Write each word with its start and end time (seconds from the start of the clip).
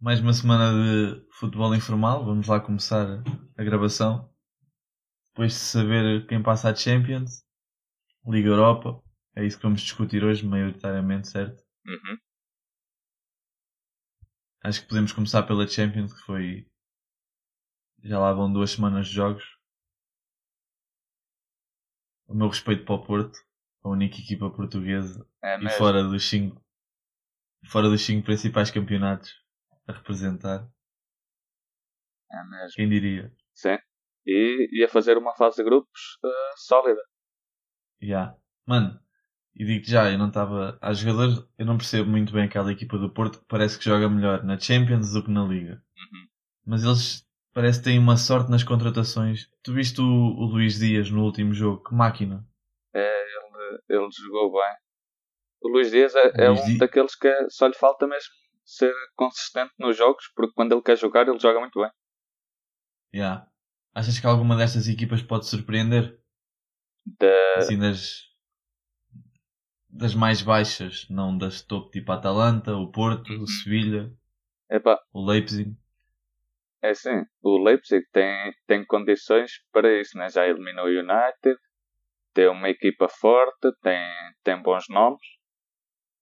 Mais 0.00 0.20
uma 0.20 0.32
semana 0.32 0.72
de 0.72 1.28
futebol 1.32 1.74
informal. 1.74 2.24
Vamos 2.24 2.46
lá 2.46 2.58
começar 2.58 3.22
a 3.58 3.62
gravação. 3.62 4.32
Depois 5.34 5.52
de 5.52 5.58
saber 5.58 6.26
quem 6.26 6.42
passa 6.42 6.70
a 6.70 6.74
Champions, 6.74 7.44
Liga 8.26 8.48
Europa, 8.48 9.02
é 9.36 9.44
isso 9.44 9.58
que 9.58 9.64
vamos 9.64 9.82
discutir 9.82 10.24
hoje, 10.24 10.46
maioritariamente, 10.46 11.28
certo? 11.28 11.62
Uhum. 11.84 12.16
Acho 14.64 14.80
que 14.80 14.88
podemos 14.88 15.12
começar 15.12 15.42
pela 15.42 15.68
Champions, 15.68 16.14
que 16.14 16.20
foi. 16.22 16.66
Já 18.02 18.18
lá 18.18 18.32
vão 18.32 18.50
duas 18.50 18.70
semanas 18.70 19.08
de 19.08 19.12
jogos. 19.12 19.61
O 22.32 22.34
meu 22.34 22.48
respeito 22.48 22.84
para 22.86 22.94
o 22.94 23.04
Porto, 23.04 23.38
a 23.84 23.90
única 23.90 24.18
equipa 24.18 24.48
portuguesa, 24.50 25.28
É 25.42 25.62
e 25.62 25.68
fora 25.68 26.02
dos 26.02 26.26
cinco, 26.26 26.64
fora 27.66 27.90
dos 27.90 28.00
cinco 28.00 28.24
principais 28.24 28.70
campeonatos 28.70 29.34
a 29.86 29.92
representar. 29.92 30.66
É 32.30 32.44
mesmo. 32.44 32.74
Quem 32.74 32.88
diria? 32.88 33.30
Sim. 33.54 33.76
E 34.26 34.80
ia 34.80 34.88
fazer 34.88 35.18
uma 35.18 35.34
fase 35.36 35.56
de 35.56 35.64
grupos 35.64 36.18
eh, 36.24 36.54
sólida. 36.56 37.02
Já. 38.00 38.34
Mano, 38.66 38.98
e 39.54 39.66
digo 39.66 39.84
já, 39.84 40.10
eu 40.10 40.16
não 40.16 40.28
estava. 40.28 40.78
Há 40.80 40.94
jogadores, 40.94 41.46
eu 41.58 41.66
não 41.66 41.76
percebo 41.76 42.08
muito 42.08 42.32
bem 42.32 42.44
aquela 42.44 42.72
equipa 42.72 42.96
do 42.96 43.12
Porto 43.12 43.40
que 43.40 43.46
parece 43.46 43.78
que 43.78 43.84
joga 43.84 44.08
melhor 44.08 44.42
na 44.42 44.58
Champions 44.58 45.12
do 45.12 45.22
que 45.22 45.30
na 45.30 45.44
Liga. 45.44 45.84
Uhum. 45.96 46.28
Mas 46.64 46.82
eles 46.82 47.28
parece 47.52 47.78
que 47.78 47.84
têm 47.86 47.98
uma 47.98 48.16
sorte 48.16 48.50
nas 48.50 48.62
contratações. 48.64 49.48
Tu 49.62 49.72
viste 49.72 50.00
o, 50.00 50.04
o 50.04 50.44
Luís 50.46 50.78
Dias 50.78 51.10
no 51.10 51.24
último 51.24 51.52
jogo? 51.54 51.82
Que 51.84 51.94
máquina! 51.94 52.46
É, 52.94 53.22
ele, 53.24 53.78
ele 53.88 54.08
jogou 54.10 54.52
bem. 54.52 54.74
O 55.62 55.68
Luís 55.68 55.90
Dias 55.90 56.14
é, 56.14 56.32
é 56.44 56.48
Luís 56.50 56.60
um 56.60 56.78
daqueles 56.78 57.14
que 57.14 57.32
só 57.50 57.66
lhe 57.66 57.74
falta 57.74 58.06
mesmo 58.06 58.30
ser 58.64 58.92
consistente 59.16 59.72
nos 59.78 59.96
jogos, 59.96 60.24
porque 60.34 60.52
quando 60.54 60.72
ele 60.72 60.82
quer 60.82 60.96
jogar, 60.96 61.26
ele 61.28 61.38
joga 61.38 61.60
muito 61.60 61.80
bem. 61.80 61.90
Já. 63.12 63.46
Achas 63.94 64.18
que 64.18 64.26
alguma 64.26 64.56
destas 64.56 64.88
equipas 64.88 65.22
pode 65.22 65.46
surpreender? 65.46 66.18
Da- 67.18 67.54
Assim 67.58 67.78
das. 67.78 68.22
das 69.88 70.14
mais 70.14 70.40
baixas, 70.40 71.06
não 71.10 71.36
das 71.36 71.60
top 71.62 71.90
tipo 71.90 72.10
a 72.12 72.14
Atalanta, 72.14 72.74
o 72.74 72.90
Porto, 72.90 73.30
Uhum. 73.32 73.42
o 73.42 73.46
Sevilha, 73.46 74.10
Epá, 74.70 74.98
o 75.12 75.24
Leipzig. 75.24 75.76
É 76.82 76.90
assim, 76.90 77.24
o 77.42 77.62
Leipzig 77.62 78.04
tem, 78.12 78.52
tem 78.66 78.84
condições 78.84 79.52
para 79.72 80.00
isso, 80.00 80.18
né? 80.18 80.28
já 80.28 80.46
eliminou 80.46 80.86
o 80.86 80.88
United, 80.88 81.56
tem 82.34 82.48
uma 82.48 82.68
equipa 82.68 83.08
forte, 83.08 83.72
tem, 83.80 84.02
tem 84.42 84.60
bons 84.60 84.84
nomes. 84.88 85.22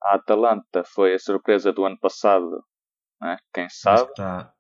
A 0.03 0.17
Atalanta 0.17 0.85
foi 0.85 1.15
a 1.15 1.19
surpresa 1.19 1.73
do 1.73 1.85
ano 1.85 1.99
passado, 1.99 2.63
né? 3.21 3.39
quem 3.55 3.69
sabe? 3.69 4.11
está 4.11 4.53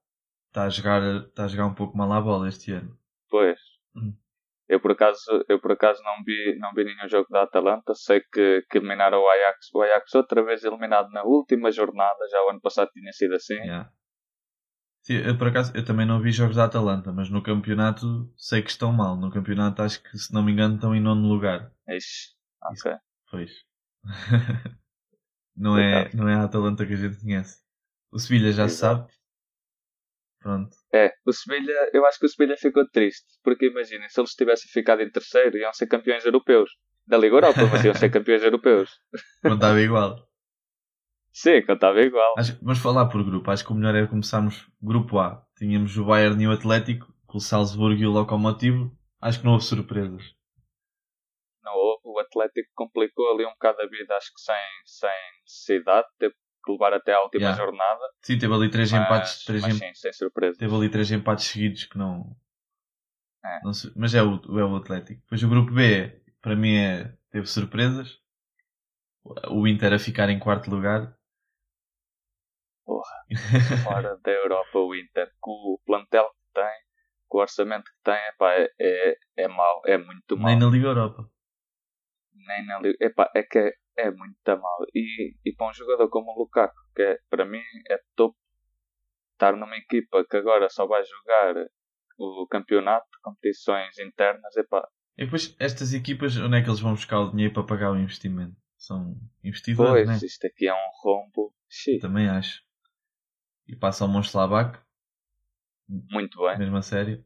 tá 0.52 0.64
a, 0.64 0.68
jogar, 0.68 1.00
tá 1.34 1.44
a 1.44 1.48
jogar 1.48 1.66
um 1.66 1.74
pouco 1.74 1.96
mal 1.96 2.10
à 2.12 2.20
bola 2.20 2.48
este 2.48 2.72
ano. 2.72 2.98
Pois. 3.28 3.60
Hum. 3.94 4.14
Eu 4.68 4.80
por 4.80 4.92
acaso, 4.92 5.44
eu 5.48 5.60
por 5.60 5.72
acaso 5.72 6.00
não 6.04 6.22
vi, 6.24 6.56
não 6.58 6.72
vi 6.72 6.84
nenhum 6.84 7.08
jogo 7.08 7.26
da 7.28 7.42
Atalanta. 7.42 7.92
Sei 7.94 8.20
que, 8.20 8.64
que 8.70 8.78
eliminaram 8.78 9.18
o 9.18 9.28
Ajax. 9.28 9.74
O 9.74 9.82
Ajax 9.82 10.14
outra 10.14 10.44
vez 10.44 10.62
eliminado 10.62 11.10
na 11.10 11.24
última 11.24 11.72
jornada. 11.72 12.28
Já 12.30 12.44
o 12.44 12.50
ano 12.50 12.60
passado 12.60 12.88
tinha 12.92 13.12
sido 13.12 13.34
assim. 13.34 13.54
Yeah. 13.54 13.90
Sim, 15.02 15.14
eu, 15.14 15.36
por 15.38 15.48
acaso, 15.48 15.72
eu 15.74 15.84
também 15.84 16.06
não 16.06 16.20
vi 16.20 16.30
jogos 16.30 16.56
da 16.56 16.64
Atalanta, 16.64 17.12
mas 17.12 17.30
no 17.30 17.42
campeonato 17.42 18.30
sei 18.36 18.62
que 18.62 18.70
estão 18.70 18.92
mal. 18.92 19.16
No 19.16 19.30
campeonato 19.30 19.82
acho 19.82 20.02
que, 20.02 20.18
se 20.18 20.32
não 20.32 20.42
me 20.42 20.52
engano, 20.52 20.74
estão 20.74 20.94
em 20.94 21.00
nono 21.00 21.26
lugar. 21.26 21.72
Ixi, 21.88 22.34
ok. 22.62 22.92
Pois. 23.30 23.50
não, 25.56 25.78
é, 25.78 26.10
não 26.14 26.28
é 26.28 26.34
a 26.34 26.44
Atalanta 26.44 26.86
que 26.86 26.92
a 26.92 26.96
gente 26.96 27.20
conhece. 27.20 27.62
O 28.12 28.18
Sevilha 28.18 28.52
já 28.52 28.68
se 28.68 28.74
Exato. 28.74 29.02
sabe. 29.02 29.20
Pronto. 30.40 30.76
É, 30.92 31.12
o 31.24 31.32
Sevilha, 31.32 31.90
eu 31.92 32.04
acho 32.06 32.18
que 32.18 32.26
o 32.26 32.28
Sevilha 32.28 32.56
ficou 32.56 32.86
triste. 32.88 33.26
Porque 33.42 33.66
imaginem, 33.66 34.08
se 34.08 34.20
eles 34.20 34.34
tivessem 34.34 34.70
ficado 34.70 35.02
em 35.02 35.10
terceiro, 35.10 35.56
iam 35.56 35.72
ser 35.72 35.86
campeões 35.86 36.24
europeus. 36.24 36.70
Da 37.06 37.16
Liga 37.16 37.36
Europa, 37.36 37.60
mas 37.70 37.84
iam 37.84 37.94
ser 37.94 38.10
campeões 38.12 38.42
europeus. 38.42 38.90
Não 39.42 39.54
estava 39.54 39.80
igual. 39.80 40.29
Sim, 41.32 41.62
contava 41.64 42.00
igual. 42.00 42.34
Acho, 42.36 42.58
vamos 42.62 42.78
falar 42.80 43.06
por 43.06 43.22
grupo. 43.24 43.50
Acho 43.50 43.64
que 43.64 43.72
o 43.72 43.74
melhor 43.74 43.94
era 43.94 44.06
começarmos 44.08 44.68
grupo 44.82 45.18
A. 45.18 45.44
Tínhamos 45.56 45.96
o 45.96 46.04
Bayern 46.04 46.42
e 46.42 46.46
o 46.48 46.52
Atlético, 46.52 47.12
com 47.26 47.38
o 47.38 47.40
Salzburgo 47.40 48.00
e 48.00 48.06
o 48.06 48.10
Lokomotiv. 48.10 48.90
Acho 49.20 49.38
que 49.38 49.44
não 49.44 49.52
houve 49.52 49.64
surpresas. 49.64 50.34
Não 51.62 51.72
houve. 51.74 52.00
O 52.04 52.18
Atlético 52.18 52.68
complicou 52.74 53.32
ali 53.32 53.44
um 53.46 53.50
bocado 53.50 53.80
a 53.80 53.86
vida, 53.86 54.16
acho 54.16 54.32
que 54.34 54.40
sem, 54.40 54.54
sem 54.84 55.10
necessidade. 55.42 56.06
Teve 56.18 56.34
que 56.64 56.72
levar 56.72 56.92
até 56.92 57.12
à 57.14 57.22
última 57.22 57.42
Yeah. 57.44 57.62
jornada. 57.64 58.00
Sim, 58.22 58.38
teve 58.38 58.52
ali 58.52 58.68
três 58.70 58.90
Mas, 58.92 59.00
empates. 59.02 59.44
Três 59.44 59.62
mas 59.62 59.74
em- 59.74 59.78
sim, 59.78 59.94
sem 59.94 60.12
surpresa. 60.12 60.58
Teve 60.58 60.74
ali 60.74 60.88
três 60.90 61.10
empates 61.12 61.46
seguidos 61.46 61.84
que 61.84 61.96
não. 61.96 62.36
É. 63.44 63.60
não 63.64 63.72
se- 63.72 63.90
mas 63.96 64.14
é 64.14 64.22
o, 64.22 64.34
é 64.58 64.64
o 64.64 64.76
Atlético. 64.76 65.20
Depois 65.22 65.42
o 65.42 65.48
grupo 65.48 65.72
B, 65.72 66.20
para 66.42 66.54
mim, 66.56 66.76
é, 66.76 67.14
teve 67.30 67.46
surpresas. 67.46 68.18
O 69.50 69.66
Inter 69.66 69.92
a 69.94 69.98
ficar 69.98 70.28
em 70.28 70.38
quarto 70.38 70.70
lugar. 70.70 71.14
fora 73.84 74.16
da 74.22 74.30
Europa 74.30 74.78
o 74.78 74.94
Inter 74.94 75.30
com 75.40 75.50
o 75.50 75.80
plantel 75.86 76.28
que 76.28 76.54
tem, 76.54 76.80
com 77.28 77.38
o 77.38 77.40
orçamento 77.40 77.84
que 77.84 78.02
tem, 78.02 78.18
epá, 78.28 78.52
é, 78.54 78.70
é, 78.80 79.16
é 79.36 79.48
mau, 79.48 79.82
é 79.86 79.96
muito 79.98 80.36
mau. 80.36 80.50
Nem 80.50 80.58
na 80.58 80.66
Liga 80.66 80.88
Europa. 80.88 81.30
Nem 82.34 82.66
na 82.66 82.78
Liga- 82.80 82.98
epá, 83.00 83.30
é 83.34 83.42
que 83.42 83.58
é, 83.58 83.72
é 83.96 84.10
muito 84.10 84.36
mau. 84.46 84.84
E, 84.94 85.34
e 85.44 85.54
para 85.54 85.68
um 85.68 85.72
jogador 85.72 86.08
como 86.08 86.32
o 86.32 86.38
Lukaku, 86.38 86.74
que 86.94 87.02
é, 87.02 87.18
para 87.28 87.44
mim 87.44 87.62
é 87.88 87.98
top 88.16 88.36
estar 89.32 89.56
numa 89.56 89.76
equipa 89.76 90.24
que 90.28 90.36
agora 90.36 90.68
só 90.68 90.86
vai 90.86 91.02
jogar 91.02 91.66
o 92.18 92.46
campeonato, 92.46 93.06
competições 93.22 93.98
internas, 93.98 94.54
epá, 94.56 94.86
E 95.16 95.24
depois, 95.24 95.56
estas 95.58 95.94
equipas, 95.94 96.36
onde 96.36 96.58
é 96.58 96.62
que 96.62 96.68
eles 96.68 96.80
vão 96.80 96.92
buscar 96.92 97.20
o 97.20 97.30
dinheiro 97.30 97.54
para 97.54 97.64
pagar 97.64 97.92
o 97.92 97.96
investimento? 97.96 98.54
São 98.76 99.14
investidores, 99.42 100.06
pois, 100.06 100.20
né? 100.20 100.26
isto 100.26 100.46
aqui 100.46 100.66
é 100.68 100.74
um 100.74 100.90
rombo. 101.02 101.54
Eu 101.86 102.00
também 102.00 102.28
acho. 102.28 102.62
E 103.70 103.76
passa 103.76 104.04
ao 104.04 104.10
Mönchengladbach, 104.10 104.78
muito 105.88 106.42
bem, 106.42 106.58
mesmo 106.58 106.76
a 106.76 106.82
sério. 106.82 107.24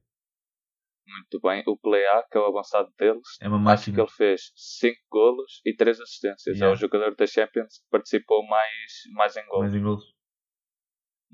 muito 1.06 1.40
bem. 1.40 1.62
O 1.66 1.76
Plea, 1.76 2.22
que 2.30 2.36
é 2.36 2.40
o 2.40 2.46
avançado 2.46 2.92
deles, 2.98 3.26
É 3.40 3.48
uma 3.48 3.72
Acho 3.72 3.92
que 3.92 3.98
ele 4.00 4.08
fez 4.10 4.52
5 4.54 5.00
golos 5.10 5.60
e 5.64 5.74
3 5.74 5.98
assistências. 6.00 6.54
É 6.56 6.58
Yeah. 6.58 6.72
o 6.72 6.76
jogador 6.80 7.14
da 7.16 7.26
Champions 7.26 7.78
que 7.78 7.88
participou 7.90 8.46
mais, 8.46 8.92
mais 9.14 9.36
em 9.36 9.46
golos. 9.46 9.60
Mais 9.62 9.74
em 9.74 9.82
golos. 9.82 10.04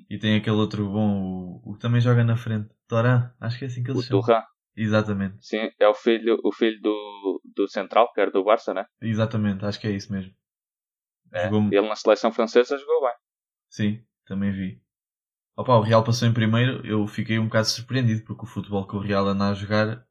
E 0.09 0.19
tem 0.19 0.37
aquele 0.37 0.57
outro 0.57 0.89
bom, 0.89 1.23
o, 1.65 1.71
o 1.71 1.75
que 1.75 1.81
também 1.81 2.01
joga 2.01 2.25
na 2.25 2.37
frente. 2.37 2.73
Toran, 2.89 3.33
acho 3.41 3.59
que 3.59 3.65
é 3.65 3.69
assim 3.69 3.83
que 3.83 3.91
ele 3.91 3.99
O 3.99 4.03
se 4.03 4.09
chama. 4.09 4.47
Exatamente. 4.77 5.37
sim, 5.45 5.71
é 5.79 5.89
o 5.89 5.95
filho, 5.95 6.39
o 6.45 6.53
filho 6.53 6.81
do, 6.81 7.43
do 7.55 7.69
Central, 7.69 8.11
que 8.13 8.21
era 8.21 8.31
do 8.31 8.43
Barça, 8.45 8.73
né? 8.73 8.87
Exatamente, 9.03 9.65
acho 9.65 9.79
que 9.81 9.87
é 9.89 9.91
isso 9.91 10.11
mesmo. 10.13 10.33
É. 11.33 11.45
Jogou- 11.45 11.69
Ele 11.73 11.89
na 11.89 11.97
seleção 11.97 12.33
francesa 12.33 12.79
jogou 12.79 13.03
bem. 13.03 13.15
Sim, 13.69 14.05
também 14.25 14.51
vi. 14.53 14.83
Opa, 15.57 15.77
o 15.77 15.83
Real 15.83 16.05
passou 16.05 16.27
em 16.27 16.33
primeiro, 16.33 16.87
eu 16.87 17.07
fiquei 17.07 17.39
um 17.39 17.47
bocado 17.47 17.67
surpreendido 17.67 18.25
porque 18.25 18.45
o 18.45 18.49
futebol 18.49 18.87
que 18.87 18.97
o 18.97 19.01
Real 19.01 19.27
anda 19.27 19.51
a 19.51 19.55
jogar 19.55 20.07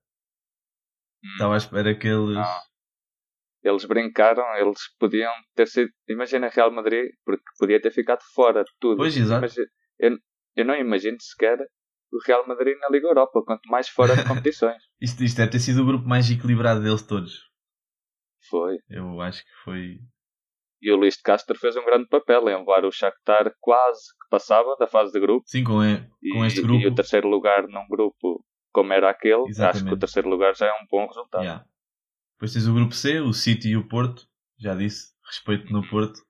Hum. 1.23 1.31
estava 1.33 1.53
à 1.53 1.57
espera 1.57 1.97
que 1.97 2.07
eles. 2.07 2.35
Não. 2.35 2.59
Eles 3.61 3.83
brincaram, 3.85 4.43
eles 4.55 4.79
podiam 4.97 5.33
ter 5.53 5.67
sido. 5.67 5.91
Imagina 6.07 6.47
Real 6.47 6.71
Madrid, 6.71 7.11
porque 7.25 7.43
podia 7.57 7.81
ter 7.81 7.91
ficado 7.91 8.21
fora 8.33 8.63
de 8.63 8.71
tudo. 8.79 8.97
Pois, 8.97 9.15
exato. 9.17 9.45
Eu, 9.99 10.17
eu 10.55 10.65
não 10.65 10.75
imagino 10.75 11.17
sequer 11.19 11.59
o 12.11 12.17
Real 12.25 12.47
Madrid 12.47 12.77
na 12.79 12.87
Liga 12.89 13.07
Europa, 13.07 13.43
quanto 13.45 13.67
mais 13.69 13.89
fora 13.89 14.15
de 14.15 14.23
competições. 14.25 14.81
Isto, 15.01 15.23
isto 15.23 15.37
deve 15.37 15.51
ter 15.51 15.59
sido 15.59 15.81
o 15.81 15.85
grupo 15.85 16.07
mais 16.07 16.31
equilibrado 16.31 16.81
deles 16.81 17.05
todos. 17.05 17.49
Foi. 18.49 18.77
Eu 18.89 19.19
acho 19.19 19.43
que 19.43 19.51
foi. 19.63 19.99
E 20.81 20.91
o 20.91 20.95
Luís 20.95 21.15
de 21.15 21.23
Castro 21.23 21.57
fez 21.59 21.75
um 21.75 21.83
grande 21.85 22.07
papel 22.07 22.47
em 22.49 22.57
levar 22.57 22.85
o 22.85 22.91
Shakhtar 22.91 23.53
quase 23.59 24.01
que 24.21 24.29
passava 24.29 24.75
da 24.79 24.87
fase 24.87 25.11
de 25.11 25.19
grupo. 25.19 25.43
Sim, 25.47 25.63
com, 25.63 25.83
e- 25.83 26.09
E, 26.23 26.29
com 26.33 26.45
este 26.45 26.61
grupo. 26.61 26.81
e 26.81 26.87
o 26.87 26.95
terceiro 26.95 27.27
lugar 27.27 27.67
num 27.67 27.87
grupo 27.87 28.45
como 28.71 28.93
era 28.93 29.09
aquele, 29.09 29.35
acho 29.41 29.45
que 29.45 29.51
Exatamente. 29.51 29.93
o 29.93 29.97
terceiro 29.99 30.29
lugar 30.29 30.55
já 30.55 30.67
é 30.67 30.71
um 30.71 30.85
bom 30.89 31.05
resultado. 31.07 31.41
Yeah. 31.43 31.65
Depois 32.35 32.53
tens 32.53 32.67
o 32.67 32.73
grupo 32.73 32.93
C, 32.95 33.19
o 33.19 33.33
City 33.33 33.69
e 33.69 33.77
o 33.77 33.87
Porto. 33.87 34.25
Já 34.57 34.75
disse, 34.75 35.13
respeito 35.25 35.71
no 35.73 35.85
Porto, 35.89 36.21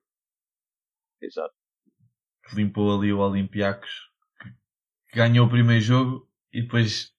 Exato. 1.20 1.54
que 2.48 2.56
limpou 2.56 2.96
ali 2.96 3.12
o 3.12 3.18
Olympiacos, 3.18 3.90
que, 4.40 4.48
que 5.10 5.16
ganhou 5.18 5.46
o 5.46 5.50
primeiro 5.50 5.80
jogo 5.82 6.28
e 6.52 6.62
depois 6.62 7.12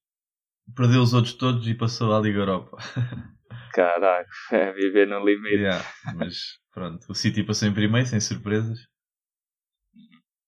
perdeu 0.76 1.02
os 1.02 1.14
outros 1.14 1.34
todos 1.36 1.68
e 1.68 1.76
passou 1.76 2.14
à 2.16 2.20
Liga 2.20 2.40
Europa. 2.40 2.78
Caraca, 3.74 4.30
é 4.52 4.72
viver 4.74 5.08
no 5.08 5.24
limite. 5.24 5.56
Yeah, 5.56 5.86
mas 6.16 6.60
pronto, 6.72 7.06
o 7.10 7.16
City 7.16 7.44
passou 7.44 7.68
em 7.68 7.74
primeiro, 7.74 8.08
sem 8.08 8.20
surpresas. 8.20 8.80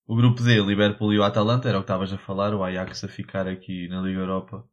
O 0.05 0.15
grupo 0.15 0.43
D, 0.43 0.61
Liverpool 0.61 1.13
e 1.13 1.19
o 1.19 1.23
Atalanta, 1.23 1.69
era 1.69 1.77
o 1.77 1.81
que 1.81 1.85
estavas 1.85 2.11
a 2.11 2.17
falar, 2.17 2.53
o 2.53 2.63
Ajax 2.63 3.03
a 3.03 3.07
ficar 3.07 3.47
aqui 3.47 3.87
na 3.87 4.01
Liga 4.01 4.19
Europa. 4.19 4.67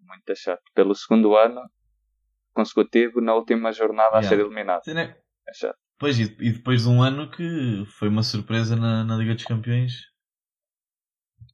muito 0.00 0.36
chato. 0.36 0.62
Pelo 0.74 0.94
segundo 0.94 1.36
ano 1.36 1.60
consecutivo, 2.52 3.20
na 3.20 3.34
última 3.34 3.72
jornada 3.72 4.18
Yeah. 4.18 4.26
a 4.26 4.30
ser 4.30 4.40
eliminado. 4.40 4.84
Sim, 4.84 4.94
né? 4.94 5.16
É 5.48 5.52
chato. 5.52 5.76
Pois, 5.98 6.18
e, 6.18 6.28
depois 6.52 6.82
de 6.82 6.88
um 6.88 7.02
ano 7.02 7.30
que 7.30 7.84
foi 7.98 8.08
uma 8.08 8.22
surpresa 8.22 8.76
na, 8.76 9.02
na 9.02 9.16
Liga 9.16 9.34
dos 9.34 9.44
Campeões. 9.44 9.92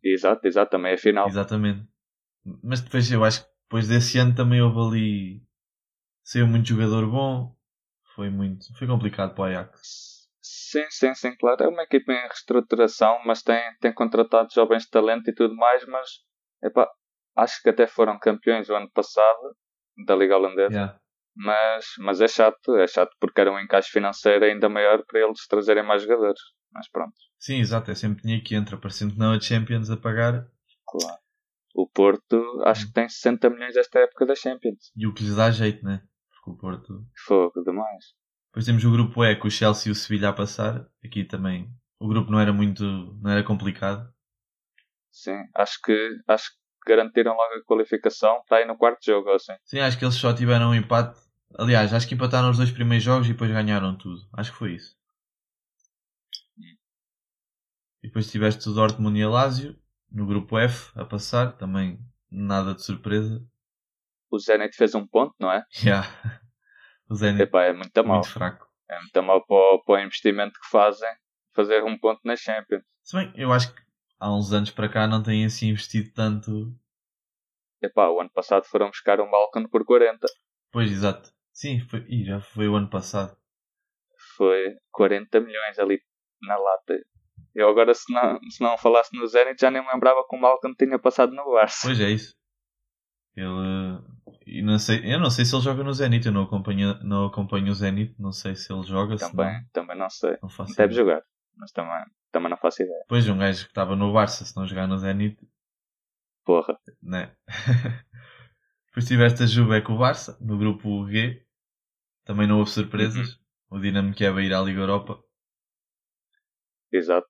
Exato, 0.03 0.47
exato, 0.47 0.71
também 0.73 0.93
é 0.93 0.97
final. 0.97 1.29
Exatamente. 1.29 1.87
Mas 2.63 2.81
depois 2.81 3.11
eu 3.11 3.25
acho 3.25 3.45
que 3.45 3.51
depois 3.63 3.89
desse 3.89 4.19
ano 4.19 4.35
também 4.35 4.61
houve 4.61 4.79
ali. 4.81 5.43
Saiu 6.25 6.47
muito 6.47 6.69
jogador 6.69 7.09
bom. 7.09 7.57
Foi 8.15 8.31
muito. 8.31 8.67
Foi 8.77 8.87
complicado 8.87 9.35
para 9.35 9.43
o 9.43 9.45
Ajax. 9.45 10.23
Sim, 10.41 10.85
sim, 10.91 11.15
sim, 11.15 11.37
claro. 11.37 11.65
É 11.65 11.69
uma 11.69 11.83
equipa 11.83 12.13
em 12.13 12.23
reestruturação, 12.23 13.21
mas 13.25 13.43
tem, 13.43 13.61
tem 13.81 13.93
contratado 13.93 14.49
jovens 14.53 14.85
de 14.85 14.91
talento 14.91 15.29
e 15.29 15.35
tudo 15.35 15.55
mais, 15.55 15.85
mas 15.87 16.09
epá, 16.63 16.89
acho 17.37 17.63
que 17.63 17.69
até 17.69 17.87
foram 17.87 18.19
campeões 18.19 18.69
o 18.69 18.75
ano 18.75 18.91
passado 18.91 19.57
da 20.07 20.17
Liga 20.17 20.37
Holandesa. 20.37 20.73
Yeah. 20.73 20.99
Mas, 21.35 21.87
mas 21.99 22.21
é 22.21 22.29
chato, 22.29 22.77
é 22.77 22.87
chato 22.87 23.15
porque 23.19 23.41
era 23.41 23.53
um 23.53 23.59
encaixe 23.59 23.91
financeiro 23.91 24.45
ainda 24.45 24.69
maior 24.69 25.03
para 25.07 25.21
eles 25.21 25.47
trazerem 25.47 25.83
mais 25.83 26.03
jogadores. 26.03 26.41
Mas 26.71 26.89
pronto, 26.91 27.15
Sim, 27.39 27.59
exato. 27.59 27.91
É 27.91 27.95
sempre 27.95 28.23
dinheiro 28.23 28.45
que 28.45 28.55
entra. 28.55 28.77
Parecendo 28.77 29.15
que 29.15 29.19
não 29.19 29.33
a 29.33 29.41
Champions 29.41 29.91
a 29.91 29.97
pagar. 29.97 30.47
claro. 30.87 31.23
O 31.75 31.89
Porto 31.89 32.63
acho 32.67 32.87
que 32.87 32.93
tem 32.93 33.09
60 33.09 33.49
milhões 33.49 33.77
esta 33.77 33.99
época 33.99 34.27
da 34.27 34.35
Champions. 34.35 34.93
E 34.95 35.07
o 35.07 35.15
que 35.15 35.25
lhes 35.25 35.37
dá 35.37 35.51
jeito, 35.51 35.83
né? 35.85 36.03
Porque 36.43 36.51
o 36.51 36.57
Porto. 36.57 37.07
Fogo 37.25 37.63
demais. 37.63 38.15
Depois 38.51 38.67
temos 38.67 38.85
o 38.85 38.91
grupo 38.91 39.25
E 39.25 39.37
com 39.37 39.47
o 39.47 39.51
Chelsea 39.51 39.89
e 39.89 39.93
o 39.93 39.95
Sevilha 39.95 40.31
a 40.31 40.33
passar. 40.33 40.87
Aqui 41.05 41.25
também. 41.25 41.73
O 42.01 42.09
grupo 42.09 42.31
não 42.31 42.41
era 42.41 42.53
muito. 42.53 42.85
não 42.85 43.31
era 43.31 43.45
complicado. 43.45 44.13
Sim, 45.11 45.45
acho 45.55 45.81
que, 45.83 46.19
acho 46.27 46.51
que 46.51 46.57
garantiram 46.87 47.33
logo 47.33 47.55
a 47.55 47.65
qualificação 47.65 48.43
para 48.49 48.63
ir 48.63 48.67
no 48.67 48.77
quarto 48.77 49.05
jogo, 49.05 49.31
assim. 49.31 49.53
Sim, 49.65 49.79
acho 49.81 49.99
que 49.99 50.05
eles 50.05 50.17
só 50.17 50.35
tiveram 50.35 50.71
um 50.71 50.75
empate. 50.75 51.21
Aliás, 51.57 51.95
acho 51.95 52.09
que 52.09 52.15
empataram 52.15 52.51
os 52.51 52.57
dois 52.57 52.71
primeiros 52.71 53.05
jogos 53.05 53.29
e 53.29 53.33
depois 53.33 53.51
ganharam 53.51 53.97
tudo. 53.97 54.21
Acho 54.33 54.51
que 54.51 54.59
foi 54.59 54.75
isso. 54.75 54.97
E 58.03 58.09
depois 58.09 58.31
tiveste 58.31 58.69
o 58.69 58.73
Dortmund 58.73 59.17
e 59.17 59.23
a 59.23 59.29
Lazio 59.29 59.79
no 60.11 60.27
grupo 60.27 60.59
F 60.59 60.91
a 60.99 61.05
passar. 61.05 61.53
Também 61.53 62.01
nada 62.31 62.75
de 62.75 62.83
surpresa. 62.83 63.47
O 64.33 64.39
Zenit 64.39 64.75
fez 64.75 64.95
um 64.95 65.07
ponto, 65.07 65.35
não 65.39 65.53
é? 65.53 65.63
Yeah. 65.85 66.09
O 67.11 67.15
Zenit 67.15 67.43
Epá, 67.43 67.65
é 67.65 67.73
muito 67.75 68.05
mal. 68.05 68.17
muito 68.17 68.31
fraco. 68.31 68.67
É 68.89 68.99
muito 68.99 69.23
mal 69.23 69.45
para 69.47 69.57
o, 69.57 69.85
para 69.85 69.95
o 69.97 70.05
investimento 70.07 70.59
que 70.59 70.69
fazem 70.71 71.11
fazer 71.55 71.85
um 71.85 71.99
ponto 71.99 72.21
na 72.25 72.35
Champions. 72.35 72.83
Se 73.03 73.15
bem, 73.15 73.31
eu 73.37 73.53
acho 73.53 73.75
que 73.75 73.83
há 74.19 74.35
uns 74.35 74.51
anos 74.55 74.71
para 74.71 74.89
cá 74.89 75.07
não 75.07 75.23
têm 75.23 75.45
assim 75.45 75.69
investido 75.69 76.11
tanto. 76.15 76.75
Epá, 77.83 78.09
o 78.09 78.21
ano 78.21 78.31
passado 78.31 78.65
foram 78.65 78.89
buscar 78.89 79.21
um 79.21 79.31
Balkan 79.31 79.67
por 79.69 79.85
40. 79.85 80.27
Pois, 80.71 80.91
exato. 80.91 81.31
Sim, 81.53 81.81
foi... 81.81 82.01
Ih, 82.09 82.25
já 82.25 82.41
foi 82.41 82.69
o 82.69 82.75
ano 82.75 82.89
passado. 82.89 83.37
Foi 84.37 84.75
40 84.93 85.41
milhões 85.41 85.79
ali 85.79 86.01
na 86.41 86.57
lata. 86.57 86.99
Eu 87.55 87.69
agora, 87.69 87.93
se 87.93 88.11
não, 88.11 88.41
se 88.49 88.63
não 88.63 88.79
falasse 88.79 89.15
no 89.15 89.27
Zenit, 89.27 89.61
já 89.61 89.71
nem 89.71 89.83
me 89.83 89.93
lembrava 89.93 90.25
que 90.27 90.35
o 90.35 90.41
Malcolm 90.41 90.75
tinha 90.75 90.99
passado 90.99 91.35
no 91.35 91.53
Barça. 91.53 91.87
Pois 91.87 92.01
é 92.01 92.09
isso. 92.09 92.35
Ele. 93.37 94.12
E 94.55 94.61
não 94.61 94.79
sei, 94.79 95.01
eu 95.15 95.19
não 95.19 95.31
sei 95.31 95.47
se 95.47 95.55
ele 95.55 95.63
joga 95.63 95.83
no 95.83 95.95
Zenit, 95.95 96.27
eu 96.27 96.33
não 96.33 96.43
acompanho, 96.43 97.03
não 97.03 97.25
acompanho 97.25 97.71
o 97.71 97.75
Zenit, 97.75 98.15
não 98.19 98.33
sei 98.33 98.55
se 98.55 98.71
ele 98.71 98.83
joga. 98.83 99.17
também, 99.17 99.47
não, 99.47 99.65
também 99.73 99.97
não 99.97 100.11
sei. 100.11 100.37
não 100.43 100.49
faço 100.51 100.77
Deve 100.77 100.93
ideia. 100.93 101.07
jogar, 101.07 101.23
mas 101.57 101.73
também, 101.73 102.05
também 102.31 102.51
não 102.51 102.59
faço 102.59 102.83
ideia. 102.83 102.99
Depois 103.01 103.27
um 103.29 103.39
gajo 103.39 103.65
que 103.65 103.71
estava 103.71 103.97
no 103.97 104.13
Barça, 104.13 104.45
se 104.45 104.55
não 104.55 104.67
jogar 104.67 104.87
no 104.87 104.99
Zenit, 104.99 105.39
Porra. 106.45 106.77
né? 107.03 107.35
Depois 108.89 109.07
tiveste 109.09 109.43
a 109.43 109.47
Juve 109.47 109.81
com 109.81 109.95
o 109.95 109.99
Barça, 109.99 110.37
no 110.39 110.59
grupo 110.59 111.09
G. 111.09 111.43
Também 112.25 112.47
não 112.47 112.59
houve 112.59 112.71
surpresas. 112.71 113.41
O 113.71 113.79
Dinamo 113.81 114.13
Kiev 114.13 114.37
a 114.39 114.43
ir 114.43 114.53
à 114.53 114.61
Liga 114.61 114.81
Europa. 114.81 115.19
Exato. 116.93 117.27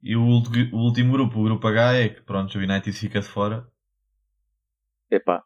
E 0.00 0.14
o 0.16 0.22
último 0.22 1.12
grupo, 1.12 1.40
o 1.40 1.42
grupo 1.44 1.66
H, 1.66 1.94
é 1.94 2.08
que 2.10 2.22
pronto, 2.22 2.56
o 2.56 2.60
United 2.62 2.92
fica 2.92 3.20
de 3.20 3.26
fora. 3.26 3.66
Epá, 5.10 5.42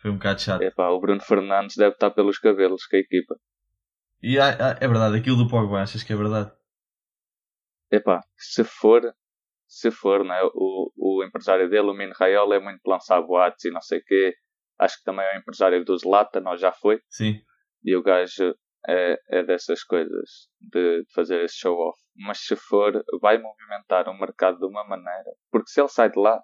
Foi 0.00 0.10
um 0.10 0.14
bocado 0.14 0.40
chato. 0.40 0.62
epá, 0.62 0.88
o 0.90 1.00
Bruno 1.00 1.20
Fernandes 1.20 1.76
deve 1.76 1.92
estar 1.94 2.10
pelos 2.10 2.38
cabelos 2.38 2.86
com 2.86 2.96
a 2.96 3.00
equipa. 3.00 3.36
E 4.22 4.38
há- 4.38 4.50
há- 4.72 4.78
é 4.80 4.88
verdade, 4.88 5.16
aquilo 5.16 5.36
do 5.36 5.48
Pogba, 5.48 5.80
achas 5.82 6.02
que 6.02 6.12
é 6.12 6.16
verdade? 6.16 6.52
Epá, 7.90 8.20
se 8.36 8.64
for, 8.64 9.02
se 9.66 9.90
for, 9.90 10.24
né, 10.24 10.38
o, 10.54 10.92
o 10.96 11.24
empresário 11.24 11.68
dele, 11.70 11.88
o 11.88 11.94
Mino 11.94 12.12
Raiola, 12.14 12.56
é 12.56 12.60
muito 12.60 12.80
de 12.84 12.90
lançar 12.90 13.20
boatos 13.22 13.64
e 13.64 13.70
não 13.70 13.80
sei 13.80 13.98
o 14.00 14.04
quê. 14.04 14.34
Acho 14.78 14.98
que 14.98 15.04
também 15.04 15.24
é 15.26 15.36
o 15.36 15.38
empresário 15.40 15.84
do 15.84 15.96
Zlatan, 15.96 16.42
ou 16.48 16.56
já 16.56 16.70
foi. 16.72 17.00
Sim. 17.08 17.40
E 17.82 17.96
o 17.96 18.02
gajo 18.02 18.54
é, 18.86 19.18
é 19.30 19.42
dessas 19.42 19.82
coisas, 19.82 20.48
de, 20.60 21.02
de 21.02 21.12
fazer 21.12 21.42
esse 21.44 21.56
show-off. 21.56 21.98
Mas 22.14 22.38
se 22.40 22.54
for, 22.56 23.02
vai 23.20 23.38
movimentar 23.38 24.08
o 24.08 24.18
mercado 24.18 24.58
de 24.58 24.66
uma 24.66 24.84
maneira. 24.84 25.32
Porque 25.50 25.70
se 25.70 25.80
ele 25.80 25.88
sai 25.88 26.10
de 26.10 26.18
lá, 26.20 26.40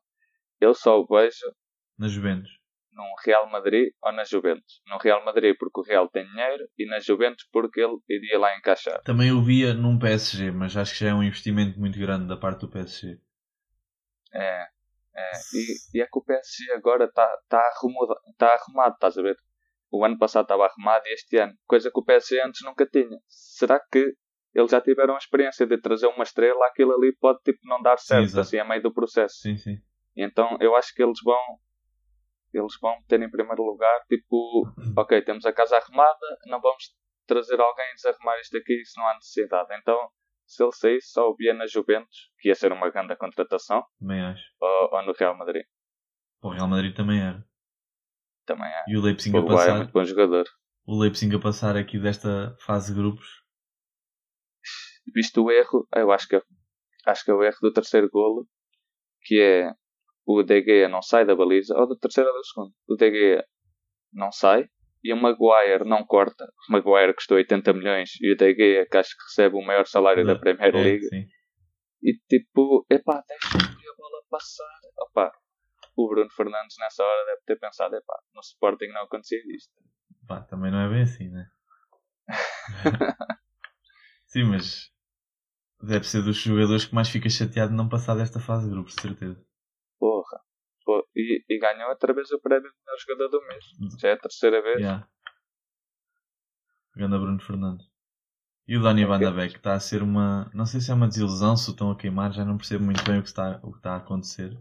eu 0.60 0.74
só 0.74 0.98
o 1.00 1.06
vejo 1.06 1.52
Na 1.98 2.08
Juventus. 2.08 2.50
Num 2.94 3.12
Real 3.24 3.48
Madrid 3.50 3.92
ou 4.02 4.12
na 4.12 4.24
Juventus. 4.24 4.80
No 4.86 4.98
Real 4.98 5.24
Madrid 5.24 5.54
porque 5.58 5.80
o 5.80 5.84
Real 5.84 6.08
tem 6.08 6.24
dinheiro 6.26 6.66
e 6.78 6.86
na 6.86 7.00
Juventus 7.00 7.46
porque 7.52 7.80
ele 7.80 7.96
iria 8.08 8.38
lá 8.38 8.56
encaixar. 8.56 9.02
Também 9.02 9.28
eu 9.28 9.42
via 9.42 9.74
num 9.74 9.98
PSG, 9.98 10.50
mas 10.50 10.76
acho 10.76 10.92
que 10.92 11.00
já 11.00 11.10
é 11.10 11.14
um 11.14 11.22
investimento 11.22 11.78
muito 11.78 11.98
grande 11.98 12.26
da 12.26 12.36
parte 12.36 12.60
do 12.60 12.70
PSG. 12.70 13.18
É, 14.32 14.64
é. 15.16 15.30
E, 15.54 15.98
e 15.98 16.02
é 16.02 16.06
que 16.06 16.18
o 16.18 16.24
PSG 16.24 16.72
agora 16.72 17.04
está 17.04 17.28
tá 17.48 17.58
arrumado, 17.58 18.14
tá 18.36 18.54
arrumado, 18.54 18.94
estás 18.94 19.18
a 19.18 19.22
ver? 19.22 19.36
O 19.90 20.04
ano 20.04 20.18
passado 20.18 20.44
estava 20.44 20.66
arrumado 20.66 21.06
e 21.06 21.14
este 21.14 21.36
ano, 21.36 21.54
coisa 21.66 21.90
que 21.90 22.00
o 22.00 22.04
PSG 22.04 22.40
antes 22.42 22.62
nunca 22.64 22.86
tinha. 22.86 23.18
Será 23.28 23.78
que 23.78 24.14
eles 24.54 24.70
já 24.70 24.80
tiveram 24.80 25.14
a 25.14 25.18
experiência 25.18 25.66
de 25.66 25.78
trazer 25.78 26.06
uma 26.06 26.22
estrela, 26.22 26.66
aquilo 26.66 26.92
ali 26.92 27.14
pode 27.16 27.40
tipo 27.44 27.58
não 27.64 27.82
dar 27.82 27.98
certo, 27.98 28.24
exato. 28.24 28.40
assim 28.40 28.58
a 28.58 28.64
meio 28.64 28.82
do 28.82 28.92
processo. 28.92 29.36
Sim, 29.40 29.56
sim. 29.56 29.76
Então 30.16 30.56
eu 30.60 30.76
acho 30.76 30.94
que 30.94 31.02
eles 31.02 31.18
vão 31.24 31.40
eles 32.58 32.74
vão 32.80 32.96
ter 33.08 33.20
em 33.20 33.30
primeiro 33.30 33.62
lugar 33.62 34.00
tipo, 34.08 34.62
ok, 34.96 35.22
temos 35.22 35.44
a 35.46 35.52
casa 35.52 35.76
arrumada, 35.76 36.26
não 36.46 36.60
vamos 36.60 36.84
trazer 37.26 37.60
alguém 37.60 37.90
e 37.90 37.94
desarrumar 37.94 38.38
isto 38.40 38.56
aqui 38.56 38.84
se 38.84 38.98
não 38.98 39.06
há 39.08 39.14
necessidade. 39.14 39.68
Então, 39.80 39.98
se 40.46 40.62
ele 40.62 40.72
saísse, 40.72 41.08
só 41.10 41.28
o 41.30 41.34
via 41.36 41.54
na 41.54 41.66
Juventus, 41.66 42.30
que 42.38 42.48
ia 42.48 42.54
ser 42.54 42.70
uma 42.72 42.90
grande 42.90 43.16
contratação, 43.16 43.82
Também 43.98 44.20
acho. 44.22 44.44
ou, 44.60 44.90
ou 44.92 45.06
no 45.06 45.12
Real 45.12 45.36
Madrid. 45.36 45.64
O 46.42 46.50
Real 46.50 46.68
Madrid 46.68 46.94
também 46.94 47.20
era. 47.20 47.42
Também 48.44 48.66
é. 48.68 48.84
E 48.88 48.96
o 48.96 49.00
Leipzig 49.00 49.34
O 49.34 49.40
a 49.40 49.42
é 49.42 49.46
passar. 49.46 49.76
muito 49.78 49.92
bom 49.92 50.04
jogador. 50.04 50.44
O 50.86 51.00
Leipzig 51.00 51.34
a 51.34 51.40
passar 51.40 51.76
aqui 51.78 51.98
desta 51.98 52.54
fase 52.60 52.92
de 52.92 53.00
grupos. 53.00 53.26
Visto 55.14 55.42
o 55.42 55.50
erro, 55.50 55.86
eu 55.96 56.10
acho 56.12 56.28
que, 56.28 56.40
acho 57.06 57.24
que 57.24 57.30
é 57.30 57.34
o 57.34 57.42
erro 57.42 57.56
do 57.62 57.72
terceiro 57.72 58.08
golo, 58.10 58.46
que 59.22 59.40
é 59.40 59.70
o 60.26 60.42
De 60.42 60.62
Gea 60.62 60.88
não 60.88 61.02
sai 61.02 61.24
da 61.26 61.34
baliza, 61.36 61.74
ou 61.76 61.86
do 61.86 61.96
terceiro 61.98 62.30
ou 62.30 62.36
do 62.36 62.44
segundo. 62.46 62.72
O 62.88 62.96
De 62.96 63.10
Gea 63.10 63.44
não 64.12 64.30
sai 64.32 64.66
e 65.02 65.12
o 65.12 65.16
Maguire 65.16 65.84
não 65.86 66.04
corta. 66.04 66.44
O 66.68 66.72
Maguire 66.72 67.14
custou 67.14 67.36
80 67.36 67.72
milhões 67.74 68.10
e 68.20 68.32
o 68.32 68.36
De 68.36 68.54
Gea, 68.54 68.86
que 68.90 68.96
acho 68.96 69.10
que 69.16 69.22
recebe 69.24 69.56
o 69.56 69.62
maior 69.66 69.86
salário 69.86 70.26
da 70.26 70.38
Premier 70.38 70.74
É, 70.74 70.78
League. 70.82 71.04
sim. 71.08 71.26
E 72.02 72.14
tipo, 72.28 72.84
epá, 72.90 73.22
deixa 73.28 73.56
a 73.58 73.96
bola 73.96 74.22
passar. 74.30 74.80
Opa, 74.98 75.32
o 75.96 76.08
Bruno 76.08 76.30
Fernandes 76.30 76.76
nessa 76.78 77.02
hora 77.02 77.24
deve 77.26 77.42
ter 77.46 77.58
pensado, 77.58 77.96
epá, 77.96 78.18
no 78.34 78.40
Sporting 78.40 78.88
não 78.88 79.02
acontecia 79.02 79.38
isto. 79.54 79.72
Pá, 80.26 80.42
também 80.42 80.70
não 80.70 80.80
é 80.80 80.88
bem 80.88 81.02
assim, 81.02 81.28
né? 81.30 81.46
sim, 84.26 84.44
mas 84.44 84.90
deve 85.82 86.06
ser 86.06 86.22
dos 86.22 86.36
jogadores 86.36 86.84
que 86.86 86.94
mais 86.94 87.08
fica 87.08 87.28
chateado 87.28 87.70
de 87.70 87.76
não 87.76 87.88
passar 87.88 88.14
desta 88.16 88.40
fase 88.40 88.66
de 88.66 88.70
grupos, 88.74 88.94
de 88.94 89.02
certeza. 89.02 89.44
E, 91.16 91.44
e 91.48 91.58
ganhou 91.58 91.90
outra 91.90 92.12
vez 92.12 92.30
o 92.30 92.40
prémio 92.40 92.70
de 92.70 92.76
melhor 92.84 92.98
jogador 92.98 93.28
do 93.28 93.46
mês. 93.46 93.64
Já 94.00 94.08
é 94.08 94.12
a 94.12 94.18
terceira 94.18 94.62
vez. 94.62 94.78
Yeah. 94.78 95.08
Ganda 96.96 97.18
Bruno 97.18 97.40
Fernandes. 97.40 97.86
E 98.66 98.76
o 98.78 98.80
Donny 98.80 99.04
Van 99.04 99.18
Beek 99.18 99.56
está 99.56 99.74
a 99.74 99.80
ser 99.80 100.02
uma. 100.02 100.50
Não 100.54 100.64
sei 100.64 100.80
se 100.80 100.90
é 100.90 100.94
uma 100.94 101.08
desilusão, 101.08 101.56
se 101.56 101.68
o 101.68 101.72
estão 101.72 101.90
a 101.90 101.96
queimar, 101.96 102.32
já 102.32 102.44
não 102.44 102.56
percebo 102.56 102.84
muito 102.84 103.04
bem 103.04 103.18
o 103.18 103.22
que 103.22 103.28
está, 103.28 103.60
o 103.62 103.72
que 103.72 103.78
está 103.78 103.92
a 103.92 103.98
acontecer. 103.98 104.56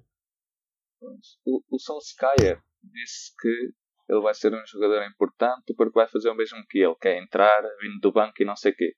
O, 1.45 1.61
o 1.69 1.79
Solskjaer 1.79 2.61
disse 2.83 3.33
que 3.39 3.73
ele 4.09 4.21
vai 4.21 4.33
ser 4.33 4.53
um 4.53 4.65
jogador 4.65 5.05
importante 5.05 5.73
porque 5.75 5.93
vai 5.93 6.07
fazer 6.07 6.29
o 6.29 6.35
mesmo 6.35 6.65
que 6.69 6.79
ele, 6.79 6.95
que 6.95 7.07
é 7.07 7.21
entrar, 7.21 7.61
vindo 7.79 7.99
do 8.01 8.11
banco 8.11 8.41
e 8.41 8.45
não 8.45 8.55
sei 8.55 8.73
o 8.73 8.75
quê. 8.75 8.93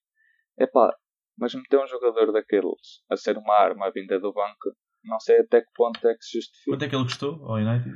Epá, 0.57 0.95
mas 1.37 1.53
meter 1.53 1.79
um 1.79 1.87
jogador 1.87 2.31
daqueles 2.31 3.03
a 3.09 3.15
ser 3.15 3.37
uma 3.37 3.55
arma 3.55 3.91
vinda 3.91 4.19
do 4.19 4.33
banco, 4.33 4.75
não 5.05 5.19
sei 5.19 5.39
até 5.39 5.61
que 5.61 5.71
ponto 5.73 6.05
é 6.07 6.13
que 6.15 6.23
se 6.23 6.37
justifica. 6.37 6.71
Quanto 6.71 6.85
é 6.85 6.89
que 6.89 6.95
ele 6.95 7.03
custou 7.03 7.45
ao 7.45 7.55
United? 7.55 7.95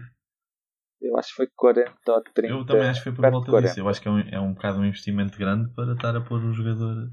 Eu 1.01 1.17
acho 1.17 1.29
que 1.29 1.35
foi 1.35 1.47
40 1.55 1.93
ou 2.07 2.23
30. 2.23 2.53
Eu 2.53 2.65
também 2.65 2.89
acho 2.89 2.99
que 2.99 3.09
foi 3.09 3.15
por 3.15 3.31
volta 3.31 3.45
de 3.45 3.51
40. 3.51 3.67
disso. 3.67 3.79
Eu 3.79 3.89
acho 3.89 4.01
que 4.01 4.07
é 4.07 4.11
um, 4.11 4.19
é 4.19 4.39
um 4.39 4.53
bocado 4.53 4.79
um 4.79 4.85
investimento 4.85 5.37
grande 5.37 5.73
para 5.73 5.93
estar 5.93 6.15
a 6.15 6.21
pôr 6.21 6.43
o 6.43 6.53
jogador. 6.53 7.09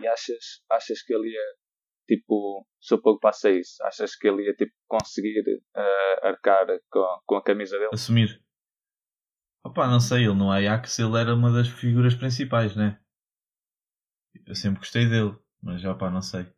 E 0.00 0.06
achas, 0.06 0.62
achas 0.70 1.02
que 1.02 1.14
ele 1.14 1.30
ia 1.30 1.60
tipo, 2.10 2.66
se 2.80 2.94
o 2.94 3.00
Pogba 3.00 3.30
isso, 3.50 3.82
achas 3.84 4.16
que 4.16 4.26
ele 4.26 4.42
ia 4.42 4.54
tipo, 4.54 4.72
conseguir 4.88 5.42
uh, 5.76 6.26
arcar 6.26 6.66
com, 6.90 7.06
com 7.24 7.36
a 7.36 7.42
camisa 7.42 7.78
dele? 7.78 7.90
Assumir. 7.92 8.42
Opa, 9.64 9.86
não 9.86 10.00
sei, 10.00 10.24
ele 10.24 10.34
no 10.34 10.50
Ajax 10.50 10.98
ele 10.98 11.18
era 11.18 11.34
uma 11.34 11.52
das 11.52 11.68
figuras 11.68 12.14
principais, 12.14 12.74
né? 12.74 13.00
Eu 14.46 14.54
sempre 14.54 14.80
gostei 14.80 15.08
dele, 15.08 15.36
mas 15.62 15.84
opa, 15.84 16.10
não 16.10 16.22
sei. 16.22 16.52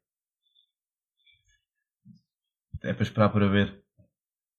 É 2.83 2.93
para 2.93 3.03
esperar 3.03 3.29
para 3.31 3.49
ver. 3.49 3.83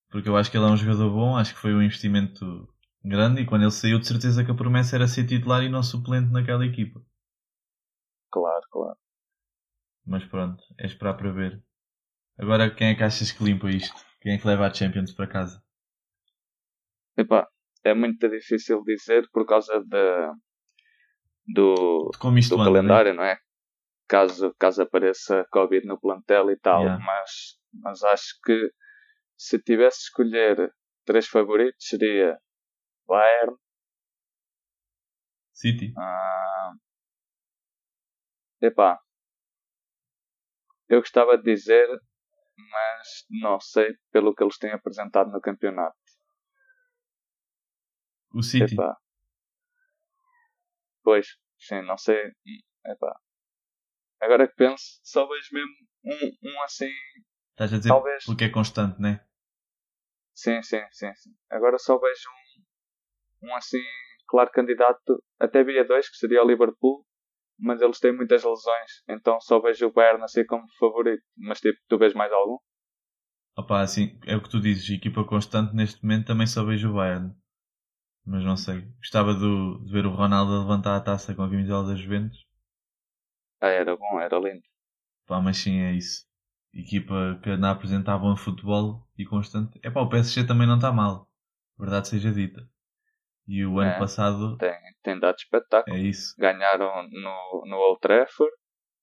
Porque 0.10 0.30
eu 0.30 0.38
acho 0.38 0.50
que 0.50 0.58
ele 0.58 0.66
é 0.66 0.70
um 0.70 0.78
jogador 0.78 1.10
bom, 1.10 1.36
acho 1.36 1.54
que 1.54 1.60
foi 1.60 1.74
um 1.74 1.82
investimento 1.82 2.68
grande 3.04 3.42
e 3.42 3.46
quando 3.46 3.64
ele 3.64 3.72
saiu 3.72 4.00
de 4.00 4.08
certeza 4.08 4.44
que 4.46 4.52
a 4.52 4.56
promessa 4.56 4.96
era 4.96 5.08
ser 5.08 5.26
titular 5.26 5.64
e 5.64 5.70
não 5.70 5.84
suplente 5.84 6.32
naquela 6.32 6.66
equipa. 6.66 7.02
Claro, 8.32 8.64
claro. 8.72 8.98
Mas 10.06 10.24
pronto, 10.26 10.64
é 10.80 10.86
esperar 10.86 11.16
para 11.16 11.32
ver. 11.32 11.62
Agora 12.38 12.74
quem 12.74 12.88
é 12.88 12.96
que 12.96 13.04
achas 13.04 13.32
que 13.32 13.44
limpa 13.44 13.70
isto? 13.70 13.96
Quem 14.22 14.34
é 14.34 14.38
que 14.38 14.48
leva 14.48 14.68
a 14.68 14.74
Champions 14.74 15.12
para 15.12 15.28
casa? 15.28 15.62
Epá, 17.18 17.48
é 17.84 17.94
muito 17.94 18.28
difícil 18.30 18.82
dizer 18.84 19.30
por 19.32 19.46
causa 19.46 19.80
de, 19.80 20.32
do, 21.46 22.10
do 22.12 22.56
anda, 22.56 22.64
calendário, 22.64 23.12
né? 23.12 23.18
não 23.18 23.24
é? 23.24 23.38
Caso, 24.08 24.54
caso 24.58 24.82
apareça 24.82 25.46
Covid 25.52 25.86
no 25.86 26.00
plantel 26.00 26.50
e 26.52 26.58
tal, 26.58 26.82
yeah. 26.82 27.04
mas, 27.04 27.60
mas 27.74 28.04
acho 28.04 28.40
que 28.44 28.72
se 29.38 29.60
tivesse 29.60 30.00
de 30.00 30.04
escolher 30.04 30.74
três 31.06 31.28
favoritos 31.28 31.88
seria 31.88 32.38
Bayern, 33.08 33.56
City. 35.54 35.94
Uh, 35.96 36.76
epá, 38.60 39.00
eu 40.90 41.00
gostava 41.00 41.38
de 41.38 41.44
dizer, 41.44 41.88
mas 42.72 43.26
não 43.30 43.60
sei 43.60 43.96
pelo 44.12 44.34
que 44.34 44.44
eles 44.44 44.58
têm 44.58 44.72
apresentado 44.72 45.32
no 45.32 45.40
campeonato. 45.40 45.96
O 48.34 48.42
City. 48.42 48.74
Epá. 48.74 48.98
Pois, 51.04 51.28
sim, 51.60 51.82
não 51.84 51.98
sei. 51.98 52.32
Epá. 52.86 53.16
Agora 54.20 54.48
que 54.48 54.56
penso, 54.56 55.00
só 55.04 55.28
vejo 55.28 55.50
mesmo 55.52 55.74
um, 56.06 56.50
um 56.50 56.62
assim. 56.64 56.92
Estás 57.54 57.74
a 57.74 57.78
dizer 57.78 57.90
talvez... 57.90 58.26
porque 58.26 58.46
é 58.46 58.50
constante, 58.50 59.00
né? 59.00 59.24
Sim, 60.34 60.62
sim, 60.64 60.82
sim, 60.92 61.14
sim. 61.14 61.30
Agora 61.50 61.78
só 61.78 61.98
vejo 62.00 62.30
um, 63.44 63.48
um 63.50 63.56
assim, 63.56 63.84
claro 64.28 64.52
candidato. 64.52 65.24
Até 65.40 65.64
via 65.64 65.86
dois, 65.86 66.10
que 66.10 66.18
seria 66.18 66.44
o 66.44 66.48
Liverpool, 66.48 67.06
mas 67.60 67.82
eles 67.82 68.00
têm 68.00 68.16
muitas 68.16 68.44
lesões, 68.44 69.04
então 69.08 69.40
só 69.40 69.60
vejo 69.60 69.88
o 69.88 69.94
Bayern 69.94 70.24
assim 70.24 70.46
como 70.46 70.66
favorito. 70.80 71.24
Mas 71.38 71.60
tipo, 71.60 71.80
tu 71.88 71.98
vês 71.98 72.14
mais 72.14 72.32
algum? 72.32 72.58
Opa, 73.56 73.82
assim, 73.82 74.20
é 74.26 74.36
o 74.36 74.42
que 74.42 74.50
tu 74.50 74.60
dizes, 74.60 74.90
equipa 74.90 75.24
constante 75.24 75.76
neste 75.76 76.02
momento 76.04 76.26
também 76.26 76.48
só 76.48 76.66
vejo 76.66 76.90
o 76.90 76.96
Bayern. 76.96 77.36
Mas 78.26 78.44
não 78.44 78.58
sei. 78.58 78.82
Gostava 78.98 79.34
de, 79.34 79.86
de 79.86 79.92
ver 79.92 80.06
o 80.08 80.16
Ronaldo 80.16 80.60
levantar 80.60 80.96
a 80.96 81.02
taça 81.02 81.36
com 81.36 81.44
a 81.44 81.50
camisola 81.50 81.90
das 81.90 82.00
Juventus. 82.00 82.44
Ah, 83.62 83.68
era 83.68 83.96
bom, 83.96 84.20
era 84.20 84.40
lindo. 84.40 84.64
Pá, 85.28 85.40
mas 85.42 85.58
sim, 85.58 85.80
é 85.80 85.92
isso. 85.94 86.26
Equipa 86.74 87.40
que 87.44 87.52
anda 87.52 87.68
a 87.68 87.72
apresentar 87.72 88.18
bom 88.18 88.36
futebol 88.36 89.08
e 89.18 89.26
constante. 89.26 89.80
É 89.84 89.92
pá, 89.92 90.02
o 90.02 90.10
PSG 90.10 90.46
também 90.46 90.68
não 90.68 90.76
está 90.76 90.92
mal. 90.92 91.30
Verdade 91.78 92.08
seja 92.08 92.32
dita. 92.32 92.68
E 93.48 93.66
o 93.66 93.82
é, 93.82 93.90
ano 93.90 94.00
passado. 94.00 94.58
Tem, 94.58 94.74
tem 95.04 95.20
dado 95.20 95.36
espetáculo. 95.36 95.96
É 95.96 96.00
isso. 96.00 96.34
Ganharam 96.38 97.08
no, 97.10 97.64
no 97.66 97.78
Old 97.78 98.00
Trafford. 98.00 98.52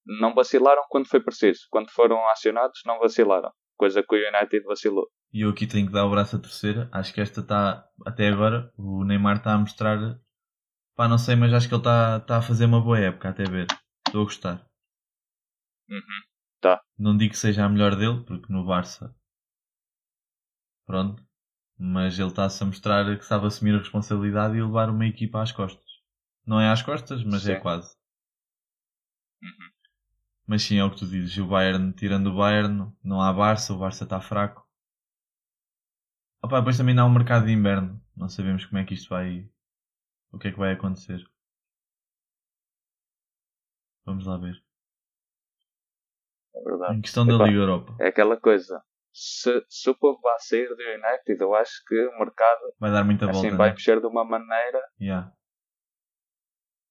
Não 0.05 0.33
vacilaram 0.33 0.83
quando 0.89 1.07
foi 1.07 1.21
preciso. 1.21 1.61
Quando 1.69 1.91
foram 1.91 2.17
acionados, 2.29 2.81
não 2.85 2.99
vacilaram. 2.99 3.51
Coisa 3.77 4.03
que 4.03 4.15
o 4.15 4.17
United 4.17 4.63
vacilou. 4.65 5.07
E 5.31 5.41
eu 5.41 5.49
aqui 5.49 5.65
tenho 5.65 5.87
que 5.87 5.93
dar 5.93 6.05
o 6.05 6.09
braço 6.09 6.35
a 6.35 6.39
terceira. 6.39 6.89
Acho 6.91 7.13
que 7.13 7.21
esta 7.21 7.41
está, 7.41 7.87
até 8.05 8.27
agora, 8.27 8.71
o 8.77 9.03
Neymar 9.05 9.37
está 9.37 9.53
a 9.53 9.57
mostrar. 9.57 10.19
Pá, 10.95 11.07
não 11.07 11.17
sei, 11.17 11.35
mas 11.35 11.53
acho 11.53 11.69
que 11.69 11.73
ele 11.73 11.81
está, 11.81 12.17
está 12.17 12.37
a 12.37 12.41
fazer 12.41 12.65
uma 12.65 12.81
boa 12.81 12.99
época, 12.99 13.29
até 13.29 13.43
ver. 13.43 13.67
Estou 14.05 14.21
a 14.21 14.25
gostar. 14.25 14.67
Uhum. 15.89 16.30
Tá. 16.61 16.81
Não 16.97 17.17
digo 17.17 17.31
que 17.31 17.37
seja 17.37 17.65
a 17.65 17.69
melhor 17.69 17.95
dele, 17.97 18.23
porque 18.23 18.51
no 18.53 18.65
Barça. 18.65 19.13
Pronto 20.85 21.21
mas 21.83 22.19
ele 22.19 22.29
está-se 22.29 22.61
a 22.61 22.65
mostrar 22.67 23.17
que 23.17 23.25
sabe 23.25 23.47
assumir 23.47 23.73
a 23.73 23.79
responsabilidade 23.79 24.55
e 24.55 24.61
levar 24.61 24.87
uma 24.87 25.07
equipa 25.07 25.41
às 25.41 25.51
costas. 25.51 25.89
Não 26.45 26.61
é 26.61 26.69
às 26.69 26.83
costas, 26.83 27.23
mas 27.23 27.41
é 27.47 27.53
sim. 27.53 27.57
é 27.57 27.59
quase. 27.59 27.95
Uhum. 29.41 29.71
Mas 30.45 30.61
sim, 30.61 30.77
é 30.77 30.83
o 30.83 30.91
que 30.91 30.97
tu 30.97 31.07
dizes. 31.07 31.35
O 31.37 31.47
Bayern, 31.47 31.91
tirando 31.93 32.27
o 32.27 32.35
Bayern, 32.35 32.93
não 33.03 33.19
há 33.19 33.33
Barça, 33.33 33.73
o 33.73 33.79
Barça 33.79 34.03
está 34.03 34.21
fraco. 34.21 34.63
Opa, 36.43 36.59
depois 36.59 36.77
também 36.77 36.93
não 36.93 37.05
há 37.05 37.07
um 37.07 37.13
mercado 37.13 37.47
de 37.47 37.51
inverno. 37.51 37.99
Não 38.15 38.29
sabemos 38.29 38.63
como 38.65 38.77
é 38.77 38.85
que 38.85 38.93
isto 38.93 39.09
vai. 39.09 39.49
O 40.31 40.37
que 40.37 40.49
é 40.49 40.51
que 40.51 40.59
vai 40.59 40.73
acontecer. 40.73 41.27
Vamos 44.05 44.27
lá 44.27 44.37
ver. 44.37 44.63
É 46.55 46.61
verdade. 46.61 46.97
Em 46.97 47.01
questão 47.01 47.25
da 47.25 47.33
Liga 47.45 47.59
Europa. 47.59 47.95
É 47.99 48.07
aquela 48.07 48.37
coisa 48.37 48.81
se, 49.13 49.63
se 49.67 49.89
o 49.89 49.95
povo 49.95 50.19
vai 50.21 50.39
sair 50.39 50.67
do 50.67 50.75
United, 50.75 51.41
eu 51.41 51.53
acho 51.53 51.83
que 51.85 51.95
o 51.95 52.19
mercado 52.19 52.73
vai 52.79 52.91
dar 52.91 53.03
muita 53.03 53.29
assim, 53.29 53.49
volta, 53.49 53.57
vai 53.57 53.67
né? 53.69 53.73
mexer 53.73 53.99
de 53.99 54.07
uma 54.07 54.23
maneira. 54.23 54.81
Yeah. 54.99 55.31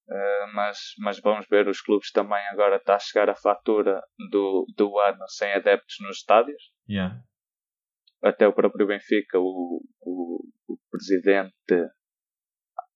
Uh, 0.08 0.54
mas, 0.54 0.78
mas 0.98 1.20
vamos 1.20 1.46
ver, 1.48 1.68
os 1.68 1.80
clubes 1.80 2.10
também 2.10 2.44
agora 2.48 2.76
está 2.76 2.96
a 2.96 2.98
chegar 2.98 3.30
a 3.30 3.34
fatura 3.34 4.02
do, 4.30 4.66
do 4.76 4.98
ano 4.98 5.24
sem 5.28 5.52
adeptos 5.52 5.96
nos 6.00 6.18
estádios. 6.18 6.62
Yeah. 6.88 7.22
Até 8.22 8.46
o 8.46 8.52
próprio 8.52 8.86
Benfica, 8.86 9.38
o, 9.38 9.80
o, 10.00 10.44
o 10.68 10.78
presidente 10.90 11.90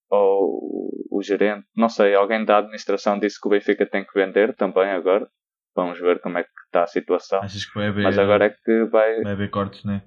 ou 0.09 0.91
o 1.09 1.21
gerente, 1.23 1.65
não 1.75 1.89
sei, 1.89 2.13
alguém 2.13 2.45
da 2.45 2.59
administração 2.59 3.17
disse 3.17 3.41
que 3.41 3.47
o 3.47 3.51
Benfica 3.51 3.89
tem 3.89 4.05
que 4.05 4.13
vender 4.13 4.55
também 4.55 4.91
agora. 4.91 5.27
Vamos 5.75 5.99
ver 5.99 6.21
como 6.21 6.37
é 6.37 6.43
que 6.43 6.49
está 6.65 6.83
a 6.83 6.87
situação. 6.87 7.41
Achas 7.41 7.65
que 7.65 7.73
vai 7.75 7.87
haver, 7.87 8.03
Mas 8.03 8.17
agora 8.17 8.45
é 8.45 8.49
que 8.49 8.85
vai. 8.85 9.21
Vai 9.21 9.33
haver 9.33 9.49
cortes, 9.49 9.83
não 9.83 9.95
é? 9.95 10.05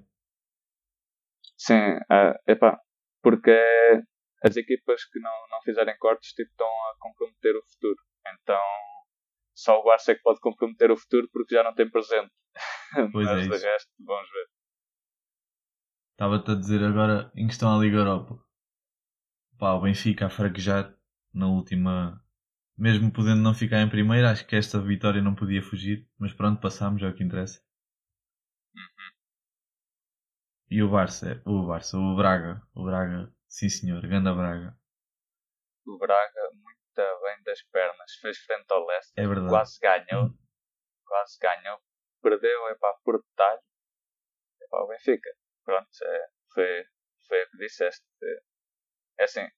Sim, 1.56 1.96
uh, 2.10 2.34
epá, 2.46 2.78
porque 3.22 3.50
as 4.42 4.56
equipas 4.56 5.04
que 5.04 5.18
não, 5.20 5.48
não 5.50 5.60
fizerem 5.62 5.96
cortes 5.98 6.32
tipo, 6.32 6.50
estão 6.50 6.66
a 6.66 6.94
comprometer 7.00 7.56
o 7.56 7.62
futuro. 7.66 8.00
Então 8.40 8.60
só 9.58 9.80
o 9.80 9.82
Barça 9.82 10.12
é 10.12 10.14
que 10.14 10.22
pode 10.22 10.38
comprometer 10.38 10.90
o 10.92 10.96
futuro 10.96 11.28
porque 11.32 11.56
já 11.56 11.64
não 11.64 11.75
tem 11.75 11.90
presente. 11.90 12.30
Pois 13.12 13.26
Mas 13.26 13.38
é 13.38 13.58
de 13.58 13.64
resto, 13.64 13.90
vamos 13.98 14.30
ver. 14.30 14.46
Estava-te 16.12 16.50
a 16.50 16.54
dizer 16.54 16.82
agora 16.84 17.30
em 17.34 17.46
questão 17.46 17.76
à 17.76 17.78
Liga 17.78 17.98
Europa. 17.98 18.38
Pá, 19.58 19.72
o 19.75 19.80
Benfica 19.80 20.26
a 20.26 20.30
fraquejar 20.30 20.96
na 21.34 21.48
última 21.48 22.25
mesmo 22.78 23.12
podendo 23.12 23.42
não 23.42 23.52
ficar 23.52 23.80
em 23.80 23.90
primeiro, 23.90 24.28
acho 24.28 24.47
que 24.47 24.54
esta 24.54 24.80
vitória 24.80 25.20
não 25.20 25.35
podia 25.35 25.61
fugir. 25.61 26.08
Mas 26.18 26.32
pronto, 26.32 26.61
passámos, 26.61 27.02
é 27.02 27.08
o 27.08 27.14
que 27.14 27.25
interessa. 27.25 27.61
Uhum. 28.75 29.11
E 30.70 30.82
o 30.82 30.90
Barça, 30.90 31.42
o 31.44 31.66
Barça, 31.66 31.99
o 31.99 32.16
Braga, 32.16 32.62
o 32.75 32.85
Braga, 32.85 33.32
sim 33.49 33.68
senhor, 33.68 34.00
Ganda 34.06 34.32
Braga. 34.32 34.78
O 35.85 35.99
Braga 35.99 36.50
muito 36.52 37.23
bem 37.23 37.42
das 37.42 37.62
pernas, 37.64 38.12
fez 38.20 38.38
frente 38.38 38.66
ao 38.70 38.87
Leicester, 38.87 39.25
é 39.25 39.26
verdade. 39.26 39.49
quase 39.49 39.78
ganhou, 39.80 40.25
uhum. 40.25 40.38
quase 41.06 41.38
ganhou, 41.40 41.80
perdeu, 42.23 42.68
é 42.68 42.75
pá, 42.75 42.94
por 43.04 43.23
detalhe, 43.23 43.62
é 44.62 44.66
pá, 44.68 44.78
o 44.82 44.88
Benfica, 44.88 45.30
pronto, 45.64 45.88
é, 46.02 46.28
foi, 46.52 46.85
foi 47.26 47.44
o 47.44 47.50
que 47.50 47.56
disseste, 47.58 48.04
é 49.18 49.25
assim, 49.25 49.49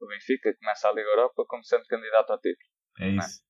o 0.00 0.06
Benfica 0.06 0.54
começa 0.58 0.88
a 0.88 0.92
Liga 0.92 1.08
Europa 1.08 1.44
como 1.46 1.64
sendo 1.64 1.84
candidato 1.86 2.30
ao 2.30 2.38
título. 2.38 2.70
É, 3.00 3.08
é? 3.08 3.10
isso. 3.10 3.40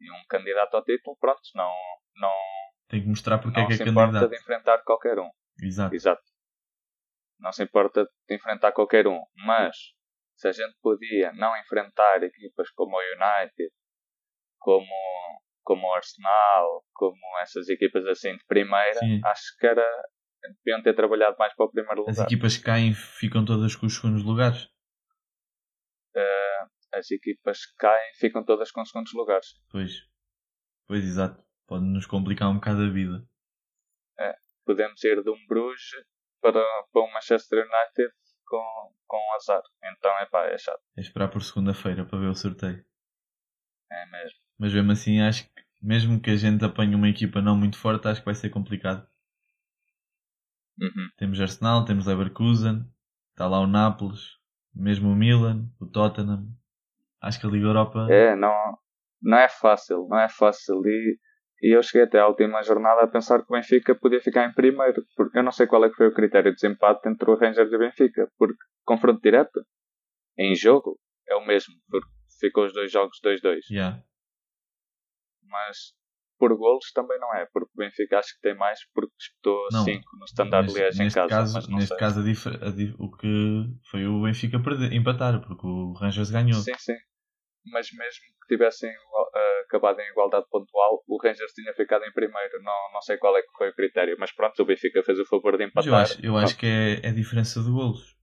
E 0.00 0.10
um 0.10 0.24
candidato 0.28 0.74
ao 0.74 0.82
título, 0.82 1.16
pronto, 1.20 1.40
não, 1.54 1.72
não, 2.16 2.32
tem 2.92 3.00
que 3.00 3.08
mostrar 3.08 3.38
porque 3.38 3.58
não 3.58 3.64
é 3.64 3.66
que 3.66 3.72
é 3.72 3.76
se 3.76 3.84
candidato. 3.84 4.08
importa 4.10 4.28
de 4.28 4.36
enfrentar 4.36 4.82
qualquer 4.84 5.18
um. 5.18 5.30
Exato. 5.62 5.94
Exato. 5.94 6.22
Não 7.40 7.50
se 7.50 7.62
importa 7.62 8.06
de 8.28 8.34
enfrentar 8.34 8.72
qualquer 8.72 9.06
um. 9.06 9.18
Mas 9.46 9.74
se 10.36 10.48
a 10.48 10.52
gente 10.52 10.76
podia 10.82 11.32
não 11.32 11.56
enfrentar 11.56 12.22
equipas 12.22 12.70
como 12.72 12.94
o 12.94 13.00
United, 13.00 13.72
como, 14.58 14.86
como 15.64 15.86
o 15.86 15.94
Arsenal, 15.94 16.84
como 16.92 17.16
essas 17.40 17.66
equipas 17.70 18.04
assim 18.06 18.36
de 18.36 18.44
primeira, 18.46 18.98
Sim. 18.98 19.20
acho 19.24 19.56
que 19.58 19.66
era. 19.66 19.86
deviam 20.62 20.82
ter 20.82 20.94
trabalhado 20.94 21.36
mais 21.38 21.54
para 21.56 21.64
o 21.64 21.70
primeiro 21.70 22.00
lugar. 22.00 22.12
As 22.12 22.18
equipas 22.18 22.58
que 22.58 22.64
caem 22.64 22.92
ficam 22.92 23.42
todas 23.42 23.74
com 23.74 23.86
os 23.86 23.94
segundos 23.94 24.22
lugares? 24.22 24.68
Uh, 26.16 26.70
as 26.92 27.10
equipas 27.10 27.66
que 27.66 27.76
caem 27.78 28.14
ficam 28.14 28.44
todas 28.44 28.70
com 28.70 28.84
segundos 28.84 29.12
lugares. 29.14 29.46
Pois, 29.70 29.92
pois 30.86 31.04
exato. 31.04 31.42
Pode 31.66 31.84
nos 31.84 32.06
complicar 32.06 32.50
um 32.50 32.54
bocado 32.54 32.82
a 32.82 32.90
vida. 32.90 33.26
É, 34.18 34.34
podemos 34.64 35.02
ir 35.04 35.22
de 35.22 35.30
um 35.30 35.46
Bruges 35.46 35.90
para, 36.40 36.62
para 36.92 37.02
um 37.02 37.12
Manchester 37.12 37.60
United 37.60 38.12
com, 38.46 38.94
com 39.06 39.34
azar. 39.34 39.62
Então 39.82 40.10
é 40.18 40.26
pá, 40.26 40.46
é 40.46 40.58
chato. 40.58 40.82
É 40.96 41.00
esperar 41.00 41.28
por 41.28 41.42
segunda-feira 41.42 42.04
para 42.04 42.18
ver 42.18 42.26
o 42.26 42.34
sorteio. 42.34 42.84
É 43.90 44.06
mesmo. 44.06 44.38
Mas 44.58 44.74
mesmo 44.74 44.92
assim 44.92 45.20
acho 45.20 45.44
que 45.44 45.62
mesmo 45.82 46.20
que 46.20 46.30
a 46.30 46.36
gente 46.36 46.64
apanhe 46.64 46.94
uma 46.94 47.08
equipa 47.08 47.42
não 47.42 47.56
muito 47.56 47.76
forte, 47.76 48.06
acho 48.06 48.20
que 48.20 48.26
vai 48.26 48.34
ser 48.34 48.50
complicado. 48.50 49.06
Uhum. 50.78 51.10
Temos 51.16 51.40
Arsenal, 51.40 51.84
temos 51.84 52.06
Leverkusen, 52.06 52.88
está 53.30 53.48
lá 53.48 53.60
o 53.60 53.66
Nápoles, 53.66 54.38
mesmo 54.74 55.10
o 55.10 55.16
Milan, 55.16 55.66
o 55.80 55.86
Tottenham. 55.86 56.46
Acho 57.20 57.40
que 57.40 57.46
a 57.46 57.50
Liga 57.50 57.66
Europa. 57.66 58.06
É, 58.10 58.34
não, 58.34 58.52
não 59.20 59.38
é 59.38 59.48
fácil, 59.48 60.06
não 60.08 60.18
é 60.18 60.28
fácil. 60.28 60.82
E, 60.86 61.18
e 61.62 61.76
eu 61.76 61.82
cheguei 61.82 62.02
até 62.02 62.18
à 62.18 62.26
última 62.26 62.62
jornada 62.62 63.02
a 63.02 63.06
pensar 63.06 63.38
que 63.38 63.52
o 63.52 63.56
Benfica 63.56 63.94
podia 63.94 64.20
ficar 64.20 64.48
em 64.48 64.52
primeiro, 64.52 65.04
porque 65.16 65.38
eu 65.38 65.42
não 65.42 65.52
sei 65.52 65.66
qual 65.66 65.84
é 65.84 65.88
que 65.88 65.96
foi 65.96 66.08
o 66.08 66.14
critério 66.14 66.50
de 66.50 66.56
desempate 66.56 67.08
entre 67.08 67.30
o 67.30 67.36
Rangers 67.36 67.70
e 67.70 67.76
o 67.76 67.78
Benfica, 67.78 68.28
porque 68.36 68.58
confronto 68.84 69.20
direto 69.22 69.64
em 70.36 70.54
jogo 70.54 70.98
é 71.28 71.36
o 71.36 71.46
mesmo, 71.46 71.74
porque 71.88 72.08
ficou 72.40 72.64
os 72.64 72.72
dois 72.72 72.90
jogos 72.90 73.20
2-2. 73.24 73.60
Yeah. 73.70 74.02
Mas 75.44 75.94
por 76.42 76.56
golos 76.58 76.90
também 76.92 77.20
não 77.20 77.32
é, 77.36 77.46
porque 77.52 77.70
o 77.72 77.78
Benfica 77.78 78.18
acho 78.18 78.34
que 78.34 78.40
tem 78.40 78.52
mais 78.56 78.80
porque 78.92 79.14
disputou 79.16 79.70
Não, 79.70 79.84
5 79.84 80.16
no 80.18 80.24
Standard 80.24 80.66
Neste, 80.66 80.80
Liège 80.80 81.00
em 81.04 81.12
casa. 81.12 81.28
caso, 81.28 81.54
mas 81.54 81.68
não 81.68 81.78
neste 81.78 81.88
sei. 81.88 81.98
caso 81.98 82.20
a 82.20 82.24
dif- 82.24 82.48
a 82.48 82.70
dif- 82.70 82.96
o 82.98 83.10
que 83.16 83.28
foi 83.90 84.06
o 84.08 84.22
Benfica 84.22 84.58
perder, 84.60 84.92
empatar, 84.92 85.40
porque 85.46 85.64
o 85.64 85.92
Rangers 85.92 86.30
ganhou. 86.32 86.60
Sim, 86.60 86.74
sim. 86.78 86.96
Mas 87.72 87.92
mesmo 87.92 88.24
que 88.42 88.48
tivessem 88.56 88.90
eh, 88.90 89.60
acabado 89.66 90.00
em 90.00 90.10
igualdade 90.10 90.46
pontual, 90.50 91.04
o 91.06 91.16
Rangers 91.22 91.52
tinha 91.52 91.72
ficado 91.74 92.04
em 92.04 92.12
primeiro. 92.12 92.60
Não, 92.62 92.92
não 92.92 93.02
sei 93.02 93.18
qual 93.18 93.36
é 93.36 93.42
que 93.42 93.52
foi 93.56 93.68
o 93.70 93.74
critério, 93.74 94.16
mas 94.18 94.32
pronto, 94.32 94.60
o 94.62 94.66
Benfica 94.66 95.02
fez 95.04 95.18
o 95.20 95.26
favor 95.26 95.56
de 95.56 95.64
Mas 95.74 95.84
empatar. 95.84 95.86
eu 95.86 95.94
acho, 95.96 96.26
eu 96.26 96.38
acho 96.38 96.56
que 96.56 96.66
é, 96.66 97.06
é 97.08 97.12
diferença 97.12 97.62
de 97.62 97.70
golos. 97.70 98.16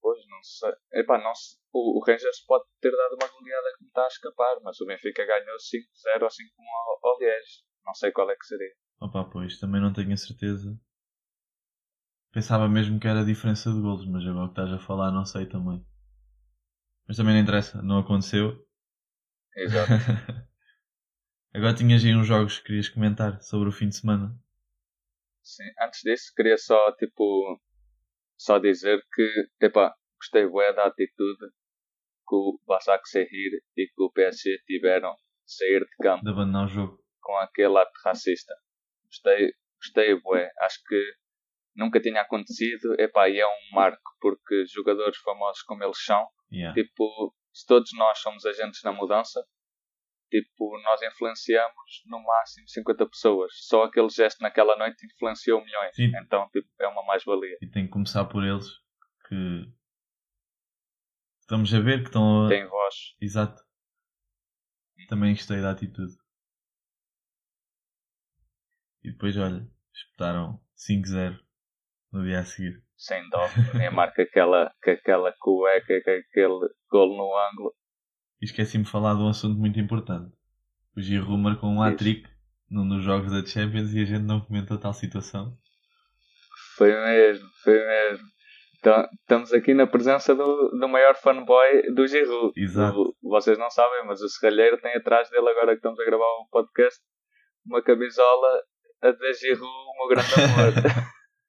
Pois, 0.00 0.24
não 0.28 0.40
sei. 0.42 0.72
Epá, 0.92 1.18
não 1.18 1.34
se- 1.34 1.56
o, 1.74 1.98
o 1.98 2.04
Rangers 2.06 2.40
pode 2.46 2.64
ter 2.80 2.92
dado 2.92 3.16
uma 3.20 3.28
goleada 3.28 3.74
que 3.76 3.82
me 3.82 3.88
está 3.88 4.04
a 4.04 4.06
escapar, 4.06 4.60
mas 4.62 4.80
o 4.80 4.86
Benfica 4.86 5.26
ganhou 5.26 5.56
5-0 5.56 6.22
ou 6.22 6.28
5-1 6.28 6.32
ao, 7.02 7.10
ao 7.10 7.18
Liège. 7.18 7.64
Não 7.84 7.92
sei 7.92 8.12
qual 8.12 8.30
é 8.30 8.36
que 8.36 8.46
seria. 8.46 8.72
Opa, 9.00 9.24
pois, 9.24 9.58
também 9.58 9.80
não 9.80 9.92
tenho 9.92 10.12
a 10.12 10.16
certeza. 10.16 10.78
Pensava 12.32 12.68
mesmo 12.68 12.98
que 13.00 13.08
era 13.08 13.20
a 13.20 13.24
diferença 13.24 13.72
de 13.72 13.80
golos, 13.80 14.06
mas 14.06 14.26
agora 14.26 14.46
que 14.46 14.52
estás 14.52 14.72
a 14.72 14.78
falar 14.78 15.10
não 15.10 15.24
sei 15.24 15.46
também. 15.46 15.84
Mas 17.06 17.16
também 17.16 17.34
não 17.34 17.42
interessa, 17.42 17.82
não 17.82 17.98
aconteceu. 17.98 18.64
Exato. 19.56 19.90
agora 21.52 21.74
tinhas 21.74 22.04
aí 22.04 22.14
uns 22.14 22.26
jogos 22.26 22.58
que 22.58 22.66
querias 22.66 22.88
comentar 22.88 23.42
sobre 23.42 23.68
o 23.68 23.72
fim 23.72 23.88
de 23.88 23.96
semana. 23.96 24.34
Sim, 25.42 25.70
antes 25.82 26.00
disso, 26.02 26.32
queria 26.34 26.56
só, 26.56 26.92
tipo, 26.92 27.60
só 28.38 28.58
dizer 28.58 29.04
que, 29.12 29.48
epá, 29.60 29.94
gostei 30.18 30.48
bué 30.48 30.72
da 30.72 30.86
atitude 30.86 31.52
o 32.34 32.58
Basak 32.66 33.08
Sehir 33.08 33.52
e 33.76 33.86
que 33.86 34.02
o 34.02 34.10
PSG 34.10 34.58
tiveram 34.66 35.12
de 35.12 35.18
sair 35.54 35.80
de 35.80 35.96
campo 36.02 36.24
De 36.24 36.30
abandonar 36.30 36.64
o 36.66 36.68
jogo. 36.68 36.98
com 37.20 37.36
aquele 37.38 37.78
ato 37.78 37.92
racista. 38.04 38.54
Gostei, 39.06 39.52
gostei 39.80 40.20
bué. 40.20 40.50
Acho 40.60 40.78
que 40.88 41.00
nunca 41.76 42.00
tinha 42.00 42.20
acontecido, 42.20 42.94
epá, 43.00 43.28
e 43.28 43.38
é 43.40 43.46
um 43.46 43.74
marco, 43.74 44.10
porque 44.20 44.64
jogadores 44.66 45.16
famosos 45.18 45.62
como 45.62 45.82
eles 45.84 46.02
são, 46.04 46.26
Yeah. 46.52 46.72
tipo, 46.80 47.34
se 47.52 47.66
todos 47.66 47.90
nós 47.96 48.18
somos 48.20 48.44
agentes 48.46 48.80
na 48.84 48.92
mudança, 48.92 49.44
tipo, 50.30 50.80
nós 50.82 51.02
influenciamos 51.02 52.02
no 52.06 52.22
máximo 52.22 52.68
50 52.68 53.06
pessoas. 53.08 53.52
Só 53.66 53.84
aquele 53.84 54.08
gesto 54.08 54.40
naquela 54.40 54.76
noite 54.76 55.04
influenciou 55.06 55.64
milhões. 55.64 55.94
Sim. 55.96 56.12
Então, 56.22 56.48
tipo, 56.52 56.68
é 56.80 56.86
uma 56.86 57.04
mais-valia. 57.04 57.56
E 57.60 57.66
tem 57.68 57.86
que 57.86 57.90
começar 57.92 58.24
por 58.26 58.44
eles 58.44 58.66
que 59.28 59.34
estamos 61.44 61.72
a 61.72 61.80
ver 61.80 62.00
que 62.00 62.08
estão 62.08 62.46
a. 62.46 62.48
Tem 62.48 62.66
voz. 62.66 62.94
Exato. 63.20 63.62
Também 65.08 65.34
gostei 65.34 65.60
da 65.60 65.70
atitude. 65.70 66.14
E 69.02 69.12
depois, 69.12 69.36
olha, 69.36 69.68
espetaram 69.92 70.58
5-0 70.76 71.38
no 72.10 72.24
dia 72.24 72.40
a 72.40 72.44
seguir. 72.44 72.82
Sem 72.96 73.28
dó. 73.28 73.40
Nem 73.76 73.90
marca 73.92 74.22
aquela, 74.22 74.72
com 74.82 74.90
aquela 74.90 75.32
cueca, 75.38 76.02
com 76.02 76.10
aquele 76.10 76.74
golo 76.90 77.16
no 77.16 77.36
ângulo. 77.50 77.74
E 78.40 78.46
esqueci-me 78.46 78.84
de 78.84 78.90
falar 78.90 79.14
de 79.14 79.20
um 79.20 79.28
assunto 79.28 79.58
muito 79.58 79.78
importante. 79.78 80.34
O 80.96 81.02
Giroud 81.02 81.36
marcou 81.36 81.68
um 81.68 81.82
hat-trick 81.82 82.26
num 82.70 82.88
dos 82.88 83.04
jogos 83.04 83.30
da 83.30 83.44
Champions 83.44 83.92
e 83.92 84.00
a 84.00 84.04
gente 84.06 84.22
não 84.22 84.40
comenta 84.40 84.78
tal 84.78 84.94
situação. 84.94 85.58
Foi 86.76 86.92
mesmo, 86.92 87.48
foi 87.62 87.78
mesmo. 87.78 88.33
Então, 88.84 89.08
estamos 89.18 89.50
aqui 89.54 89.72
na 89.72 89.86
presença 89.86 90.34
do, 90.34 90.68
do 90.78 90.86
maior 90.86 91.16
fanboy 91.16 91.90
do 91.94 92.06
Giroud. 92.06 92.52
Exato. 92.54 93.16
Vocês 93.22 93.56
não 93.56 93.70
sabem, 93.70 94.04
mas 94.06 94.20
o 94.20 94.28
Serralheiro 94.28 94.76
tem 94.76 94.94
atrás 94.94 95.30
dele, 95.30 95.48
agora 95.48 95.68
que 95.68 95.76
estamos 95.76 95.98
a 95.98 96.04
gravar 96.04 96.22
o 96.22 96.48
podcast, 96.50 97.00
uma 97.64 97.82
camisola 97.82 98.62
a 99.00 99.10
dizer 99.10 99.32
Giroud, 99.32 99.64
o 99.64 99.96
meu 99.96 100.08
grande 100.08 100.34
amor. 100.34 100.74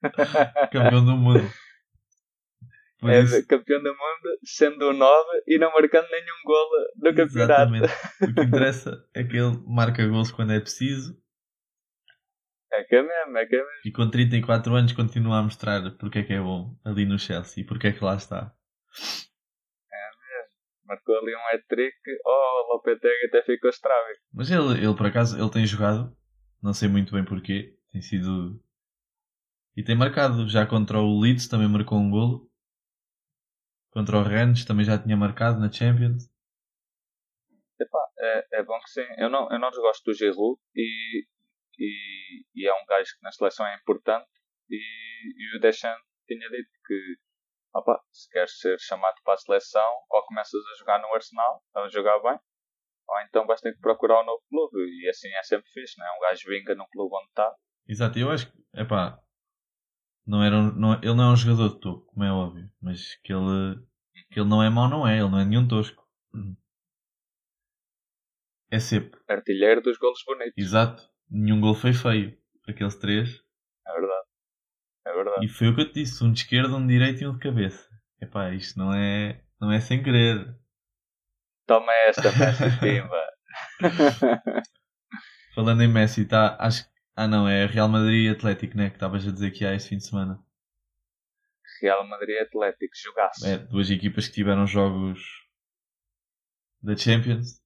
Campeão 0.72 1.04
do 1.04 1.12
mundo. 1.12 1.50
Por 2.98 3.10
é 3.10 3.20
isso, 3.20 3.46
campeão 3.46 3.82
do 3.82 3.90
mundo, 3.90 4.38
sendo 4.42 4.88
o 4.88 4.92
9 4.94 5.22
e 5.46 5.58
não 5.58 5.70
marcando 5.72 6.08
nenhum 6.10 6.42
golo 6.46 6.86
no 6.96 7.14
campeonato. 7.14 7.74
exatamente. 7.74 7.92
O 8.22 8.34
que 8.34 8.40
interessa 8.40 9.04
é 9.14 9.22
que 9.22 9.36
ele 9.36 9.62
marca 9.66 10.06
gols 10.06 10.30
quando 10.30 10.54
é 10.54 10.60
preciso 10.60 11.14
É 12.76 12.84
que 12.84 12.94
é 12.94 13.02
mesmo, 13.02 13.38
é 13.38 13.46
que 13.46 13.56
é 13.56 13.58
mesmo. 13.58 13.80
e 13.86 13.90
com 13.90 14.10
34 14.10 14.74
anos 14.74 14.92
continua 14.92 15.38
a 15.38 15.42
mostrar 15.42 15.96
porque 15.98 16.18
é 16.18 16.22
que 16.22 16.34
é 16.34 16.40
bom 16.40 16.76
ali 16.84 17.06
no 17.06 17.18
Chelsea 17.18 17.62
e 17.62 17.66
porque 17.66 17.86
é 17.88 17.92
que 17.92 18.04
lá 18.04 18.16
está. 18.16 18.54
Marcou 20.84 21.18
ali 21.18 21.34
um 21.34 21.48
hat-trick, 21.52 21.96
oh, 22.24 22.30
o 22.30 22.74
Lopetegui 22.74 23.26
até 23.26 23.42
ficou 23.42 23.70
estrábico. 23.70 24.20
Mas 24.32 24.50
ele, 24.50 24.84
ele, 24.84 24.96
por 24.96 25.06
acaso, 25.06 25.36
ele 25.36 25.50
tem 25.50 25.66
jogado, 25.66 26.16
não 26.62 26.72
sei 26.72 26.88
muito 26.88 27.12
bem 27.12 27.24
porquê, 27.24 27.76
tem 27.90 28.00
sido. 28.00 28.62
E 29.76 29.82
tem 29.82 29.96
marcado, 29.96 30.48
já 30.48 30.64
contra 30.64 31.00
o 31.00 31.20
Leeds 31.20 31.48
também 31.48 31.68
marcou 31.68 31.98
um 31.98 32.08
golo. 32.08 32.48
Contra 33.90 34.18
o 34.18 34.22
Rennes 34.22 34.64
também 34.64 34.84
já 34.84 34.96
tinha 34.96 35.16
marcado 35.16 35.58
na 35.58 35.72
Champions. 35.72 36.30
Epá, 37.80 37.98
é, 38.18 38.60
é 38.60 38.62
bom 38.62 38.78
que 38.80 38.90
sim. 38.90 39.06
Eu 39.18 39.28
não, 39.28 39.50
eu 39.50 39.58
não 39.58 39.70
desgosto 39.70 40.04
do 40.04 40.16
Giroud 40.16 40.60
e, 40.74 41.26
e, 41.78 42.44
e 42.54 42.66
é 42.66 42.74
um 42.74 42.86
gajo 42.86 43.10
que 43.16 43.22
na 43.22 43.32
seleção 43.32 43.66
é 43.66 43.74
importante. 43.76 44.28
E, 44.68 44.76
e 44.76 45.56
o 45.56 45.60
Deschamps 45.60 46.04
tinha 46.26 46.48
dito 46.48 46.70
que 46.86 47.16
opa, 47.74 48.00
se 48.10 48.28
queres 48.30 48.58
ser 48.58 48.78
chamado 48.80 49.16
para 49.22 49.34
a 49.34 49.38
seleção, 49.38 49.90
ou 50.10 50.22
começas 50.24 50.60
a 50.66 50.78
jogar 50.78 51.00
no 51.00 51.12
Arsenal, 51.14 51.62
a 51.74 51.88
jogar 51.88 52.18
bem, 52.20 52.38
ou 53.08 53.20
então 53.20 53.46
vais 53.46 53.60
ter 53.60 53.74
que 53.74 53.80
procurar 53.80 54.22
um 54.22 54.26
novo 54.26 54.42
clube. 54.48 54.78
E 55.02 55.08
assim 55.08 55.28
é 55.28 55.42
sempre 55.42 55.70
fixe, 55.72 55.98
não 55.98 56.06
é? 56.06 56.16
Um 56.16 56.20
gajo 56.20 56.48
vinga 56.48 56.74
no 56.74 56.88
clube 56.88 57.14
onde 57.14 57.28
está. 57.28 57.54
Exato, 57.88 58.18
eu 58.18 58.30
acho 58.30 58.50
que, 58.50 58.58
epá, 58.74 59.20
não 60.26 60.42
era 60.42 60.56
um, 60.56 60.72
não, 60.72 60.94
ele 60.94 61.14
não 61.14 61.30
é 61.30 61.32
um 61.32 61.36
jogador 61.36 61.74
de 61.74 61.80
topo, 61.80 62.06
como 62.06 62.24
é 62.24 62.32
óbvio, 62.32 62.68
mas 62.80 63.14
que 63.22 63.32
ele, 63.32 63.80
que 64.32 64.40
ele 64.40 64.48
não 64.48 64.62
é 64.62 64.68
mau, 64.68 64.88
não 64.88 65.06
é, 65.06 65.18
ele 65.18 65.28
não 65.28 65.38
é 65.38 65.44
nenhum 65.44 65.68
tosco. 65.68 66.04
É 68.68 68.80
sempre, 68.80 69.20
Artilheiro 69.28 69.80
dos 69.80 69.96
golos 69.96 70.22
bonitos. 70.26 70.54
exato, 70.56 71.08
nenhum 71.30 71.60
gol 71.60 71.74
foi 71.74 71.92
feio, 71.92 72.36
aqueles 72.68 72.96
três. 72.96 73.42
É 73.86 73.92
verdade. 73.92 74.26
É 75.06 75.12
verdade. 75.12 75.46
E 75.46 75.48
foi 75.48 75.68
o 75.68 75.74
que 75.74 75.82
eu 75.82 75.88
te 75.88 75.94
disse, 75.94 76.22
um 76.24 76.32
de 76.32 76.40
esquerda, 76.40 76.76
um 76.76 76.86
de 76.86 76.92
direita 76.92 77.24
e 77.24 77.26
um 77.26 77.32
de 77.32 77.38
cabeça. 77.38 77.88
Epá, 78.20 78.50
isto 78.50 78.78
não 78.78 78.92
é, 78.92 79.40
não 79.60 79.70
é 79.70 79.80
sem 79.80 80.02
querer. 80.02 80.56
Toma 81.66 81.92
esta, 82.06 82.22
Messi 82.32 82.64
Pimba. 82.80 83.26
Falando 85.54 85.82
em 85.82 85.88
Messi, 85.88 86.24
tá, 86.26 86.56
acho 86.60 86.84
que, 86.84 86.90
ah 87.16 87.26
não, 87.26 87.48
é 87.48 87.66
Real 87.66 87.88
Madrid 87.88 88.26
e 88.26 88.28
Atlético, 88.28 88.76
né, 88.76 88.90
que 88.90 88.96
estavas 88.96 89.26
a 89.26 89.32
dizer 89.32 89.50
que 89.50 89.64
há 89.64 89.74
esse 89.74 89.88
fim 89.88 89.96
de 89.96 90.06
semana. 90.06 90.42
Real 91.80 92.06
Madrid 92.06 92.38
Atlético, 92.40 92.94
jogaço. 92.94 93.46
É, 93.46 93.58
duas 93.58 93.90
equipas 93.90 94.28
que 94.28 94.34
tiveram 94.34 94.66
jogos 94.66 95.20
da 96.82 96.96
Champions. 96.96 97.60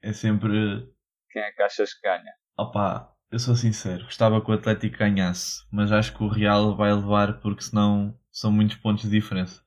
É 0.00 0.12
sempre, 0.12 0.86
Quem 1.30 1.42
é 1.42 1.52
que 1.52 1.62
achas 1.62 1.94
que 1.94 2.02
ganha? 2.02 2.32
Opá, 2.56 3.12
eu 3.30 3.38
sou 3.38 3.54
sincero, 3.54 4.04
gostava 4.04 4.42
que 4.42 4.50
o 4.50 4.54
Atlético 4.54 4.98
ganhasse, 4.98 5.66
mas 5.72 5.90
acho 5.90 6.16
que 6.16 6.22
o 6.22 6.28
Real 6.28 6.76
vai 6.76 6.92
levar 6.92 7.40
porque 7.40 7.62
senão 7.62 8.18
são 8.30 8.52
muitos 8.52 8.76
pontos 8.76 9.04
de 9.04 9.10
diferença. 9.10 9.64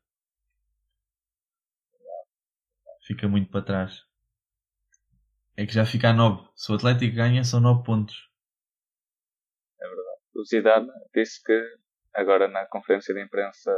Fica 3.05 3.27
muito 3.27 3.49
para 3.49 3.61
trás. 3.61 4.05
É 5.55 5.65
que 5.65 5.73
já 5.73 5.85
fica 5.85 6.09
a 6.09 6.13
9. 6.13 6.49
Se 6.55 6.71
o 6.71 6.75
Atlético 6.75 7.15
ganha, 7.15 7.43
são 7.43 7.59
9 7.59 7.83
pontos. 7.83 8.29
O 10.35 10.43
Zidane 10.43 10.87
disse 11.15 11.41
que, 11.43 11.77
agora 12.13 12.47
na 12.47 12.67
conferência 12.67 13.13
de 13.13 13.23
imprensa 13.23 13.71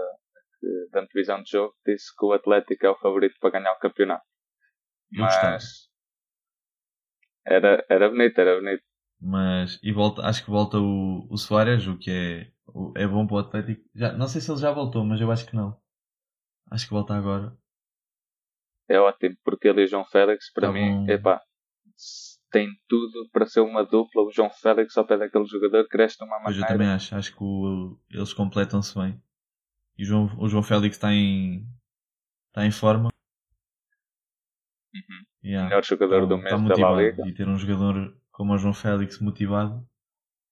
da 0.91 1.01
antevisão 1.01 1.41
de 1.41 1.51
jogo, 1.51 1.73
disse 1.85 2.13
que 2.15 2.25
o 2.25 2.33
Atlético 2.33 2.85
é 2.85 2.89
o 2.89 2.99
favorito 2.99 3.35
para 3.39 3.51
ganhar 3.51 3.71
o 3.71 3.79
campeonato. 3.79 4.25
Eu 5.13 5.23
gostava. 5.23 5.53
Mas 5.53 5.89
era, 7.45 7.85
era 7.89 8.09
bonito, 8.09 8.39
era 8.39 8.59
bonito. 8.59 8.83
Mas, 9.21 9.79
e 9.83 9.91
volta, 9.91 10.21
acho 10.25 10.43
que 10.45 10.49
volta 10.49 10.77
o, 10.77 11.27
o 11.29 11.37
Soares, 11.37 11.85
o 11.87 11.97
que 11.97 12.09
é, 12.09 12.51
o- 12.67 12.93
é 12.95 13.05
bom 13.07 13.27
para 13.27 13.35
o 13.35 13.39
Atlético. 13.39 13.83
Já, 13.93 14.13
não 14.13 14.27
sei 14.27 14.39
se 14.41 14.49
ele 14.49 14.59
já 14.61 14.71
voltou, 14.71 15.03
mas 15.03 15.19
eu 15.19 15.29
acho 15.31 15.45
que 15.45 15.55
não. 15.55 15.77
Acho 16.71 16.85
que 16.87 16.93
volta 16.93 17.13
agora. 17.15 17.53
É 18.87 18.97
ótimo, 18.99 19.35
porque 19.43 19.67
ele 19.67 19.81
e 19.81 19.85
o 19.85 19.87
João 19.87 20.05
Félix, 20.05 20.51
para 20.53 20.67
Estavam- 20.69 21.03
mim, 21.03 21.11
epá, 21.11 21.41
tem 22.49 22.69
tudo 22.87 23.29
para 23.31 23.45
ser 23.45 23.59
uma 23.59 23.83
dupla. 23.83 24.23
O 24.23 24.31
João 24.31 24.49
Félix 24.49 24.97
ao 24.97 25.05
pé 25.05 25.17
daquele 25.17 25.45
jogador 25.45 25.87
cresce 25.87 26.17
de 26.17 26.23
uma 26.23 26.39
maneira. 26.39 26.63
eu 26.65 26.67
também 26.67 26.87
acho. 26.87 27.13
Acho 27.15 27.35
que 27.35 27.43
o- 27.43 27.99
eles 28.09 28.33
completam-se 28.33 28.97
bem. 28.97 29.21
E 29.97 30.03
o 30.03 30.05
João, 30.05 30.29
o 30.39 30.47
João 30.47 30.63
Félix 30.63 30.95
está 30.95 31.13
em, 31.13 31.67
está 32.47 32.65
em 32.65 32.71
forma. 32.71 33.09
Uhum. 34.95 35.25
Yeah. 35.43 35.69
Melhor 35.69 35.83
jogador 35.83 36.25
do 36.25 36.35
Está- 36.37 36.57
mês 36.57 36.71
está 36.71 36.89
da. 36.91 37.01
Liga. 37.01 37.27
E 37.27 37.33
ter 37.33 37.47
um 37.47 37.57
jogador 37.57 38.17
como 38.39 38.53
o 38.53 38.57
João 38.57 38.73
Félix 38.73 39.19
motivado, 39.19 39.85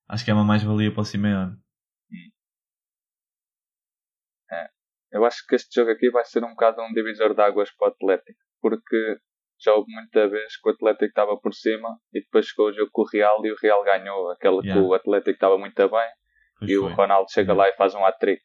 acho 0.10 0.26
que 0.26 0.30
é 0.30 0.34
uma 0.34 0.43
mais-valia 0.43 0.91
para 0.91 1.00
o 1.00 1.06
Simeone. 1.06 1.56
Eu 5.10 5.23
acho 5.23 5.38
que 5.47 5.56
este 5.56 5.73
jogo 5.73 5.91
aqui 5.91 6.10
vai 6.12 6.26
ser 6.26 6.43
um 6.43 6.50
bocado 6.50 6.82
um 6.82 6.91
divisor 6.91 7.34
de 7.34 7.41
águas 7.41 7.71
para 7.78 7.88
o 7.88 7.91
Atlético, 7.91 8.38
porque 8.62 9.17
já 9.58 9.73
houve 9.73 9.89
muita 9.89 10.28
vez 10.28 10.60
que 10.62 10.67
o 10.69 10.73
Atlético 10.73 11.06
estava 11.06 11.39
por 11.39 11.54
cima 11.54 11.97
e 12.13 12.19
depois 12.19 12.45
chegou 12.47 12.67
o 12.67 12.73
jogo 12.73 12.89
com 12.91 13.04
o 13.04 13.10
Real 13.10 13.43
e 13.45 13.52
o 13.54 13.56
Real 13.56 13.82
ganhou 13.86 14.30
aquele 14.32 14.60
que 14.62 14.67
Yeah. 14.67 14.86
o 14.86 14.93
Atlético 14.93 15.32
estava 15.32 15.58
muito 15.58 15.78
bem 15.89 16.10
Pois 16.60 16.69
e 16.69 16.76
foi. 16.78 16.91
o 16.91 16.93
Ronaldo 16.93 17.32
chega 17.32 17.54
Yeah. 17.54 17.63
lá 17.69 17.73
e 17.73 17.78
faz 17.78 17.95
um 17.95 18.06
hat-trick. 18.06 18.43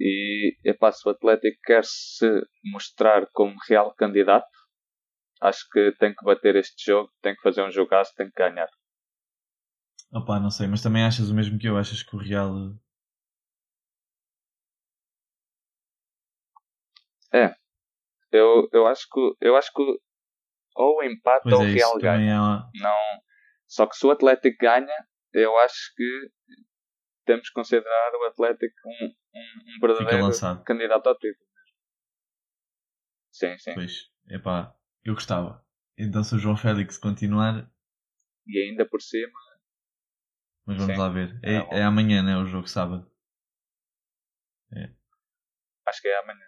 E 0.00 0.56
epá, 0.64 0.90
se 0.90 1.08
o 1.08 1.12
Atlético 1.12 1.56
quer 1.62 1.84
se 1.84 2.28
mostrar 2.64 3.28
como 3.32 3.54
real 3.68 3.94
candidato, 3.94 4.48
acho 5.40 5.68
que 5.70 5.92
tem 5.98 6.14
que 6.14 6.24
bater 6.24 6.56
este 6.56 6.84
jogo, 6.84 7.10
tem 7.22 7.34
que 7.34 7.42
fazer 7.42 7.62
um 7.62 7.70
jogaço, 7.70 8.14
tem 8.16 8.28
que 8.28 8.34
ganhar. 8.36 8.68
Opa, 10.12 10.40
não 10.40 10.50
sei, 10.50 10.66
mas 10.66 10.82
também 10.82 11.04
achas 11.04 11.30
o 11.30 11.34
mesmo 11.34 11.58
que 11.58 11.68
eu? 11.68 11.76
Achas 11.76 12.02
que 12.02 12.16
o 12.16 12.18
Real. 12.18 12.52
Eu, 18.30 18.68
eu 18.72 18.86
acho 18.86 19.06
que 19.10 19.20
eu 19.40 19.56
acho 19.56 19.72
que 19.72 19.82
ou 19.82 20.98
Pois 21.42 21.54
ou 21.54 21.60
o 21.60 21.64
é, 21.64 21.72
Real 21.72 21.98
ganha. 21.98 22.32
é. 22.32 22.38
uma- 22.38 22.70
Não, 22.74 23.20
só 23.66 23.86
que 23.86 23.96
se 23.96 24.06
o 24.06 24.10
Atlético 24.10 24.56
ganha, 24.60 24.94
eu 25.32 25.56
acho 25.58 25.94
que 25.96 26.30
temos 27.24 27.48
que 27.48 27.54
considerar 27.54 28.12
o 28.14 28.24
Atlético 28.26 28.74
um, 28.86 29.06
um, 29.34 29.76
um 29.76 29.80
verdadeiro 29.80 30.62
candidato 30.64 31.06
ao 31.08 31.18
título. 31.18 31.48
Sim, 33.30 33.56
sim. 33.58 33.74
Pois, 33.74 34.10
epá, 34.28 34.74
eu 35.10 35.14
gostava. 35.14 35.64
Então 35.96 36.22
se 36.22 36.34
o 36.34 36.38
João 36.38 36.56
Félix 36.56 36.96
continuar, 36.98 37.70
E 38.46 38.58
ainda 38.58 38.86
por 38.86 39.00
cima, 39.00 39.38
mas 40.66 40.76
vamos 40.76 40.94
Sim. 40.94 41.00
lá 41.00 41.08
ver. 41.08 41.38
É 41.42 41.54
É, 41.54 41.78
é 41.80 41.82
amanhã, 41.82 42.22
né? 42.22 42.36
O 42.36 42.46
jogo 42.46 42.66
sábado. 42.68 43.10
acho 45.86 46.02
que 46.02 46.08
é 46.08 46.18
amanhã. 46.18 46.44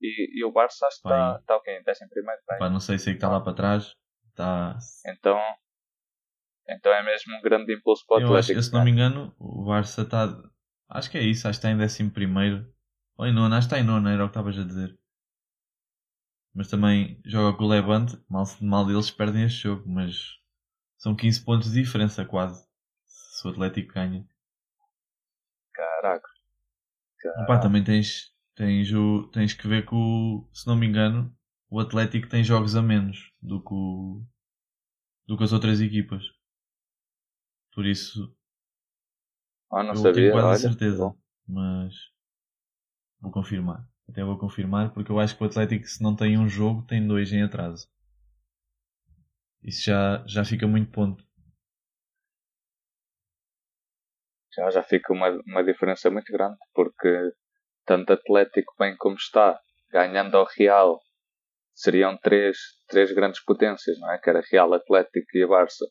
E, 0.00 0.40
e 0.40 0.44
o 0.44 0.50
Barça 0.50 0.86
acho 0.86 1.00
que 1.00 1.08
está 1.08 1.38
tá 1.46 1.56
ok, 1.56 1.78
em 1.78 1.82
décimo 1.82 2.10
primeiro. 2.10 2.40
Tá? 2.46 2.56
Pá, 2.56 2.70
não 2.70 2.80
sei 2.80 2.98
se 2.98 3.10
é 3.10 3.12
que 3.12 3.18
está 3.18 3.28
lá 3.28 3.40
para 3.40 3.54
trás. 3.54 3.94
Está. 4.30 4.78
Então, 5.06 5.38
então 6.68 6.92
é 6.92 7.02
mesmo 7.04 7.36
um 7.36 7.42
grande 7.42 7.74
impulso 7.74 8.04
para 8.06 8.16
o 8.16 8.20
Eu 8.20 8.26
acho, 8.28 8.50
Atlético. 8.52 8.58
eu, 8.58 8.62
se 8.62 8.72
não 8.72 8.84
me 8.84 8.90
engano, 8.90 9.34
o 9.38 9.64
Barça 9.64 10.02
está. 10.02 10.26
Acho 10.88 11.10
que 11.10 11.18
é 11.18 11.22
isso, 11.22 11.46
acho 11.46 11.60
que 11.60 11.66
está 11.66 11.70
em 11.70 11.78
décimo 11.78 12.10
primeiro. 12.10 12.66
Ou 13.16 13.26
em 13.26 13.32
nono, 13.32 13.54
acho 13.54 13.68
que 13.68 13.74
está 13.74 13.84
em 13.84 13.86
nono, 13.86 14.08
era 14.08 14.24
o 14.24 14.28
que 14.28 14.30
estavas 14.30 14.58
a 14.58 14.64
dizer. 14.64 14.98
Mas 16.54 16.68
também 16.68 17.20
joga 17.26 17.56
com 17.58 17.64
o 17.64 17.68
Levante, 17.68 18.18
mal, 18.28 18.44
mal 18.62 18.86
deles 18.86 19.10
perdem 19.10 19.44
este 19.44 19.64
jogo, 19.64 19.88
mas 19.88 20.38
são 20.98 21.16
15 21.16 21.44
pontos 21.44 21.72
de 21.72 21.82
diferença 21.82 22.24
quase. 22.24 22.66
Se 23.06 23.46
o 23.48 23.50
Atlético 23.50 23.94
ganha. 23.94 24.26
Caraca. 25.74 26.30
Opa, 27.36 27.58
também 27.60 27.84
tens, 27.84 28.32
tens, 28.54 28.90
o, 28.92 29.28
tens 29.32 29.52
que 29.52 29.68
ver 29.68 29.84
que 29.86 29.94
o, 29.94 30.48
se 30.52 30.66
não 30.66 30.76
me 30.76 30.86
engano, 30.86 31.34
o 31.70 31.78
Atlético 31.80 32.28
tem 32.28 32.42
jogos 32.44 32.74
a 32.76 32.80
menos 32.82 33.30
do 33.40 33.62
que, 33.62 33.72
o, 33.74 34.22
do 35.26 35.36
que 35.36 35.42
as 35.42 35.52
outras 35.52 35.80
equipas. 35.80 36.22
Por 37.74 37.84
isso, 37.86 38.34
Ah, 39.70 39.82
não 39.82 39.94
eu 39.94 39.96
sabia. 39.96 40.12
tenho 40.12 40.30
quase 40.30 40.48
olha, 40.48 40.52
a 40.52 40.56
certeza. 40.56 41.14
Mas 41.46 41.94
vou 43.20 43.30
confirmar. 43.32 43.88
Até 44.08 44.24
vou 44.24 44.38
confirmar 44.38 44.92
porque 44.92 45.10
eu 45.10 45.18
acho 45.18 45.36
que 45.36 45.42
o 45.42 45.46
Atlético, 45.46 45.86
se 45.86 46.02
não 46.02 46.14
tem 46.14 46.38
um 46.38 46.48
jogo, 46.48 46.86
tem 46.86 47.06
dois 47.06 47.32
em 47.32 47.42
atraso. 47.42 47.88
Isso 49.62 49.84
já, 49.84 50.24
já 50.26 50.44
fica 50.44 50.66
muito 50.66 50.90
ponto. 50.90 51.24
Já, 54.54 54.70
já 54.70 54.82
fica 54.82 55.12
uma, 55.12 55.30
uma 55.46 55.64
diferença 55.64 56.10
muito 56.10 56.30
grande, 56.30 56.58
porque 56.74 57.32
tanto 57.86 58.12
Atlético 58.12 58.74
bem 58.78 58.94
como 58.98 59.16
está, 59.16 59.58
ganhando 59.90 60.36
ao 60.36 60.46
Real, 60.56 61.00
seriam 61.74 62.16
três, 62.18 62.58
três 62.88 63.12
grandes 63.12 63.42
potências, 63.44 63.98
não 63.98 64.12
é? 64.12 64.18
Que 64.18 64.30
era 64.30 64.42
Real, 64.50 64.72
Atlético 64.74 65.26
e 65.34 65.42
a 65.42 65.46
Barça. 65.46 65.86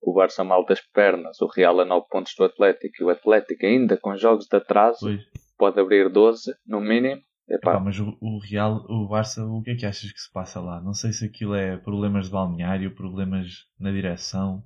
O 0.00 0.14
Barça 0.14 0.44
mal 0.44 0.64
das 0.64 0.80
pernas, 0.80 1.40
o 1.40 1.46
Real 1.46 1.80
a 1.80 1.84
9 1.84 2.06
pontos 2.08 2.32
do 2.38 2.44
Atlético 2.44 2.94
e 3.00 3.04
o 3.04 3.10
Atlético 3.10 3.66
ainda 3.66 3.96
com 3.96 4.16
jogos 4.16 4.46
de 4.46 4.56
atraso 4.56 5.00
Pois. 5.00 5.22
pode 5.56 5.80
abrir 5.80 6.08
12 6.08 6.54
no 6.66 6.80
mínimo. 6.80 7.20
Epá, 7.50 7.70
Epá, 7.72 7.80
mas 7.80 7.98
o, 7.98 8.16
o 8.20 8.38
Real, 8.38 8.84
o 8.88 9.08
Barça, 9.08 9.44
o 9.44 9.62
que 9.62 9.70
é 9.70 9.76
que 9.76 9.86
achas 9.86 10.12
que 10.12 10.20
se 10.20 10.30
passa 10.30 10.60
lá? 10.60 10.80
Não 10.80 10.92
sei 10.92 11.12
se 11.12 11.24
aquilo 11.24 11.54
é 11.54 11.76
problemas 11.78 12.26
de 12.26 12.32
balneário, 12.32 12.94
problemas 12.94 13.66
na 13.78 13.90
direção. 13.90 14.62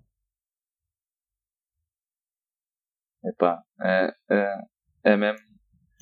epá, 3.24 3.62
é, 3.80 4.12
é, 4.30 4.58
é 5.04 5.16
mesmo. 5.16 5.38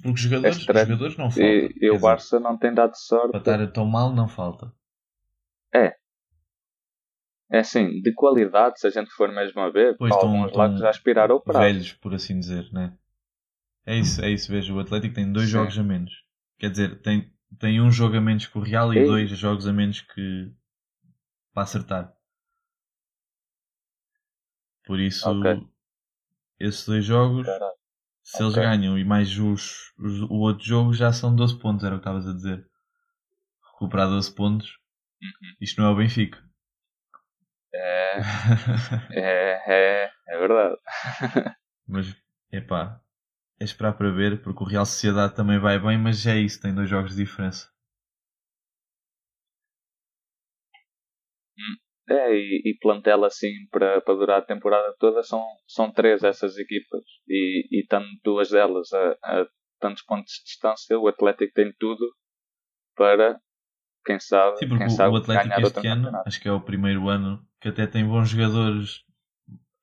Porque 0.02 0.14
os 0.14 0.20
jogadores, 0.20 0.56
os 0.56 0.60
estranho. 0.62 0.86
jogadores 0.86 1.16
não 1.18 1.30
faltam. 1.30 1.46
E, 1.46 1.74
e 1.82 1.90
o 1.90 1.94
dizer, 1.94 2.06
Barça 2.06 2.40
não 2.40 2.56
tem 2.56 2.72
dado 2.72 2.96
sorte. 2.96 3.30
Para 3.30 3.40
estar 3.40 3.72
tão 3.72 3.84
mal 3.84 4.14
não 4.14 4.26
falta. 4.26 4.72
É 7.52 7.58
assim, 7.58 8.00
de 8.00 8.14
qualidade, 8.14 8.78
se 8.78 8.86
a 8.86 8.90
gente 8.90 9.10
for 9.10 9.28
mesmo 9.32 9.60
a 9.60 9.68
ver, 9.70 9.96
Pois 9.98 10.14
estão- 10.14 10.28
alguns 10.28 10.52
lá 10.56 10.72
que 10.72 10.78
já 10.78 10.88
aspiraram 10.88 11.40
prazo. 11.40 11.64
Velhos, 11.64 11.92
por 11.94 12.14
assim 12.14 12.38
dizer, 12.38 12.72
né? 12.72 12.96
É 13.84 13.96
isso, 13.96 14.24
é 14.24 14.30
isso, 14.30 14.52
vejo. 14.52 14.76
O 14.76 14.80
Atlético 14.80 15.14
tem 15.16 15.32
dois 15.32 15.46
Sim. 15.46 15.54
jogos 15.54 15.76
a 15.76 15.82
menos. 15.82 16.12
Quer 16.60 16.70
dizer, 16.70 17.02
tem, 17.02 17.32
tem 17.58 17.80
um 17.80 17.90
jogo 17.90 18.16
a 18.16 18.20
menos 18.20 18.46
que 18.46 18.56
o 18.56 18.60
Real 18.62 18.94
e 18.94 19.00
Ei. 19.00 19.04
dois 19.04 19.30
jogos 19.30 19.66
a 19.66 19.72
menos 19.72 20.00
que 20.00 20.52
para 21.54 21.62
acertar. 21.62 22.12
Por 24.84 25.00
isso, 25.00 25.30
Ok. 25.30 25.46
esses 26.60 26.86
dois 26.86 27.04
jogos, 27.04 27.46
Caralho. 27.46 27.76
se 28.22 28.42
eles 28.42 28.56
ok. 28.56 28.58
ganham 28.58 28.98
e 28.98 29.04
mais 29.04 29.38
os, 29.38 29.92
os- 29.98 30.22
o 30.22 30.34
outro 30.36 30.64
jogo 30.64 30.92
já 30.94 31.12
são 31.12 31.34
12 31.34 31.58
pontos, 31.58 31.84
era 31.84 31.96
o 31.96 31.98
que 31.98 32.02
estavas 32.02 32.28
a 32.28 32.34
dizer. 32.34 32.68
Recuperar 33.72 34.08
12 34.10 34.32
pontos, 34.34 34.78
Uhum. 35.22 35.56
isto 35.60 35.80
não 35.80 35.88
é 35.90 35.92
o 35.92 35.96
Benfica. 35.96 36.38
É, 37.72 38.20
é, 39.12 39.62
é, 39.66 40.10
é 40.28 40.38
verdade. 40.38 40.76
Mas, 41.86 42.06
epá, 42.50 43.02
é 43.60 43.64
esperar 43.64 43.92
para 43.92 44.10
ver, 44.10 44.42
porque 44.42 44.64
o 44.64 44.66
Real 44.66 44.84
Sociedade 44.86 45.36
também 45.36 45.58
vai 45.58 45.78
bem, 45.78 45.98
mas 45.98 46.20
já 46.20 46.32
é 46.34 46.40
isso, 46.40 46.60
tem 46.60 46.74
dois 46.74 46.88
jogos 46.88 47.14
de 47.14 47.22
diferença. 47.24 47.68
É, 52.08 52.32
e, 52.34 52.62
e 52.70 52.78
plantel 52.80 53.24
assim 53.24 53.52
para, 53.70 54.00
para 54.00 54.14
durar 54.14 54.38
a 54.40 54.44
temporada 54.44 54.92
toda 54.98 55.22
são, 55.22 55.44
são 55.66 55.92
três 55.92 56.24
essas 56.24 56.56
equipas. 56.58 57.02
E, 57.28 57.66
e 57.70 57.80
estando 57.82 58.06
duas 58.24 58.50
delas 58.50 58.92
a, 58.92 59.12
a 59.22 59.46
tantos 59.80 60.02
pontos 60.02 60.32
de 60.38 60.44
distância, 60.44 60.98
o 60.98 61.06
Atlético 61.06 61.52
tem 61.54 61.72
tudo 61.78 62.04
para, 62.96 63.40
quem 64.06 64.20
sabe, 64.20 64.56
Sim, 64.58 64.68
porque 64.68 64.84
quem 64.84 64.88
o- 64.88 64.96
sabe 64.96 65.12
o 65.12 65.16
Atlético 65.16 65.60
este 65.60 65.86
ano, 65.86 66.02
campeonato. 66.02 66.24
acho 66.24 66.40
que 66.40 66.48
é 66.48 66.52
o 66.52 66.60
primeiro 66.60 67.08
ano 67.08 67.44
que 67.60 67.68
até 67.68 67.86
tem 67.86 68.06
bons 68.06 68.30
jogadores, 68.30 69.02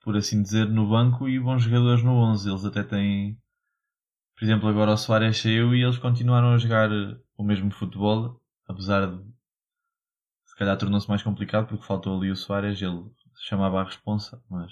por 0.02 0.16
assim 0.18 0.42
dizer, 0.42 0.68
no 0.68 0.88
banco 0.90 1.30
e 1.30 1.40
bons 1.40 1.64
jogadores 1.64 2.04
no 2.04 2.14
11. 2.14 2.50
Eles 2.50 2.66
até 2.66 2.84
têm, 2.84 3.38
por 4.38 4.46
exemplo, 4.46 4.70
agora 4.70 4.92
o 4.94 4.98
Soares 4.98 5.38
saiu 5.38 5.76
e 5.76 5.84
eles 5.84 5.98
continuaram 5.98 6.54
a 6.54 6.58
jogar 6.58 6.90
o 7.38 7.44
mesmo 7.44 7.70
futebol, 7.72 8.40
apesar 8.68 9.08
de 9.08 9.22
se 10.46 10.56
calhar 10.58 10.76
tornou-se 10.76 11.08
mais 11.08 11.22
complicado 11.22 11.68
porque 11.68 11.86
faltou 11.86 12.18
ali 12.18 12.32
o 12.32 12.36
Soares, 12.36 12.82
ele 12.82 13.06
chamava 13.48 13.80
a 13.82 13.84
responsa, 13.84 14.44
mas 14.50 14.72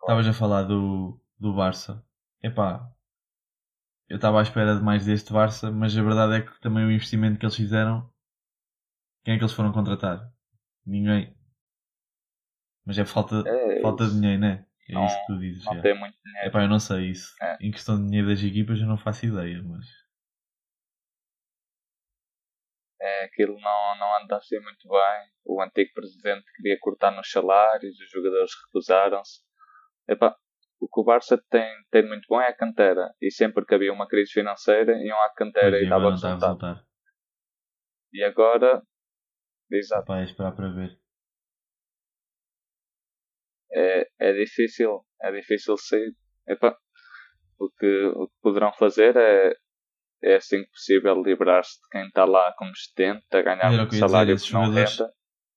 estavas 0.00 0.26
a 0.26 0.32
falar 0.32 0.64
do, 0.64 1.20
do 1.38 1.54
Barça. 1.54 2.04
Epá, 2.42 2.90
eu 4.06 4.16
estava 4.16 4.38
à 4.38 4.42
espera 4.42 4.76
de 4.76 4.82
mais 4.82 5.06
deste 5.06 5.32
Barça, 5.32 5.70
mas 5.70 5.96
a 5.96 6.02
verdade 6.02 6.34
é 6.34 6.42
que 6.42 6.60
também 6.60 6.84
o 6.84 6.90
investimento 6.92 7.38
que 7.38 7.46
eles 7.46 7.56
fizeram, 7.56 8.10
quem 9.24 9.34
é 9.34 9.38
que 9.38 9.44
eles 9.44 9.54
foram 9.54 9.72
contratar? 9.72 10.28
Ninguém. 10.86 11.34
Mas 12.84 12.98
é 12.98 13.04
falta, 13.04 13.44
É, 13.46 13.80
falta 13.82 14.04
de 14.06 14.14
dinheiro, 14.14 14.40
né? 14.40 14.66
É 14.88 14.94
Não- 14.94 15.06
isso 15.06 15.16
que 15.20 15.26
tu 15.26 15.38
dizes. 15.38 15.64
Não 15.64 15.74
já. 15.74 15.82
tem 15.82 15.98
muito 15.98 16.16
dinheiro. 16.24 16.48
Epá, 16.48 16.62
eu 16.62 16.68
não 16.68 16.78
sei 16.78 17.10
isso. 17.10 17.34
É. 17.42 17.56
Em 17.60 17.70
questão 17.70 17.96
de 17.96 18.06
dinheiro 18.06 18.28
das 18.28 18.42
equipas 18.42 18.80
eu 18.80 18.86
não 18.86 18.96
faço 18.96 19.26
ideia, 19.26 19.62
mas. 19.62 19.84
É, 23.00 23.24
aquilo 23.24 23.54
não, 23.60 23.98
não 23.98 24.22
anda 24.22 24.36
assim 24.36 24.58
muito 24.60 24.88
bem. 24.88 25.30
O 25.44 25.62
antigo 25.62 25.92
presidente 25.94 26.44
queria 26.56 26.78
cortar 26.80 27.12
nos 27.12 27.30
salários, 27.30 27.98
os 28.00 28.10
jogadores 28.10 28.50
recusaram-se. 28.66 29.40
Epá, 30.08 30.34
o 30.80 30.88
que 30.88 31.00
o 31.00 31.04
Barça 31.04 31.40
tem, 31.50 31.68
tem 31.90 32.06
muito 32.06 32.26
bom 32.28 32.40
é 32.40 32.48
a 32.48 32.56
cantera. 32.56 33.14
E 33.20 33.30
sempre 33.30 33.64
que 33.64 33.74
havia 33.74 33.92
uma 33.92 34.08
crise 34.08 34.32
financeira, 34.32 34.92
iam 35.04 35.16
à 35.22 35.30
cantera 35.34 35.70
Pois, 35.70 35.82
e 35.82 35.88
dava 35.88 36.08
a 36.08 36.10
resultado. 36.10 36.84
E 38.12 38.24
agora 38.24 38.82
Exato. 39.70 40.02
Epá, 40.04 40.20
é 40.20 40.24
esperar 40.24 40.52
para 40.52 40.68
ver. 40.70 40.98
É, 43.72 44.08
é 44.18 44.32
difícil, 44.32 45.04
é 45.22 45.32
difícil 45.32 45.76
sair. 45.76 46.14
Epá, 46.46 46.76
o 47.58 47.70
que, 47.70 48.04
o 48.16 48.28
que 48.28 48.34
poderão 48.40 48.72
fazer 48.72 49.16
é, 49.16 49.54
é 50.22 50.36
assim 50.36 50.62
que 50.62 50.70
possível 50.70 51.22
livrar-se 51.22 51.80
de 51.80 51.88
quem 51.90 52.06
está 52.06 52.24
lá 52.24 52.54
como 52.56 52.70
estudante 52.70 53.26
a 53.32 53.42
ganhar 53.42 53.70
um 53.70 53.90
salário 53.90 54.34
dizer, 54.34 54.46
que 54.46 54.52
não 54.54 54.70
renda 54.70 55.12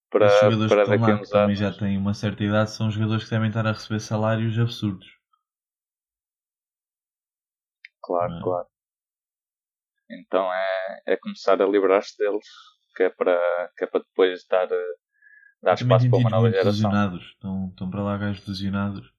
para, 0.10 0.26
Os 0.26 0.40
jogadores 0.42 0.74
para 0.74 0.86
que 0.86 0.94
estão 0.94 1.10
lá, 1.10 1.20
que 1.20 1.30
também 1.30 1.56
já 1.56 1.72
têm 1.72 1.98
uma 1.98 2.14
certa 2.14 2.44
idade, 2.44 2.72
são 2.72 2.92
jogadores 2.92 3.24
que 3.24 3.30
devem 3.30 3.48
estar 3.48 3.66
a 3.66 3.72
receber 3.72 4.00
salários 4.02 4.60
absurdos. 4.60 5.08
Claro, 8.04 8.32
Não 8.32 8.40
é? 8.40 8.44
claro. 8.44 8.68
Então 10.10 10.54
é, 10.54 11.02
é 11.08 11.18
começar 11.18 11.62
a 11.62 11.66
livrar-se 11.66 12.18
deles, 12.18 12.46
que 12.96 13.04
é 13.04 13.10
para, 13.10 13.72
que 13.78 13.86
é 13.86 13.88
para 13.88 14.02
depois 14.02 14.46
dar, 14.50 14.68
também 15.62 15.74
espaço 15.76 16.10
para 16.10 16.20
uma 16.20 16.30
nova 16.30 16.50
geração. 16.50 16.72
lesionados. 16.72 17.24
Estão, 17.24 17.68
estão 17.70 17.90
para 17.90 18.04
lá 18.04 18.18
gajos 18.18 18.46
lesionados. 18.48 19.14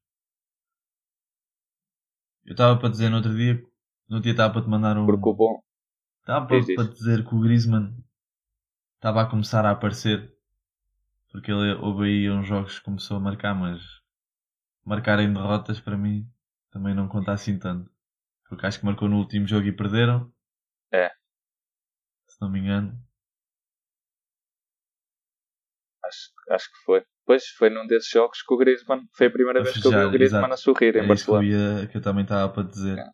Eu 2.45 2.53
estava 2.53 2.79
para 2.79 2.89
dizer 2.89 3.09
no 3.09 3.17
outro 3.17 3.35
dia, 3.35 3.65
no 4.09 4.21
dia 4.21 4.33
estava 4.33 4.53
para 4.53 4.63
te 4.63 4.69
mandar 4.69 4.99
um. 4.99 5.07
Porque 5.07 5.29
o 5.29 5.35
bom, 5.35 5.63
Estava 6.21 6.47
para, 6.47 6.65
para 6.75 6.89
dizer 6.89 7.27
que 7.27 7.35
o 7.35 7.41
Griezmann 7.41 7.97
estava 8.97 9.23
a 9.23 9.27
começar 9.27 9.65
a 9.65 9.71
aparecer. 9.71 10.33
Porque 11.31 11.51
ele 11.51 11.75
houve 11.75 12.05
aí 12.05 12.31
uns 12.31 12.47
jogos 12.47 12.79
que 12.79 12.85
começou 12.85 13.17
a 13.17 13.21
marcar, 13.21 13.55
mas 13.55 13.81
marcar 14.85 15.19
em 15.21 15.33
derrotas 15.33 15.81
para 15.81 15.97
mim 15.97 16.29
também 16.71 16.95
não 16.95 17.09
conta 17.09 17.33
assim 17.33 17.59
tanto. 17.59 17.91
Porque 18.49 18.67
acho 18.67 18.79
que 18.79 18.85
marcou 18.85 19.09
no 19.09 19.19
último 19.19 19.47
jogo 19.47 19.67
e 19.67 19.73
perderam. 19.73 20.33
É. 20.93 21.11
Se 22.27 22.41
não 22.41 22.51
me 22.51 22.61
engano. 22.61 22.99
Acho, 26.51 26.67
que 26.67 26.79
foi. 26.85 27.05
Pois 27.25 27.47
foi 27.59 27.71
num 27.71 27.87
desses 27.87 28.11
jogos 28.11 28.43
que 28.43 28.53
o 28.55 28.57
Griezmann, 28.57 29.03
foi 29.17 29.27
a 29.29 29.31
primeira 29.31 29.61
A 29.61 29.63
vez 29.63 29.81
que 29.81 29.87
eu 29.87 29.93
vi 29.93 29.97
o 29.99 30.11
Griezmann 30.11 30.41
exato. 30.43 30.55
a 30.55 30.57
sorrir 30.57 30.97
em 30.97 31.01
É 31.01 31.13
isso 31.13 31.25
que 31.25 31.31
eu, 31.31 31.35
Barcelona. 31.35 31.45
ia, 31.81 31.87
que 31.89 31.97
eu 31.97 32.03
também 32.03 32.23
estava 32.25 32.53
para 32.53 32.63
dizer. 32.69 32.99
É. 32.99 33.11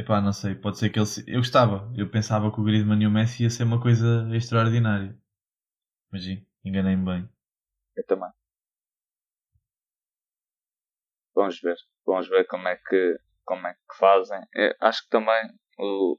Epá, 0.00 0.20
não 0.20 0.32
sei, 0.32 0.54
pode 0.54 0.78
ser 0.78 0.90
que 0.90 0.98
ele. 0.98 1.06
se- 1.06 1.24
Eu 1.26 1.38
gostava, 1.38 1.90
eu 1.96 2.10
pensava 2.10 2.52
que 2.52 2.60
o 2.60 2.64
Griezmann 2.64 3.02
e 3.02 3.06
o 3.06 3.10
Messi 3.10 3.42
ia 3.44 3.50
ser 3.50 3.64
uma 3.64 3.80
coisa 3.80 4.28
extraordinária. 4.34 5.16
Mas 6.12 6.24
enganei-me 6.64 7.04
bem. 7.04 7.28
Eu 7.96 8.04
também. 8.06 8.30
Vamos 11.34 11.60
ver. 11.60 11.76
Vamos 12.06 12.28
ver 12.28 12.46
como 12.46 12.68
é 12.68 12.76
que, 12.76 13.16
como 13.44 13.66
é 13.66 13.72
que 13.74 13.96
fazem. 13.98 14.40
Eu 14.54 14.74
acho 14.80 15.02
que 15.04 15.08
também 15.10 15.42
o, 15.78 16.18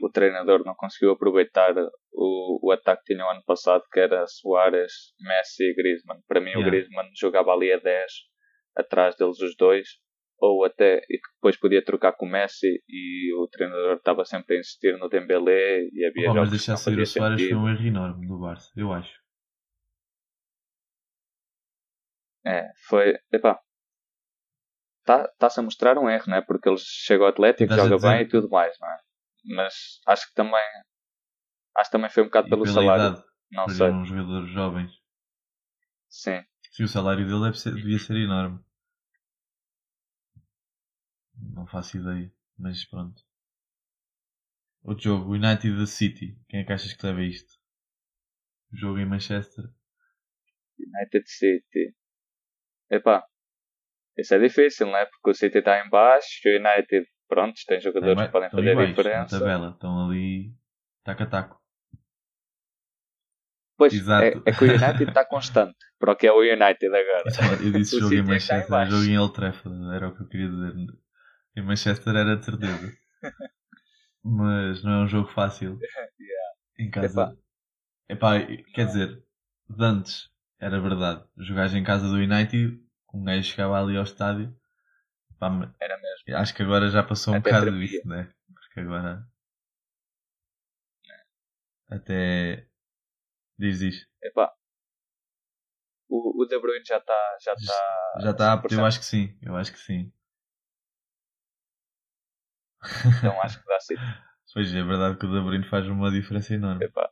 o 0.00 0.10
treinador 0.10 0.64
não 0.64 0.74
conseguiu 0.74 1.12
aproveitar 1.12 1.74
o, 2.12 2.68
o 2.68 2.72
ataque 2.72 3.02
que 3.04 3.14
tinha 3.14 3.26
o 3.26 3.30
ano 3.30 3.42
passado, 3.44 3.84
que 3.92 4.00
era 4.00 4.26
Soares, 4.26 4.92
Messi 5.20 5.64
e 5.64 5.74
Griezmann. 5.74 6.20
Para 6.26 6.40
mim, 6.40 6.50
o 6.50 6.60
Yeah. 6.60 6.70
Griezmann 6.70 7.10
jogava 7.14 7.52
ali 7.52 7.72
a 7.72 7.78
10, 7.78 8.12
atrás 8.76 9.16
deles 9.16 9.40
os 9.40 9.56
dois, 9.56 9.88
ou 10.38 10.64
até 10.64 11.02
e 11.08 11.20
depois 11.34 11.58
podia 11.58 11.84
trocar 11.84 12.12
com 12.12 12.26
o 12.26 12.30
Messi 12.30 12.82
e 12.88 13.32
o 13.34 13.46
treinador 13.48 13.96
estava 13.96 14.24
sempre 14.24 14.56
a 14.56 14.60
insistir 14.60 14.98
no 14.98 15.08
Dembélé 15.08 15.82
e 15.92 16.04
havia 16.04 16.30
Opa, 16.30 16.34
jogos 16.34 16.40
mas 16.40 16.50
deixar 16.50 16.76
sair 16.76 16.98
o 16.98 17.06
Soares 17.06 17.42
foi 17.42 17.54
um 17.54 17.68
erro 17.68 17.86
enorme 17.86 18.26
do 18.26 18.38
Barça, 18.38 18.70
eu 18.76 18.92
acho. 18.92 19.20
É, 22.44 22.70
foi. 22.88 23.18
Epá. 23.32 23.60
Está-se 25.02 25.60
a 25.60 25.62
mostrar 25.62 25.98
um 25.98 26.08
erro, 26.08 26.24
não 26.28 26.36
é? 26.36 26.40
Porque 26.40 26.68
ele 26.68 26.78
chega 26.78 27.24
ao 27.24 27.30
Atlético, 27.30 27.72
Estás 27.72 27.88
joga 27.88 28.10
bem 28.10 28.22
e 28.22 28.28
tudo 28.28 28.48
mais, 28.48 28.78
não 28.80 28.88
é? 28.88 28.98
Mas 29.56 29.74
acho 30.06 30.28
que 30.28 30.34
também. 30.34 30.62
Acho 31.76 31.90
que 31.90 31.96
também 31.96 32.10
foi 32.10 32.22
um 32.22 32.26
bocado 32.26 32.46
E 32.48 32.50
pelo 32.50 32.66
salário. 32.66 33.04
idade, 33.04 33.24
Não 33.50 33.68
sei. 33.68 33.88
um 33.90 34.04
jogador 34.04 34.46
jovens. 34.46 34.92
Sim. 36.08 36.44
Sim, 36.72 36.84
o 36.84 36.88
salário 36.88 37.26
dele 37.26 37.42
deve 37.42 37.58
ser- 37.58 37.74
devia 37.74 37.98
ser 37.98 38.16
enorme. 38.16 38.60
Não 41.54 41.66
faço 41.66 41.96
ideia, 41.96 42.32
mas 42.58 42.84
pronto. 42.84 43.22
Outro 44.82 45.04
jogo, 45.04 45.32
United 45.34 45.86
City. 45.86 46.38
Quem 46.48 46.60
é 46.60 46.64
que 46.64 46.72
achas 46.72 46.92
que 46.92 47.06
leva 47.06 47.22
isto? 47.22 47.52
O 48.72 48.76
jogo 48.76 48.98
em 48.98 49.06
Manchester. 49.06 49.64
United 50.78 51.28
City. 51.28 51.94
Epá. 52.90 53.24
Isso 54.16 54.34
é 54.34 54.38
difícil, 54.38 54.86
não 54.86 54.96
é? 54.96 55.06
Porque 55.06 55.30
o 55.30 55.34
City 55.34 55.58
está 55.58 55.84
em 55.84 55.88
baixo, 55.88 56.26
o 56.46 56.48
United, 56.50 57.06
pronto, 57.28 57.60
tem 57.66 57.80
jogadores 57.80 58.12
Estão 58.18 58.26
que 58.26 58.32
podem 58.32 58.50
fazer 58.50 58.78
a 58.78 58.86
diferença. 58.86 59.38
Na 59.38 59.40
tabela, 59.40 59.70
estão 59.70 60.06
ali 60.06 60.54
taco 61.04 61.22
a 61.22 61.26
taco. 61.26 61.59
Pois, 63.80 63.94
Exato. 63.94 64.42
é, 64.44 64.50
é 64.50 64.52
que 64.52 64.62
o 64.62 64.68
United 64.68 65.04
está 65.04 65.24
constante 65.24 65.74
para 65.98 66.12
o 66.12 66.14
que 66.16 66.26
é 66.26 66.32
o 66.32 66.40
United 66.40 66.86
agora. 66.86 67.24
Então, 67.26 67.66
Eu 67.66 67.72
disse 67.72 67.96
jogo 67.98 68.12
em 68.12 68.18
é 68.30 68.36
está 68.36 68.56
em 68.56 68.58
Manchester, 68.68 68.90
jogo 68.90 69.04
em 69.04 69.18
Old 69.18 69.32
Trafford, 69.32 69.94
era 69.94 70.08
o 70.08 70.14
que 70.14 70.22
eu 70.22 70.28
queria 70.28 70.50
dizer. 70.50 70.74
Em 71.56 71.62
Manchester 71.62 72.14
era 72.14 72.36
de 72.36 72.44
certeza. 72.44 72.92
Mas 74.22 74.84
não 74.84 74.92
é 74.92 75.04
um 75.04 75.08
jogo 75.08 75.28
fácil. 75.28 75.78
Em 76.78 76.90
casa. 76.90 77.34
Epá, 78.06 78.38
quer 78.74 78.86
dizer, 78.86 79.22
de 79.68 79.84
antes 79.84 80.28
era 80.58 80.78
verdade. 80.78 81.24
Jogares 81.38 81.74
em 81.74 81.82
casa 81.82 82.06
do 82.06 82.16
United, 82.16 82.78
um 83.14 83.24
gajo 83.24 83.42
chegava 83.44 83.80
ali 83.80 83.96
ao 83.96 84.04
estádio. 84.04 84.54
Pá, 85.38 85.48
mas 85.48 85.70
Era 85.80 85.96
mesmo. 85.96 86.36
acho 86.36 86.54
que 86.54 86.62
agora 86.62 86.90
já 86.90 87.02
passou 87.02 87.32
um 87.32 87.38
Até 87.38 87.50
bocado 87.50 87.78
disso, 87.78 88.06
né? 88.06 88.30
Porque 88.54 88.80
agora. 88.80 89.26
Até. 91.90 92.69
Diz, 93.60 93.78
diz. 93.80 94.06
Epá. 94.22 94.50
O, 96.08 96.42
o 96.42 96.46
De 96.46 96.58
Bruyne 96.58 96.84
já 96.84 96.96
está. 96.96 97.36
Já 97.44 97.52
está. 97.52 97.74
Já 98.22 98.30
está 98.30 98.52
apto, 98.54 98.72
eu 98.74 98.80
100%. 98.80 98.86
acho 98.86 98.98
que 99.00 99.04
sim. 99.04 99.38
Eu 99.42 99.54
acho 99.56 99.72
que 99.72 99.78
sim. 99.78 100.10
Então 103.18 103.40
acho 103.42 103.60
que 103.60 103.66
dá 103.66 103.80
City. 103.80 104.00
Pois 104.52 104.74
é, 104.74 104.82
verdade 104.82 105.16
que 105.16 105.26
o 105.26 105.28
De 105.32 105.40
Bruyne 105.40 105.68
faz 105.68 105.86
uma 105.86 106.10
diferença 106.10 106.52
enorme. 106.54 106.84
Epá. 106.84 107.08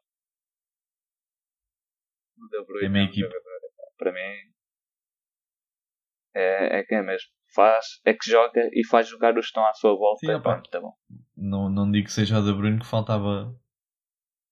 O 2.37 2.49
De 2.49 2.65
Bruyne 2.65 2.99
É 2.99 3.05
equipa. 3.05 3.29
jogador, 3.29 3.57
epá, 3.65 3.83
para 3.97 4.13
mim 4.13 4.53
é, 6.35 6.79
é 6.81 6.85
quem 6.85 6.99
é 6.99 7.03
mesmo. 7.03 7.29
Faz, 7.55 7.87
é 8.05 8.13
que 8.15 8.29
joga 8.29 8.69
e 8.73 8.85
faz 8.87 9.07
jogar 9.07 9.35
os 9.39 9.45
que 9.47 9.51
estão 9.51 9.65
à 9.65 9.73
sua 9.75 9.95
volta. 9.97 10.19
Sim, 10.27 10.33
epá. 10.33 10.55
muito 10.57 10.81
bom. 10.81 10.95
Não, 11.37 11.69
não 11.71 11.89
digo 11.93 12.07
que 12.07 12.13
seja 12.13 12.41
o 12.41 12.43
De 12.45 12.53
Bruyne 12.53 12.81
que 12.81 12.87
faltava 12.87 13.55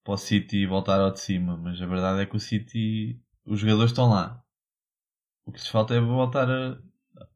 para 0.06 0.14
o 0.14 0.16
City 0.16 0.64
voltar 0.66 1.00
ao 1.00 1.10
de 1.10 1.18
cima, 1.18 1.56
mas 1.56 1.82
a 1.82 1.86
verdade 1.86 2.22
é 2.22 2.26
que 2.26 2.36
o 2.36 2.40
City, 2.40 3.20
os 3.44 3.58
jogadores 3.58 3.90
estão 3.90 4.08
lá. 4.08 4.40
O 5.44 5.50
que 5.50 5.58
lhes 5.58 5.66
falta 5.66 5.94
é 5.94 6.00
voltar 6.00 6.48
a, 6.48 6.78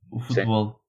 o 0.09 0.20
futebol. 0.20 0.80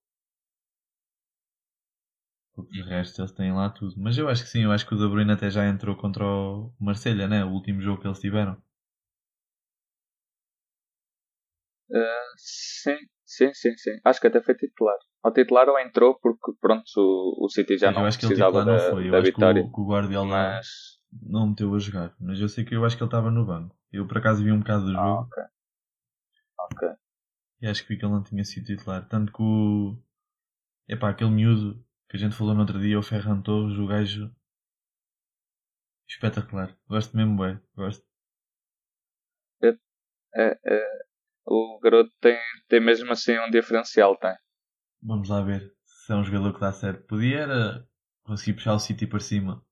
Porque 2.53 2.71
de 2.73 2.83
resto 2.83 3.21
eles 3.21 3.31
têm 3.31 3.51
lá 3.51 3.71
tudo. 3.71 3.95
Mas 3.97 4.15
eu 4.15 4.29
acho 4.29 4.43
que 4.43 4.49
sim, 4.49 4.63
eu 4.63 4.71
acho 4.71 4.87
que 4.87 4.93
o 4.93 4.97
De 4.97 5.07
Bruyne 5.07 5.31
até 5.31 5.49
já 5.49 5.67
entrou 5.67 5.95
contra 5.95 6.23
o 6.23 6.71
Marselha, 6.79 7.27
né? 7.27 7.43
O 7.43 7.49
último 7.49 7.81
jogo 7.81 7.99
que 7.99 8.07
eles 8.07 8.19
tiveram. 8.19 8.61
Ah, 11.93 12.33
sim, 12.37 12.97
sim, 13.25 13.51
sim, 13.53 13.75
sim. 13.75 13.99
Acho 14.03 14.21
que 14.21 14.27
até 14.27 14.41
foi 14.41 14.55
titular. 14.55 14.97
Ao 15.23 15.33
titular 15.33 15.67
ou 15.67 15.79
entrou 15.79 16.19
porque 16.19 16.51
pronto, 16.61 16.85
o, 16.97 17.45
o 17.45 17.49
City 17.49 17.77
já 17.77 17.87
Mas 17.87 17.95
não 17.95 18.01
eu 18.03 18.07
acho 18.07 18.19
que 18.19 18.25
ele 18.25 18.35
precisava 18.35 18.59
titular 18.59 18.77
da, 18.77 18.83
não 18.83 18.91
foi. 18.91 19.07
Eu 19.07 19.11
da 19.11 19.17
acho 19.19 19.33
que 19.33 19.43
o, 19.43 19.71
que 19.71 19.81
o 19.81 19.87
Guardiola 19.87 20.27
Mas. 20.27 21.00
Não 21.11 21.49
meteu 21.49 21.73
a 21.73 21.79
jogar. 21.79 22.15
Mas 22.19 22.39
eu 22.39 22.47
sei 22.49 22.63
que 22.65 22.75
eu 22.75 22.85
acho 22.85 22.95
que 22.97 23.03
ele 23.03 23.07
estava 23.07 23.31
no 23.31 23.45
banco. 23.45 23.75
Eu 23.91 24.07
por 24.07 24.17
acaso 24.17 24.43
vi 24.43 24.51
um 24.51 24.59
bocado 24.59 24.85
do 24.85 24.97
Ah, 24.97 25.03
jogo. 25.05 25.21
ok. 25.23 25.43
Ok. 26.59 26.89
E 27.61 27.67
acho 27.67 27.83
que 27.83 27.89
vi 27.89 27.99
que 27.99 28.05
ele 28.05 28.13
não 28.13 28.23
tinha 28.23 28.43
sido 28.43 28.65
titular. 28.65 29.07
Tanto 29.07 29.31
que 29.31 29.41
o. 29.41 29.97
Epá, 30.87 31.09
aquele 31.09 31.31
miúdo 31.31 31.83
que 32.09 32.17
a 32.17 32.19
gente 32.19 32.35
falou 32.35 32.53
no 32.53 32.61
outro 32.61 32.79
dia, 32.79 32.99
o 32.99 33.03
Ferran 33.03 33.41
Torres, 33.41 33.77
o 33.77 33.87
gajo. 33.87 34.33
Espetacular. 36.07 36.77
Gosto 36.87 37.15
mesmo, 37.15 37.37
bem. 37.37 37.59
Gosto. 37.75 38.05
É, 40.33 40.57
é, 40.65 40.83
o 41.45 41.79
garoto 41.83 42.11
tem, 42.21 42.37
tem 42.69 42.79
mesmo 42.79 43.11
assim 43.11 43.37
um 43.37 43.49
diferencial, 43.49 44.15
tem. 44.17 44.33
Vamos 45.01 45.29
lá 45.29 45.41
ver 45.41 45.73
se 45.85 46.11
é 46.13 46.15
um 46.15 46.23
jogador 46.23 46.53
que 46.53 46.59
dá 46.59 46.71
certo. 46.71 47.05
Podia 47.05 47.39
era 47.39 47.87
conseguir 48.23 48.53
puxar 48.53 48.73
o 48.73 48.79
City 48.79 49.05
para 49.07 49.19
cima. 49.19 49.65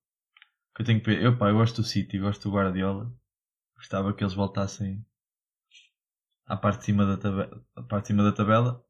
Eu 0.80 0.84
tenho 0.84 0.98
que 0.98 1.10
ver. 1.10 1.22
Eu, 1.22 1.36
pá, 1.36 1.50
eu 1.50 1.56
gosto 1.56 1.82
do 1.82 1.86
City, 1.86 2.18
gosto 2.18 2.48
do 2.48 2.54
Guardiola. 2.56 3.12
Gostava 3.76 4.14
que 4.14 4.24
eles 4.24 4.32
voltassem 4.32 5.04
à 6.46 6.56
parte 6.56 6.78
de 6.78 6.84
cima 6.86 7.04
da 7.04 7.18
tabela. 7.18 7.62
À 7.76 7.82
parte 7.82 8.04
de 8.04 8.06
cima 8.06 8.22
da 8.22 8.32
tabela. 8.32 8.82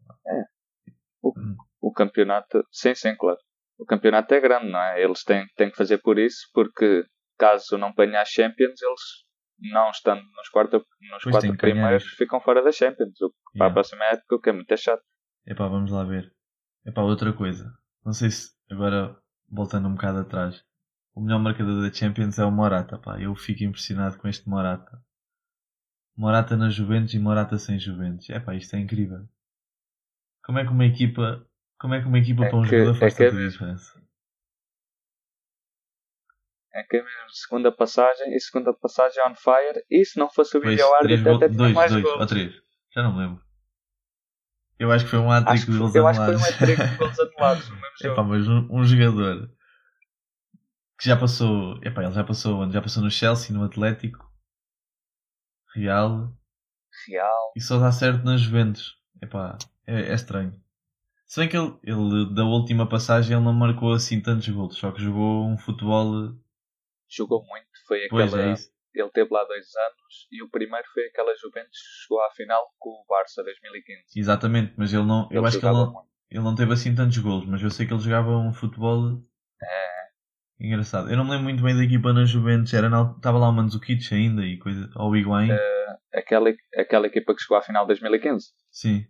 O 1.80 1.92
campeonato, 1.92 2.64
sim, 2.70 2.94
sim, 2.94 3.16
claro. 3.16 3.38
O 3.76 3.84
campeonato 3.84 4.32
é 4.32 4.40
grande, 4.40 4.70
não 4.70 4.78
é? 4.78 5.02
Eles 5.02 5.24
têm, 5.24 5.44
têm 5.56 5.68
que 5.68 5.76
fazer 5.76 5.98
por 5.98 6.16
isso, 6.16 6.48
porque 6.54 7.04
caso 7.36 7.76
não 7.76 7.92
ganhar 7.92 8.24
Champions, 8.24 8.80
eles 8.80 9.00
não 9.72 9.90
estando 9.90 10.22
nos, 10.36 10.48
quarto, 10.48 10.86
nos 11.10 11.24
Pois 11.24 11.34
quatro 11.34 11.56
primeiros 11.56 12.04
ficam 12.14 12.40
fora 12.40 12.62
da 12.62 12.70
Champions. 12.70 13.20
O, 13.20 13.34
Para 13.58 13.66
a 13.66 13.66
Yeah. 13.66 13.74
próxima 13.74 14.04
época, 14.04 14.36
o 14.36 14.40
que 14.40 14.50
é 14.50 14.52
muito 14.52 14.76
chato. 14.76 15.02
Epá, 15.44 15.66
vamos 15.66 15.90
lá 15.90 16.04
ver. 16.04 16.32
Epá, 16.86 17.02
outra 17.02 17.32
coisa. 17.32 17.72
Não 18.04 18.12
sei 18.12 18.30
se 18.30 18.52
agora 18.70 19.16
voltando 19.48 19.88
um 19.88 19.94
bocado 19.94 20.20
atrás. 20.20 20.64
O 21.14 21.20
melhor 21.20 21.38
marcador 21.40 21.82
da 21.82 21.92
Champions 21.92 22.38
é 22.38 22.44
o 22.44 22.50
Morata, 22.50 22.98
pá. 22.98 23.20
Eu 23.20 23.34
fico 23.34 23.64
impressionado 23.64 24.16
com 24.18 24.28
este 24.28 24.48
Morata. 24.48 25.02
Morata 26.16 26.56
na 26.56 26.68
Juventus 26.70 27.14
e 27.14 27.18
Morata 27.18 27.58
sem 27.58 27.78
Juventus. 27.78 28.28
É 28.30 28.38
pá, 28.38 28.54
isto 28.54 28.74
é 28.76 28.78
incrível. 28.78 29.28
Como 30.44 30.58
é 30.58 30.64
que 30.64 30.70
uma 30.70 30.84
equipa, 30.86 31.46
como 31.78 31.94
é 31.94 32.00
que 32.00 32.06
uma 32.06 32.18
equipa 32.18 32.44
É 32.44 32.48
para 32.48 32.58
um 32.58 32.62
que- 32.62 32.68
jogador 32.70 32.94
faz 32.98 33.14
é 33.14 33.16
que 33.16 33.22
é 33.22 33.26
tanta 33.26 33.36
mesmo. 33.38 33.50
diferença? 33.52 34.00
É 36.72 36.82
que 36.84 36.96
é 36.96 37.02
mesmo 37.02 37.30
segunda 37.30 37.72
passagem 37.72 38.34
e 38.34 38.40
segunda 38.40 38.72
passagem 38.72 39.20
on 39.26 39.34
fire. 39.34 39.84
E 39.90 40.04
se 40.04 40.18
não 40.18 40.30
fosse 40.30 40.56
o 40.56 40.60
vídeo 40.60 40.86
três 41.00 41.26
árbitro, 41.26 41.36
até 41.36 41.48
tinha 41.48 41.68
mais 41.70 41.90
dois, 41.92 42.04
gols. 42.04 42.20
ou 42.20 42.26
três. 42.26 42.54
Já 42.94 43.02
não 43.02 43.12
me 43.12 43.18
lembro. 43.26 43.44
Eu 44.78 44.90
acho 44.92 45.04
que 45.04 45.10
foi 45.10 45.18
um 45.18 45.30
hat-trick 45.30 45.52
Acho 45.58 45.66
que, 45.66 45.72
deles 45.72 45.94
eu 45.94 46.06
acho 46.06 46.20
que 46.20 46.24
foi 46.26 46.34
um 46.34 46.38
anulados. 46.38 46.54
hat-trick 46.54 46.88
de 46.88 46.96
gols 46.96 47.18
anulados 47.20 47.68
no 47.68 47.74
mesmo 47.74 47.86
Epá, 48.02 48.14
jogo. 48.14 48.24
mas 48.28 48.48
um, 48.48 48.68
um 48.70 48.84
jogador 48.84 49.50
que 51.00 51.06
já 51.06 51.16
passou, 51.18 51.78
epá, 51.82 52.02
ele 52.04 52.12
já 52.12 52.22
passou 52.24 52.60
onde? 52.60 52.74
Já 52.74 52.82
passou 52.82 53.02
no 53.02 53.10
Chelsea, 53.10 53.54
no 53.56 53.64
Atlético, 53.64 54.18
Real, 55.74 56.32
Real. 57.06 57.52
e 57.56 57.60
só 57.60 57.78
dá 57.78 57.90
certo 57.92 58.24
nas 58.24 58.40
Juventus. 58.40 58.96
Epá, 59.22 59.56
é, 59.86 60.10
é 60.10 60.14
estranho. 60.14 60.58
Se 61.26 61.40
bem 61.40 61.48
que 61.48 61.56
ele, 61.56 61.78
ele, 61.84 62.34
da 62.34 62.44
última 62.44 62.88
passagem, 62.88 63.36
ele 63.36 63.44
não 63.44 63.52
marcou 63.52 63.92
assim 63.92 64.20
tantos 64.20 64.48
gols, 64.48 64.76
só 64.76 64.90
que 64.90 65.00
jogou 65.00 65.46
um 65.46 65.56
futebol. 65.56 66.34
Jogou 67.08 67.44
muito. 67.46 67.66
Foi 67.86 68.08
Pois 68.08 68.34
aquela. 68.34 68.52
é. 68.52 68.54
Ele 68.92 69.10
teve 69.10 69.32
lá 69.32 69.44
dois 69.44 69.66
anos 69.76 70.26
e 70.32 70.42
o 70.42 70.50
primeiro 70.50 70.84
foi 70.92 71.04
aquela 71.06 71.32
Juventus 71.36 71.78
que 71.78 72.02
chegou 72.02 72.20
à 72.24 72.30
final 72.32 72.74
com 72.76 72.90
o 72.90 73.04
Barça 73.08 73.42
2015. 73.44 74.18
Exatamente, 74.18 74.74
mas 74.76 74.92
ele 74.92 75.04
não. 75.04 75.28
Eu 75.30 75.38
Ele 75.38 75.46
acho 75.46 75.60
que 75.60 75.64
ele 75.64 75.74
não, 75.74 76.04
ele 76.28 76.42
não 76.42 76.54
teve 76.56 76.72
assim 76.72 76.92
tantos 76.92 77.16
gols, 77.18 77.46
mas 77.46 77.62
eu 77.62 77.70
sei 77.70 77.86
que 77.86 77.92
ele 77.92 78.02
jogava 78.02 78.36
um 78.36 78.52
futebol 78.52 79.22
É, 79.62 79.99
engraçado. 80.60 81.10
Eu 81.10 81.16
não 81.16 81.24
me 81.24 81.30
lembro 81.30 81.44
muito 81.44 81.62
bem 81.62 81.76
da 81.76 81.82
equipa 81.84 82.12
na 82.12 82.24
Juventus, 82.24 82.72
era 82.74 82.88
na- 82.88 83.14
estava 83.16 83.38
lá 83.38 83.48
o 83.48 83.52
Mandzukic 83.52 84.12
ainda 84.14 84.42
e 84.44 84.58
coisa, 84.58 84.88
ou 84.96 85.10
o 85.10 85.16
Higuaín. 85.16 85.50
aquela, 86.12 86.50
aquela 86.76 87.06
equipa 87.06 87.34
que 87.34 87.40
chegou 87.42 87.56
à 87.56 87.62
final 87.62 87.86
2015. 87.86 88.48
Sim. 88.70 89.06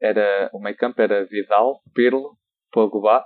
Era, 0.00 0.50
o 0.52 0.60
meio 0.60 0.76
campo 0.76 1.00
era 1.00 1.24
Vidal, 1.24 1.80
Pirlo, 1.94 2.36
Pogba. 2.72 3.24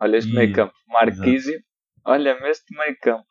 Olha 0.00 0.16
este 0.16 0.32
meio 0.32 0.52
campo. 0.54 0.74
Marquísio. 0.88 1.60
Olha-me 2.06 2.48
este 2.50 2.76
meio 2.76 2.96
campo. 3.00 3.26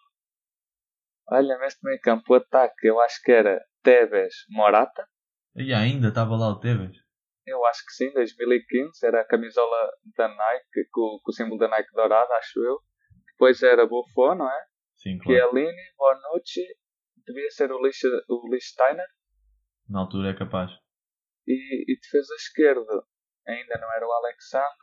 Olha-me 1.29 1.65
este 1.65 1.79
meio 1.83 1.99
campo. 2.01 2.33
O 2.33 2.35
ataque, 2.35 2.87
eu 2.87 2.99
acho 2.99 3.21
que 3.23 3.31
era 3.31 3.61
Tevez, 3.83 4.33
Morata. 4.49 5.07
E 5.55 5.73
ainda 5.73 6.09
estava 6.09 6.35
lá 6.35 6.49
o 6.49 6.59
Tevez. 6.59 6.97
Eu 7.45 7.65
acho 7.65 7.85
que 7.85 7.93
sim, 7.93 8.11
2015. 8.13 9.05
Era 9.05 9.21
a 9.21 9.25
camisola 9.27 9.77
da 10.17 10.27
Nike, 10.27 10.89
com, 10.91 11.19
com 11.21 11.31
o 11.31 11.33
símbolo 11.33 11.57
da 11.59 11.67
Nike 11.69 11.91
dourado, 11.93 12.31
acho 12.33 12.59
eu. 12.63 12.79
Depois 13.33 13.61
era 13.63 13.85
Buffon, 13.87 14.35
não 14.35 14.49
é? 14.49 14.65
Sim, 14.95 15.17
claro. 15.19 15.51
Chiellini, 15.51 15.81
Bonucci. 15.97 16.65
Devia 17.25 17.49
ser 17.51 17.71
o 17.71 17.81
Lich, 17.81 17.99
o 18.29 18.49
Lichsteiner. 18.53 19.07
Na 19.89 19.99
altura 20.01 20.29
é 20.31 20.33
capaz. 20.33 20.71
E, 21.47 21.91
e 21.91 21.99
defesa 21.99 22.33
esquerda. 22.35 23.03
Ainda 23.47 23.77
não 23.79 23.91
era 23.93 24.05
o 24.07 24.11
Alexandre. 24.11 24.77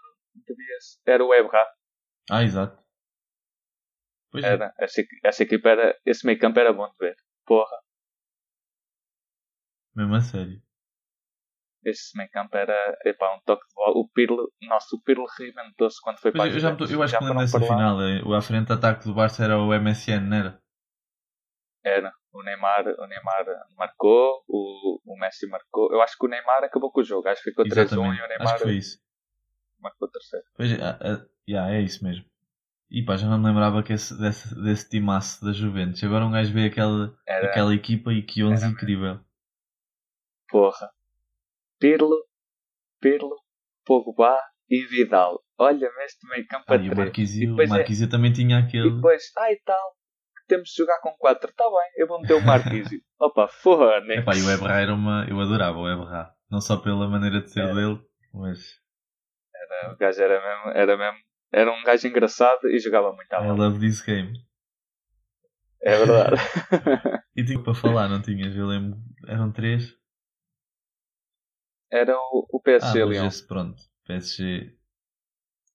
Devia 0.47 0.81
ser, 0.81 1.01
era 1.11 1.25
o 1.25 1.35
Ebra. 1.35 1.67
Ah, 2.31 2.43
exato. 2.43 2.83
Pois 4.31 4.45
é. 4.45 4.49
Era, 4.53 4.75
essa, 4.79 5.01
equi- 5.01 5.21
essa 5.25 5.43
equipa 5.43 5.69
era. 5.71 6.01
Esse 6.07 6.25
meio 6.27 6.39
campo 6.39 6.59
era 6.61 6.73
bom 6.73 6.87
de 6.89 6.97
ver. 6.99 7.17
Porra, 7.47 7.77
Mesmo 9.95 10.15
a 10.15 10.21
sério. 10.21 10.63
Esse 11.85 12.17
meio 12.17 12.31
campo 12.31 12.57
era. 12.57 12.99
Epá, 13.05 13.35
um 13.37 13.41
toque 13.45 13.67
de 13.69 13.75
bola. 13.75 13.93
O 13.99 14.09
Pirlo. 14.09 14.51
Nossa, 14.63 14.95
o 14.97 15.01
Pirlo 15.03 15.27
rebentou-se 15.39 16.01
quando 16.03 16.19
foi 16.19 16.33
para 16.33 16.45
a 16.45 16.49
é, 16.49 16.55
eu, 16.55 16.59
já 16.61 16.75
tô- 16.77 16.85
eu 16.85 17.03
acho 17.03 17.13
Já 17.13 17.19
que 17.19 17.25
para 17.25 17.35
lá. 17.61 17.73
final. 17.77 18.03
eh, 18.03 18.23
O 18.25 18.35
à 18.35 18.41
frente 18.43 18.67
de 18.67 18.73
ataque 18.73 19.05
do 19.05 19.15
Barça 19.15 19.45
era 19.45 19.59
o 19.59 19.73
MSN, 19.75 20.21
não 20.29 20.37
era? 20.37 20.63
Era. 21.85 22.13
O 22.33 22.43
Neymar, 22.43 22.87
o 22.87 23.07
Neymar 23.07 23.45
marcou, 23.77 24.45
o, 24.47 25.01
o 25.05 25.19
Messi 25.19 25.49
marcou. 25.49 25.93
Eu 25.93 26.01
acho 26.03 26.17
que 26.17 26.27
o 26.27 26.29
Neymar 26.29 26.63
acabou 26.63 26.93
com 26.93 27.01
o 27.01 27.05
jogo. 27.05 27.27
Acho 27.29 27.43
que 27.43 27.51
ficou 27.51 27.65
3-1 27.65 28.15
e 28.15 28.23
o. 28.23 28.29
Neymar 28.29 28.41
Acho 28.43 28.57
que 28.59 28.63
foi 28.63 28.75
isso. 28.77 28.99
marcou 29.81 30.07
o 30.07 30.11
terceiro. 30.11 30.45
Pois 30.55 30.71
é, 30.71 31.77
é 31.77 31.81
isso 31.81 32.05
mesmo. 32.05 32.25
E 32.91 33.05
pá, 33.05 33.17
já 33.17 33.29
não 33.29 33.39
me 33.39 33.47
lembrava 33.47 33.83
que 33.83 33.93
esse, 33.93 34.19
desse, 34.21 34.55
desse 34.63 34.89
timaço 34.89 35.45
da 35.45 35.53
Juventus. 35.53 36.03
Agora 36.05 36.27
um 36.27 36.31
gajo 36.33 36.53
vê 36.53 36.67
aquela, 36.67 37.17
Era, 37.27 37.47
aquela 37.47 37.75
equipa 37.75 38.13
e 38.13 38.23
que 38.23 38.45
11 38.45 38.65
era 38.65 38.73
incrível. 38.73 39.21
porra. 40.49 40.91
Pirlo, 41.81 42.17
Pirlo, 43.01 43.35
Pogba 43.85 44.39
e 44.69 44.85
Vidal. 44.87 45.41
Olha-me 45.59 46.05
este 46.05 46.27
meio 46.29 46.47
campo 46.47 46.65
Ah, 46.69 46.75
a 46.75 46.77
e 46.77 46.91
o. 46.91 46.97
Marquisio, 46.97 47.57
o 47.57 47.61
é- 47.63 48.07
também 48.07 48.33
tinha 48.33 48.61
E 48.61 48.63
aquele. 48.63 48.91
depois, 48.95 49.23
ai 49.39 49.57
tal, 49.65 49.97
temos 50.47 50.69
de 50.69 50.77
jogar 50.77 51.01
com 51.01 51.11
4. 51.19 51.51
Está 51.51 51.65
bem, 51.65 51.91
eu 51.97 52.07
vou 52.07 52.21
meter 52.21 52.35
o 52.35 52.45
Marquisio. 52.45 53.01
Opa, 53.19 53.49
fone. 53.49 54.15
Epá, 54.19 54.37
e 54.37 54.43
o 54.43 54.51
Ebra 54.51 54.81
era 54.81 54.95
uma. 54.95 55.27
Eu 55.29 55.41
adorava 55.41 55.79
o 55.79 55.89
Ebra. 55.89 56.31
Não 56.51 56.61
só 56.61 56.77
pela 56.77 57.09
maneira 57.09 57.41
de 57.41 57.51
ser 57.51 57.61
Era. 57.61 57.75
dele, 57.75 58.01
mas. 58.35 58.79
O 59.93 59.97
gajo 59.97 60.21
era 60.23 60.41
mesmo, 60.41 60.79
era 60.79 60.97
mesmo, 60.99 61.19
era 61.53 61.73
um 61.73 61.83
gajo 61.85 62.07
engraçado 62.07 62.69
e 62.69 62.79
jogava 62.79 63.13
muito 63.13 63.33
à 63.33 63.43
I 63.43 63.51
love 63.51 63.79
this 63.79 64.03
game. 64.03 64.33
É 65.83 65.97
verdade. 65.97 66.37
E 67.37 67.45
tinha 67.45 67.63
para 67.63 67.73
falar, 67.73 68.09
não 68.09 68.21
tinhas? 68.21 68.55
Eu 68.55 68.67
lembro. 68.67 68.99
Eram 69.27 69.51
três. 69.51 69.97
Era 71.91 72.17
o, 72.19 72.47
o 72.51 72.61
Ah, 72.81 72.97
PSG 72.97 73.05
mas 73.05 73.23
Lyon. 73.23 73.33
esse 73.33 73.47
pronto. 73.47 73.81
PSG. 74.05 74.77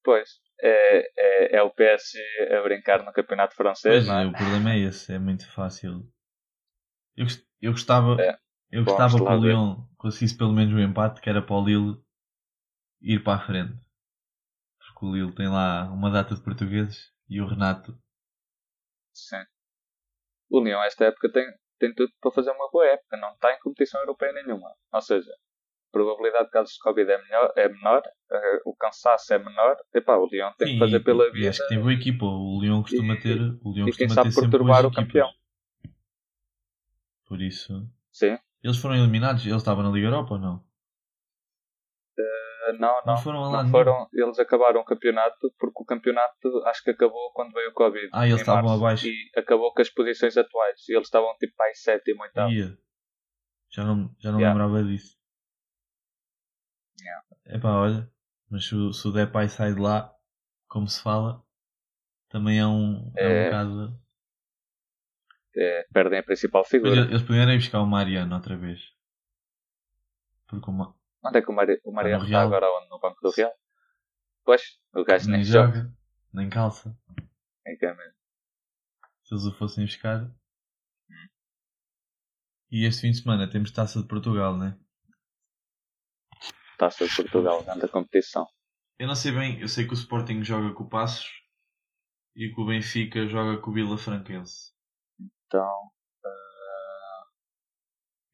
Pois, 0.05 0.29
é, 0.61 0.75
é, 1.27 1.55
é 1.57 1.61
o 1.61 1.69
PSG 1.77 2.19
a 2.57 2.61
brincar 2.63 3.03
no 3.03 3.11
campeonato 3.11 3.55
francês, 3.55 4.03
Pois, 4.03 4.05
não 4.05 4.19
é? 4.19 4.27
o 4.27 4.35
problema 4.35 4.73
é 4.73 4.79
esse, 4.79 5.13
é 5.13 5.17
muito 5.17 5.49
fácil. 5.53 6.05
Eu, 7.17 7.25
eu 7.61 7.71
gostava, 7.73 8.25
É, 8.27 8.37
eu 8.71 8.83
gostava 8.85 9.21
que 9.21 9.33
o. 9.33 9.37
Lyon 9.41 9.85
conseguisse 9.97 10.37
pelo 10.37 10.53
menos 10.53 10.73
o 10.73 10.79
empate, 10.79 11.19
que 11.21 11.29
era 11.29 11.41
para 11.41 11.55
o 11.55 11.65
Lille 11.65 11.97
ir 13.01 13.23
para 13.23 13.37
a 13.41 13.45
frente. 13.47 13.79
Porque 14.79 15.05
o 15.05 15.13
Lille 15.13 15.35
tem 15.35 15.49
lá 15.49 15.91
uma 15.91 16.09
data 16.09 16.33
de 16.33 16.41
portugueses 16.41 17.11
e 17.29 17.41
o 17.41 17.45
Renato. 17.47 17.95
Sim. 19.13 19.45
O 20.49 20.59
Lyon, 20.59 20.81
esta 20.83 21.05
época, 21.05 21.31
tem, 21.31 21.45
tem 21.77 21.93
tudo 21.93 22.11
para 22.19 22.31
fazer 22.31 22.49
uma 22.49 22.67
boa 22.71 22.87
época. 22.87 23.15
Não 23.17 23.33
está 23.33 23.53
em 23.53 23.59
competição 23.59 23.99
europeia 24.01 24.33
nenhuma. 24.33 24.75
Ou 24.91 25.01
seja, 25.01 25.31
probabilidade 25.95 26.45
de 26.45 26.51
casos 26.51 26.73
de 26.73 26.79
Covid 26.79 27.09
é, 27.09 27.17
melhor, 27.21 27.53
é 27.55 27.69
menor, 27.69 28.01
eh, 28.29 28.59
o 28.65 28.75
cansaço 28.75 29.33
é 29.33 29.39
menor. 29.39 29.77
Epá, 29.93 30.17
o 30.17 30.27
Lyon 30.27 30.51
tem 30.57 30.67
que 30.67 30.73
Sim, 30.73 30.79
fazer 30.79 30.99
pela 30.99 31.25
e 31.27 31.31
vida. 31.31 31.49
acho 31.49 31.61
que 31.61 31.67
tem 31.69 31.79
boa 31.79 31.93
equipa. 31.93 32.25
O 32.25 32.59
Lyon 32.61 32.81
costuma 32.81 33.13
E- 33.13 33.19
ter, 33.21 33.39
o 33.63 33.71
Lyon 33.73 33.87
e 33.87 33.91
quem 33.93 34.09
sabe 34.09 34.35
perturbar 34.35 34.85
o 34.85 34.91
campeão. 34.91 35.29
Por 37.25 37.41
isso, 37.41 37.71
Sim. 38.11 38.37
eles 38.61 38.77
foram 38.77 38.95
eliminados. 38.95 39.45
Eles 39.45 39.57
estavam 39.57 39.83
na 39.83 39.89
Liga 39.89 40.07
Europa 40.07 40.33
ou 40.33 40.39
não? 40.39 40.63
Eh, 42.19 42.73
Não, 42.73 42.79
não. 43.05 43.13
Não 43.13 43.17
foram 43.17 43.39
lá 43.41 43.63
não 43.63 43.69
foram, 43.69 44.07
eles 44.13 44.37
acabaram 44.39 44.81
o 44.81 44.85
campeonato 44.85 45.53
porque 45.57 45.81
o 45.81 45.85
campeonato 45.85 46.47
acho 46.65 46.83
que 46.83 46.91
acabou 46.91 47.31
quando 47.33 47.53
veio 47.53 47.69
o 47.69 47.73
Covid. 47.73 48.09
Ah, 48.11 48.27
eles 48.27 48.41
estavam 48.41 48.63
março, 48.63 48.83
abaixo. 48.83 49.07
E 49.07 49.15
acabou 49.37 49.73
com 49.73 49.81
as 49.81 49.89
posições 49.89 50.35
atuais. 50.35 50.79
E 50.89 50.93
eles 50.93 51.07
estavam 51.07 51.33
tipo 51.37 51.53
aí 51.63 51.73
sétimo 51.75 52.21
oitavo. 52.23 52.51
Já 53.71 53.83
não, 53.83 54.09
já 54.19 54.31
não 54.31 54.39
Yeah. 54.39 54.59
lembrava 54.59 54.83
disso. 54.83 55.14
Yeah. 57.45 57.57
Epá, 57.57 57.71
olha. 57.79 58.11
Mas 58.49 58.65
se 58.67 58.75
o, 58.75 58.93
se 58.93 59.07
o 59.07 59.11
Depay 59.11 59.49
sai 59.49 59.73
de 59.73 59.79
lá, 59.79 60.13
como 60.67 60.87
se 60.87 61.01
fala, 61.01 61.43
também 62.29 62.59
é 62.59 62.65
um, 62.67 63.11
é. 63.17 63.27
um 63.27 63.31
É. 63.31 63.45
bocado. 63.45 64.01
É, 65.57 65.87
perdem 65.93 66.19
a 66.19 66.23
principal 66.23 66.65
figura. 66.65 67.01
eles 67.01 67.21
primeiro 67.23 67.51
ir 67.51 67.57
buscar 67.57 67.79
o 67.81 67.87
Mariano 67.87 68.35
outra 68.35 68.57
vez. 68.57 68.81
Porque 70.47 70.69
uma, 70.69 70.93
Onde 71.23 71.39
é 71.39 71.41
que 71.41 71.49
o, 71.49 71.55
Mari 71.55 71.79
o 71.83 71.91
Mariano 71.93 72.19
no 72.19 72.25
está 72.25 72.39
Real. 72.39 72.47
agora? 72.53 72.67
No 72.89 72.99
banco 72.99 73.19
do 73.21 73.31
Real? 73.31 73.51
Pois, 74.43 74.61
o 74.93 75.03
gajo 75.03 75.27
nem 75.29 75.37
nem 75.37 75.43
joga. 75.45 75.77
joga, 75.77 75.93
nem 76.33 76.49
calça. 76.49 76.95
É 77.65 77.75
que 77.75 77.85
é 77.85 77.95
mesmo. 77.95 78.13
Se 79.23 79.33
eles 79.33 79.45
o 79.45 79.53
fossem 79.53 79.85
buscar. 79.85 80.29
E 82.69 82.85
este 82.85 83.01
fim 83.01 83.11
de 83.11 83.17
semana 83.21 83.49
temos 83.49 83.71
taça 83.71 84.01
de 84.01 84.07
Portugal, 84.07 84.57
né? 84.57 84.77
Taça 86.77 87.07
de 87.07 87.15
Portugal, 87.15 87.63
grande 87.63 87.87
competição. 87.87 88.47
Eu 88.99 89.07
não 89.07 89.15
sei 89.15 89.31
bem, 89.31 89.59
eu 89.59 89.67
sei 89.67 89.85
que 89.85 89.91
o 89.91 89.93
Sporting 89.93 90.43
joga 90.43 90.73
com 90.73 90.83
o 90.83 90.89
Passos 90.89 91.27
e 92.35 92.49
que 92.49 92.61
o 92.61 92.65
Benfica 92.65 93.27
joga 93.27 93.59
com 93.61 93.71
o 93.71 93.73
Vila 93.73 93.97
Franquense. 93.97 94.73
Então, 95.19 95.91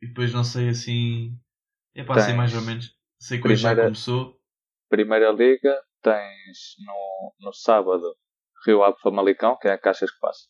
E 0.02 0.08
depois 0.08 0.34
não 0.34 0.44
sei 0.44 0.70
assim. 0.70 1.40
É 1.94 2.04
para 2.04 2.22
sei 2.22 2.34
mais 2.34 2.54
ou 2.56 2.62
menos. 2.62 2.98
Sei 3.20 3.40
que 3.40 3.48
hoje 3.48 3.58
já 3.62 3.70
primeira- 3.70 3.88
começou. 3.90 4.42
Primeira 4.90 5.32
Liga, 5.32 5.82
tens 6.02 6.76
no, 6.80 7.34
no 7.40 7.54
sábado 7.54 8.18
Rio 8.66 8.84
Ave 8.84 8.98
Famalicão, 9.00 9.58
que 9.58 9.68
é 9.68 9.72
a 9.74 9.78
Caixas 9.78 10.12
que 10.12 10.20
passa. 10.20 10.48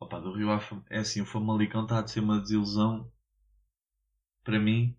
Opa, 0.00 0.18
do 0.20 0.32
Rio 0.34 0.50
Ave. 0.50 0.82
É 0.90 0.98
assim, 0.98 1.20
o 1.20 1.26
Famalicão 1.26 1.82
está 1.82 2.00
a 2.00 2.06
ser 2.06 2.20
uma 2.20 2.40
desilusão. 2.40 3.12
Para 4.44 4.58
mim. 4.58 4.97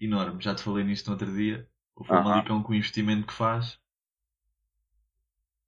Enorme. 0.00 0.42
Já 0.42 0.54
te 0.54 0.62
falei 0.62 0.84
nisto 0.84 1.06
no 1.06 1.12
outro 1.14 1.32
dia. 1.34 1.68
O 1.94 2.04
Famalicão 2.04 2.62
com 2.62 2.72
o 2.72 2.76
investimento 2.76 3.26
que 3.26 3.32
faz. 3.32 3.78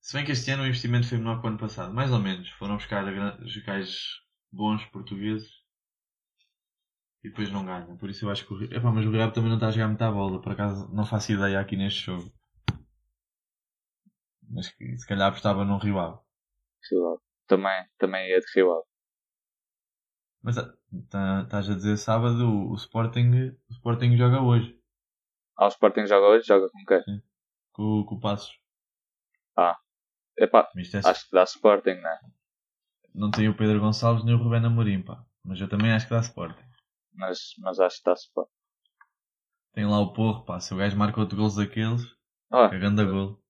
Se 0.00 0.14
bem 0.16 0.24
que 0.24 0.32
este 0.32 0.50
ano 0.50 0.62
o 0.62 0.66
investimento 0.66 1.06
foi 1.08 1.18
menor 1.18 1.40
que 1.40 1.46
o 1.46 1.48
ano 1.50 1.58
passado. 1.58 1.92
Mais 1.92 2.10
ou 2.12 2.18
menos. 2.18 2.48
Foram 2.50 2.76
buscar 2.76 3.04
gajos 3.66 4.22
bons 4.52 4.84
portugueses. 4.86 5.50
e 7.22 7.28
depois 7.28 7.50
não 7.50 7.64
ganha. 7.64 7.96
Por 7.96 8.10
isso 8.10 8.24
eu 8.24 8.30
acho 8.30 8.46
que 8.46 8.54
o. 8.54 8.62
Epá, 8.64 8.90
mas 8.92 9.04
o 9.06 9.10
Rio 9.10 9.32
também 9.32 9.48
não 9.50 9.56
está 9.56 9.68
a 9.68 9.70
jogar 9.70 9.88
muita 9.88 10.10
bola, 10.10 10.40
por 10.40 10.52
acaso 10.52 10.88
não 10.94 11.04
faço 11.06 11.32
ideia 11.32 11.60
aqui 11.60 11.76
neste 11.76 12.00
jogo. 12.06 12.32
Mas 14.48 14.66
se 14.66 15.06
calhar 15.06 15.28
apostava 15.28 15.64
num 15.64 15.78
Rio 15.78 15.98
Ave. 15.98 16.18
Rio 16.90 17.08
Ave. 17.08 17.22
Também, 17.46 17.86
também 17.98 18.32
é 18.32 18.38
de 18.38 18.46
Rio 18.54 18.72
Ave. 18.72 18.89
Mas 20.42 20.56
ah, 20.58 20.72
tá- 21.10 21.42
estás 21.44 21.70
a 21.70 21.74
dizer 21.74 21.96
sábado 21.96 22.48
o, 22.70 22.74
Sporting, 22.74 23.56
o 23.68 23.72
Sporting 23.72 24.16
joga 24.16 24.40
hoje 24.40 24.78
Ah, 25.56 25.66
o 25.66 25.68
Sporting 25.68 26.06
joga 26.06 26.26
hoje, 26.28 26.46
joga 26.46 26.68
com 26.70 26.84
quem? 26.86 27.22
com, 27.72 28.04
com 28.04 28.14
o 28.14 28.20
Passos. 28.20 28.58
Epá, 30.38 30.66
Isto 30.76 30.96
é- 30.96 31.00
acho 31.00 31.28
que 31.28 31.34
dá 31.36 31.42
Sporting, 31.44 31.96
né? 32.00 32.18
Não 33.14 33.30
tem 33.30 33.48
o 33.48 33.56
Pedro 33.56 33.78
Gonçalves 33.80 34.24
nem 34.24 34.34
o 34.34 34.38
Rubén 34.38 34.64
Amorim, 34.64 35.02
pá. 35.02 35.22
Mas 35.44 35.60
eu 35.60 35.68
também 35.68 35.92
acho 35.92 36.06
que 36.06 36.14
dá 36.14 36.20
Sporting. 36.20 36.64
Mas, 37.12 37.38
mas 37.58 37.78
acho 37.78 37.98
que 37.98 38.04
dá 38.04 38.12
Sporting. 38.14 38.50
Tem 39.74 39.84
lá 39.84 40.00
o 40.00 40.12
Porro, 40.14 40.44
pá. 40.46 40.58
Se 40.58 40.72
o 40.72 40.76
gajo 40.78 40.96
marca 40.96 41.20
outro 41.20 41.36
gols 41.36 41.56
daqueles, 41.56 42.02
Ah, 42.50 42.70
cagando 42.70 43.02
a 43.02 43.04
gol. 43.04 43.42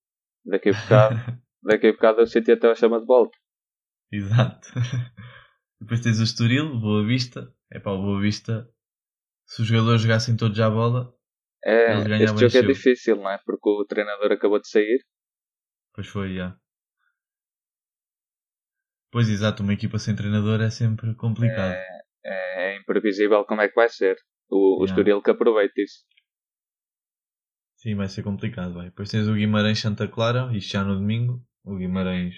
daqui 0.45 0.71
a 0.71 0.73
bocado, 0.73 1.15
daqui 1.63 1.87
a 1.89 1.93
bocado 1.93 2.23
o 2.23 2.27
City 2.27 2.51
até 2.53 2.69
o 2.69 2.75
chama 2.75 2.99
de 2.99 3.07
volta. 3.07 3.39
Exato. 4.11 4.69
Depois 5.81 6.01
tens 6.01 6.21
o 6.21 6.25
Estoril, 6.25 6.79
Boa 6.79 7.05
Vista. 7.07 7.53
É 7.73 7.79
pá, 7.79 7.91
o 7.93 8.03
Boa 8.03 8.21
Vista. 8.21 8.69
Se 9.47 9.63
os 9.63 9.69
jogadores 9.69 10.03
jogassem 10.03 10.37
todos 10.37 10.59
à 10.61 10.69
bola, 10.71 11.13
É, 11.65 11.99
este 12.23 12.39
jogo 12.39 12.57
é 12.57 12.73
difícil, 12.73 13.17
não 13.17 13.31
é? 13.31 13.39
Porque 13.45 13.69
o 13.69 13.85
treinador 13.85 14.33
acabou 14.33 14.61
de 14.61 14.69
sair. 14.69 15.05
pois 15.95 16.07
foi, 16.07 16.35
já. 16.35 16.57
Pois 19.13 19.29
exato, 19.29 19.63
uma 19.63 19.73
equipa 19.73 19.99
sem 19.99 20.15
treinador 20.15 20.61
é 20.61 20.71
sempre 20.71 21.15
complicado. 21.17 21.75
É, 22.25 22.73
é 22.75 22.77
imprevisível 22.77 23.45
como 23.45 23.61
é 23.61 23.69
que 23.69 23.75
vai 23.75 23.89
ser. 23.89 24.17
O, 24.49 24.57
o 24.57 24.85
Yeah. 24.85 24.93
Estoril 24.93 25.23
que 25.23 25.31
aproveita 25.31 25.81
isso. 25.81 26.05
Sim, 27.77 27.95
vai 27.97 28.09
ser 28.09 28.23
complicado, 28.23 28.75
vai. 28.75 28.87
Depois 28.87 29.11
tens 29.11 29.27
o 29.27 29.35
Guimarães 29.35 29.81
Santa 29.81 30.07
Clara, 30.07 30.55
isto 30.57 30.71
já 30.71 30.85
no 30.85 30.95
domingo. 30.95 31.43
O 31.65 31.77
Guimarães. 31.77 32.35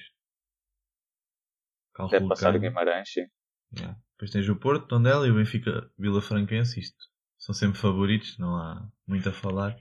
Deve 1.99 2.11
Calculo 2.11 2.29
passar 2.29 2.53
que 2.53 2.59
o. 2.59 2.61
Guimarães, 2.61 3.09
sim. 3.13 3.27
Yeah. 3.77 3.99
Depois 4.13 4.31
tens 4.31 4.49
o 4.49 4.57
Porto, 4.57 4.87
Tondela 4.87 5.27
e 5.27 5.31
o 5.31 5.35
Benfica 5.35 5.91
Vila 5.99 6.21
Franquense. 6.23 6.81
Isto 6.81 6.97
são 7.39 7.55
sempre 7.55 7.79
favoritos, 7.79 8.39
não 8.39 8.57
há 8.57 8.89
muito 9.07 9.29
a 9.29 9.33
falar. 9.33 9.77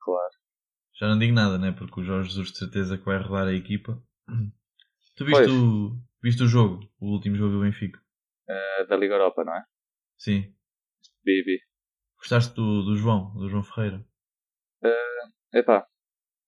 Claro. 0.00 0.30
Já 0.98 1.08
não 1.08 1.18
digo 1.18 1.34
nada, 1.34 1.58
né? 1.58 1.72
Porque 1.72 2.00
o 2.00 2.04
Jorge 2.04 2.28
Jesus 2.28 2.52
de 2.52 2.58
certeza 2.58 2.96
que 2.98 3.04
vai 3.04 3.18
rodar 3.18 3.48
a 3.48 3.52
equipa. 3.54 4.02
Tu 5.14 5.26
Pois. 5.26 5.46
viste 5.46 5.50
o, 5.52 5.90
viste 6.22 6.42
o 6.42 6.46
jogo, 6.48 6.90
o 6.98 7.12
último 7.12 7.36
jogo 7.36 7.52
do 7.52 7.60
Benfica? 7.60 8.00
Eh, 8.48 8.86
da 8.86 8.96
Liga 8.96 9.12
Europa, 9.14 9.44
não 9.44 9.54
é? 9.54 9.62
Sim. 10.16 10.54
Bibi. 11.22 11.60
Gostaste 12.16 12.54
do, 12.54 12.82
do 12.82 12.96
João, 12.96 13.34
do 13.34 13.46
João 13.50 13.62
Ferreira? 13.62 14.02
Epá. 15.52 15.86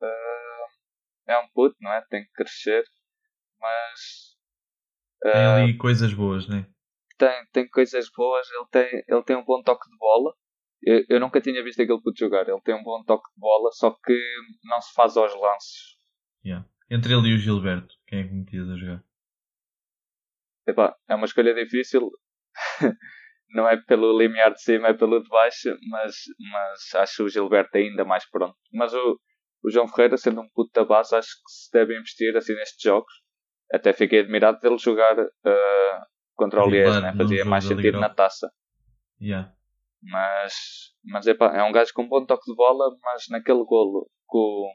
eh, 0.03 0.67
é 1.29 1.39
um 1.41 1.49
puto, 1.53 1.77
não 1.83 1.93
é? 1.93 2.01
Tem 2.09 2.25
que 2.25 2.33
crescer. 2.33 2.85
Mas. 3.61 4.24
Tem 5.33 5.47
ali 5.47 5.77
coisas 5.77 6.13
boas, 6.13 6.49
né? 6.49 6.67
tem, 7.19 7.47
tem 7.53 7.69
coisas 7.69 8.11
boas, 8.11 8.47
ele 8.51 8.67
tem, 8.71 9.05
ele 9.09 9.23
tem 9.23 9.37
um 9.37 9.45
bom 9.45 9.63
toque 9.63 9.89
de 9.89 9.97
bola. 9.97 10.35
Eu, 10.83 11.05
eu 11.09 11.21
nunca 11.21 11.41
tinha 11.41 11.63
visto 11.63 11.81
aquele 11.81 12.01
puto 12.01 12.19
jogar. 12.19 12.47
Ele 12.49 12.61
tem 12.61 12.75
um 12.75 12.83
bom 12.83 13.03
toque 13.05 13.33
de 13.33 13.41
bola, 13.41 13.71
só 13.73 13.91
que 13.91 14.19
não 14.65 14.81
se 14.81 14.93
faz 14.93 15.17
aos 15.17 15.35
lances. 15.35 15.97
Yeah. 16.45 16.69
Entre 16.91 17.15
ele 17.15 17.29
e 17.29 17.35
o 17.35 17.39
Gilberto, 17.39 17.95
quem 18.07 18.21
é 18.21 18.29
que 18.29 18.35
metias 18.35 18.69
a 18.69 18.77
jogar? 18.77 19.05
Epá, 20.67 20.97
é 21.09 21.15
uma 21.15 21.25
escolha 21.25 21.55
difícil. 21.55 22.11
não 23.51 23.69
é 23.69 23.77
pelo 23.77 24.19
limiar 24.19 24.53
de 24.53 24.63
cima, 24.63 24.89
é 24.89 24.95
pelo 24.95 25.23
de 25.23 25.29
baixo, 25.29 25.77
mas, 25.89 26.17
mas 26.39 26.95
acho 26.97 27.25
o 27.25 27.29
Gilberto 27.29 27.77
ainda 27.79 28.05
mais 28.05 28.29
pronto. 28.29 28.57
Mas 28.73 28.93
o, 28.93 29.21
o 29.63 29.71
João 29.71 29.89
Ferreira, 29.89 30.17
sendo 30.19 30.43
um 30.43 30.49
puto 30.51 30.71
da 30.75 30.85
base, 30.85 31.17
acho 31.17 31.29
que 31.29 31.51
se 31.51 31.71
deve 31.73 31.97
investir 31.99 32.37
assim 32.37 32.55
nestes 32.55 32.83
jogos. 32.83 33.24
Até 33.75 33.93
fiquei 33.93 34.21
admirado 34.21 34.59
dele 34.61 34.79
jogar 34.79 35.17
eh, 35.19 36.01
contra 36.35 36.61
o 36.63 36.69
Liège, 36.71 37.01
né? 37.03 37.13
fazia 37.19 37.45
mais 37.45 37.65
sentido 37.65 38.01
na 38.01 38.09
taça. 38.15 38.51
Yeah. 39.21 39.53
Mas, 40.03 40.53
mas 41.05 41.27
epá, 41.27 41.57
é 41.57 41.63
um 41.63 41.73
gajo 41.73 41.93
com 41.95 42.07
bom 42.09 42.25
toque 42.27 42.45
de 42.51 42.55
bola, 42.57 42.97
mas 43.03 43.25
naquele 43.31 43.65
golo 43.65 44.09
com, 44.27 44.71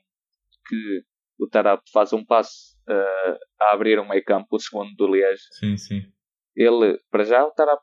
que 0.68 1.02
o 1.40 1.48
Tarap 1.48 1.82
faz 1.94 2.12
um 2.14 2.26
passe 2.26 2.76
eh, 2.90 3.40
a 3.62 3.74
abrir 3.74 4.00
um 4.00 4.08
meio 4.08 4.24
campo, 4.26 4.48
o 4.56 4.60
segundo 4.60 4.94
do 4.96 5.08
Liège, 5.08 5.44
Sim, 5.60 5.78
sim. 5.78 6.02
ele, 6.56 7.00
para 7.12 7.24
já, 7.24 7.46
o 7.46 7.52
Tarap, 7.52 7.80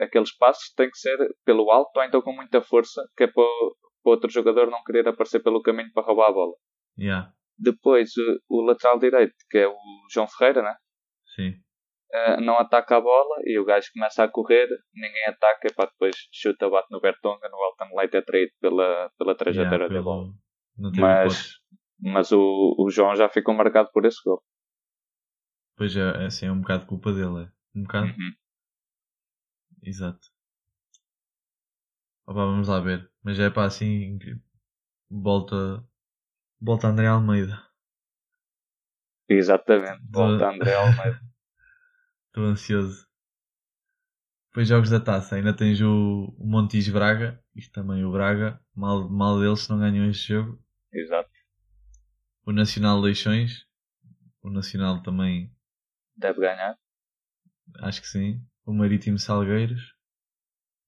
aqueles 0.00 0.34
passos 0.36 0.72
têm 0.74 0.90
que 0.90 0.98
ser 0.98 1.16
pelo 1.44 1.70
alto 1.70 1.96
ou 1.96 2.02
então 2.04 2.22
com 2.22 2.32
muita 2.32 2.60
força, 2.62 3.02
que 3.16 3.24
é 3.24 3.26
para, 3.26 3.42
o- 3.42 3.76
para 4.02 4.12
outro 4.12 4.30
jogador 4.30 4.70
não 4.70 4.82
querer 4.84 5.06
aparecer 5.06 5.40
pelo 5.42 5.62
caminho 5.62 5.92
para 5.92 6.02
roubar 6.06 6.28
a 6.30 6.32
bola. 6.32 6.54
Yeah. 6.98 7.32
Depois, 7.58 8.10
o, 8.48 8.60
lateral 8.62 8.98
direito, 8.98 9.34
que 9.50 9.58
é 9.58 9.68
o 9.68 9.76
João 10.12 10.26
Ferreira, 10.26 10.62
né? 10.62 10.76
Sim. 11.34 11.54
Eh, 12.12 12.40
não 12.40 12.58
ataca 12.58 12.96
a 12.96 13.00
bola 13.00 13.42
e 13.44 13.58
o 13.58 13.64
gajo 13.64 13.90
começa 13.92 14.22
a 14.22 14.28
correr, 14.28 14.68
ninguém 14.94 15.26
ataca, 15.26 15.68
para 15.74 15.90
depois 15.90 16.16
chuta, 16.32 16.68
bate 16.68 16.88
no 16.90 17.00
Bertonga, 17.00 17.48
no 17.48 17.56
Elton 17.56 17.96
Leite 17.96 18.16
é 18.16 18.22
traído 18.22 18.52
pela, 18.60 19.10
pela 19.18 19.34
trajetória 19.34 19.86
Yeah, 19.86 19.94
da 19.94 20.02
bola. 20.02 20.32
Mas, 20.78 20.94
hipótese. 20.96 21.54
mas 22.00 22.32
o, 22.32 22.76
o 22.78 22.90
João 22.90 23.16
já 23.16 23.28
ficou 23.28 23.54
marcado 23.54 23.90
por 23.92 24.04
esse 24.04 24.22
gol. 24.24 24.42
Pois 25.76 25.96
é, 25.96 26.00
é, 26.00 26.26
assim, 26.26 26.46
é 26.46 26.52
um 26.52 26.60
bocado 26.60 26.86
culpa 26.86 27.12
dele, 27.12 27.44
é. 27.44 27.78
Um 27.78 27.82
bocado. 27.82 28.06
Uhum. 28.06 28.32
Exato. 29.82 30.28
Opa, 32.26 32.44
vamos 32.44 32.68
lá 32.68 32.80
ver. 32.80 33.08
Mas 33.22 33.38
é 33.38 33.50
pá, 33.50 33.64
assim. 33.64 34.18
Volta. 35.08 35.84
Volta 36.60 36.88
André 36.88 37.06
Almeida. 37.06 37.62
Exatamente. 39.28 40.02
Volta 40.10 40.50
André 40.50 40.74
Almeida. 40.74 41.20
Estou 42.28 42.44
ansioso. 42.44 43.06
Depois 44.48 44.68
jogos 44.68 44.90
da 44.90 45.00
taça. 45.00 45.36
Ainda 45.36 45.54
tens 45.54 45.80
o, 45.80 46.34
o 46.38 46.46
Montijo 46.46 46.92
Braga. 46.92 47.42
Isto 47.54 47.72
também 47.72 48.04
o 48.04 48.12
Braga. 48.12 48.60
Mal, 48.74 49.08
mal 49.08 49.38
deles 49.38 49.60
se 49.60 49.70
não 49.70 49.78
ganham 49.78 50.08
este 50.08 50.28
jogo. 50.28 50.62
Exato. 50.92 51.30
O 52.44 52.52
Nacional 52.52 53.00
Leixões. 53.00 53.66
O 54.42 54.48
Nacional 54.48 55.02
também. 55.02 55.54
Deve 56.16 56.40
ganhar. 56.40 56.78
Acho 57.80 58.00
que 58.00 58.08
sim. 58.08 58.40
O 58.64 58.72
Marítimo 58.72 59.18
Salgueiros. 59.18 59.94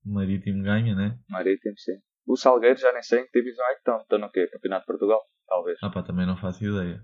O 0.05 0.15
Marítimo 0.15 0.63
ganha, 0.63 0.95
né? 0.95 1.19
Marítimo, 1.29 1.77
sim. 1.77 2.01
O 2.29 2.37
Salgueiro 2.37 2.79
já 2.79 2.93
nem 2.93 3.03
sei 3.03 3.21
em 3.21 3.27
que 3.27 3.41
divisão 3.41 3.65
é 3.67 3.73
que 3.73 3.79
estão. 3.79 3.97
Estão 3.97 4.19
no 4.19 4.31
quê? 4.31 4.47
Campeonato 4.49 4.83
de 4.83 4.87
Portugal? 4.87 5.21
Talvez. 5.47 5.79
Ah 5.83 5.91
pá, 5.91 6.03
também 6.03 6.27
não 6.27 6.37
faço 6.37 6.63
ideia. 6.63 7.03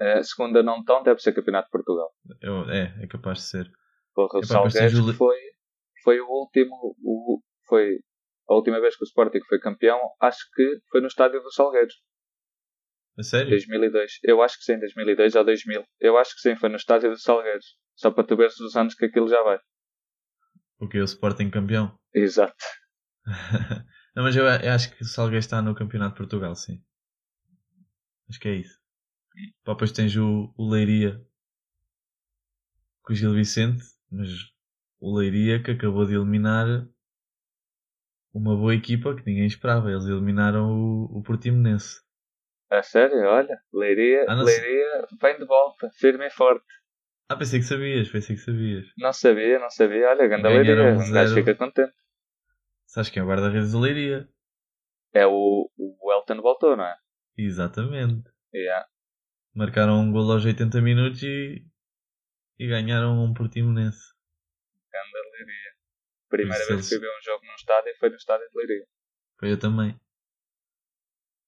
Eh, 0.00 0.22
segunda 0.24 0.64
não 0.64 0.80
estão, 0.80 1.02
deve 1.02 1.20
ser 1.20 1.32
Campeonato 1.32 1.66
de 1.66 1.70
Portugal. 1.70 2.10
Eu, 2.42 2.68
é, 2.68 2.92
é 3.00 3.06
capaz 3.06 3.38
de 3.38 3.44
ser. 3.44 3.70
Porra, 4.12 4.40
o 4.40 4.44
Salgueiro 4.44 5.10
o 5.10 5.14
foi, 5.14 5.36
foi 6.02 6.20
o 6.20 6.26
último. 6.26 6.74
O, 7.04 7.40
foi 7.68 8.00
a 8.48 8.54
última 8.54 8.80
vez 8.80 8.96
que 8.96 9.04
o 9.04 9.06
Sporting 9.06 9.40
foi 9.48 9.60
campeão. 9.60 10.00
Acho 10.20 10.44
que 10.52 10.80
foi 10.90 11.00
no 11.00 11.06
estádio 11.06 11.40
do 11.40 11.52
Salgueiros. 11.52 11.94
A 13.16 13.22
sério? 13.22 13.50
2002. 13.50 14.18
Eu 14.24 14.42
acho 14.42 14.56
que 14.58 14.64
sim, 14.64 14.78
2002 14.78 15.36
ou 15.36 15.44
2000. 15.44 15.84
Eu 16.00 16.18
acho 16.18 16.34
que 16.34 16.40
sim, 16.40 16.56
foi 16.56 16.68
no 16.68 16.76
estádio 16.76 17.10
do 17.10 17.18
Salgueiros. 17.18 17.76
Só 17.94 18.10
para 18.10 18.24
tu 18.24 18.36
veres 18.36 18.58
os 18.58 18.74
anos 18.74 18.94
que 18.94 19.06
aquilo 19.06 19.28
já 19.28 19.40
vai. 19.44 19.58
Porque 20.78 20.98
o 20.98 21.04
Sporting 21.04 21.50
campeão. 21.50 21.96
Exato. 22.12 22.64
não, 24.18 24.24
mas 24.24 24.34
eu, 24.34 24.44
eu 24.44 24.72
acho 24.72 24.92
que 24.96 25.02
o 25.02 25.06
Salgueiros 25.06 25.44
está 25.44 25.62
no 25.62 25.76
Campeonato 25.76 26.14
de 26.14 26.18
Portugal, 26.18 26.52
sim. 26.56 26.82
Acho 28.28 28.40
que 28.40 28.48
é 28.48 28.54
isso. 28.56 28.76
Pá, 29.62 29.74
depois 29.74 29.92
tens 29.92 30.16
o, 30.16 30.52
o 30.56 30.68
Leiria 30.68 31.24
com 33.02 33.12
o 33.12 33.16
Gil 33.16 33.32
Vicente, 33.32 33.84
mas 34.10 34.28
o 34.98 35.16
Leiria 35.16 35.62
que 35.62 35.70
acabou 35.70 36.04
de 36.04 36.14
eliminar 36.14 36.66
uma 38.34 38.56
boa 38.56 38.74
equipa 38.74 39.14
que 39.14 39.24
ninguém 39.24 39.46
esperava. 39.46 39.88
Eles 39.88 40.06
eliminaram 40.06 40.68
o, 40.68 41.18
o 41.18 41.22
Portimonense. 41.22 42.02
A 42.70 42.82
sério, 42.82 43.18
olha. 43.24 43.56
Leiria, 43.72 44.24
Ah, 44.28 44.44
sei. 44.44 44.60
Leiria 44.60 45.06
vem 45.22 45.38
de 45.38 45.44
volta. 45.46 45.88
Firme 45.94 46.26
e 46.26 46.30
forte. 46.30 46.66
Ah, 47.28 47.36
pensei 47.36 47.60
que 47.60 47.66
sabias, 47.66 48.10
pensei 48.10 48.34
que 48.34 48.42
sabias. 48.42 48.86
Não 48.98 49.12
sabia, 49.12 49.60
não 49.60 49.70
sabia. 49.70 50.08
Olha, 50.08 50.26
ganda 50.26 50.48
Leiria. 50.48 50.92
um 50.92 51.12
gajo 51.12 51.34
fica 51.34 51.54
contente. 51.54 51.92
Sabes 52.98 53.12
quem 53.12 53.20
é 53.20 53.24
o 53.24 53.28
guarda-redes 53.28 53.70
do 53.70 53.78
Leiria? 53.78 54.28
É 55.14 55.24
o, 55.24 55.70
o 55.78 56.12
Elton 56.12 56.42
voltou, 56.42 56.76
não 56.76 56.84
é? 56.84 56.98
Exatamente. 57.36 58.28
Yeah. 58.52 58.88
Marcaram 59.54 60.00
um 60.00 60.10
gol 60.10 60.32
aos 60.32 60.44
80 60.44 60.80
minutos 60.80 61.22
e, 61.22 61.64
e 62.58 62.66
ganharam 62.66 63.22
um 63.22 63.32
Portimonense. 63.32 64.02
Ganda 64.92 65.28
Leiria. 65.30 65.74
Primeira 66.28 66.66
vez 66.66 66.88
que 66.88 66.96
eu 66.96 67.00
vi 67.00 67.06
um 67.06 67.22
jogo 67.22 67.46
num 67.46 67.54
estádio 67.54 67.96
foi 68.00 68.10
no 68.10 68.16
estádio 68.16 68.48
de 68.50 68.58
Leiria. 68.58 68.86
Foi 69.38 69.52
eu 69.52 69.58
também. 69.60 69.96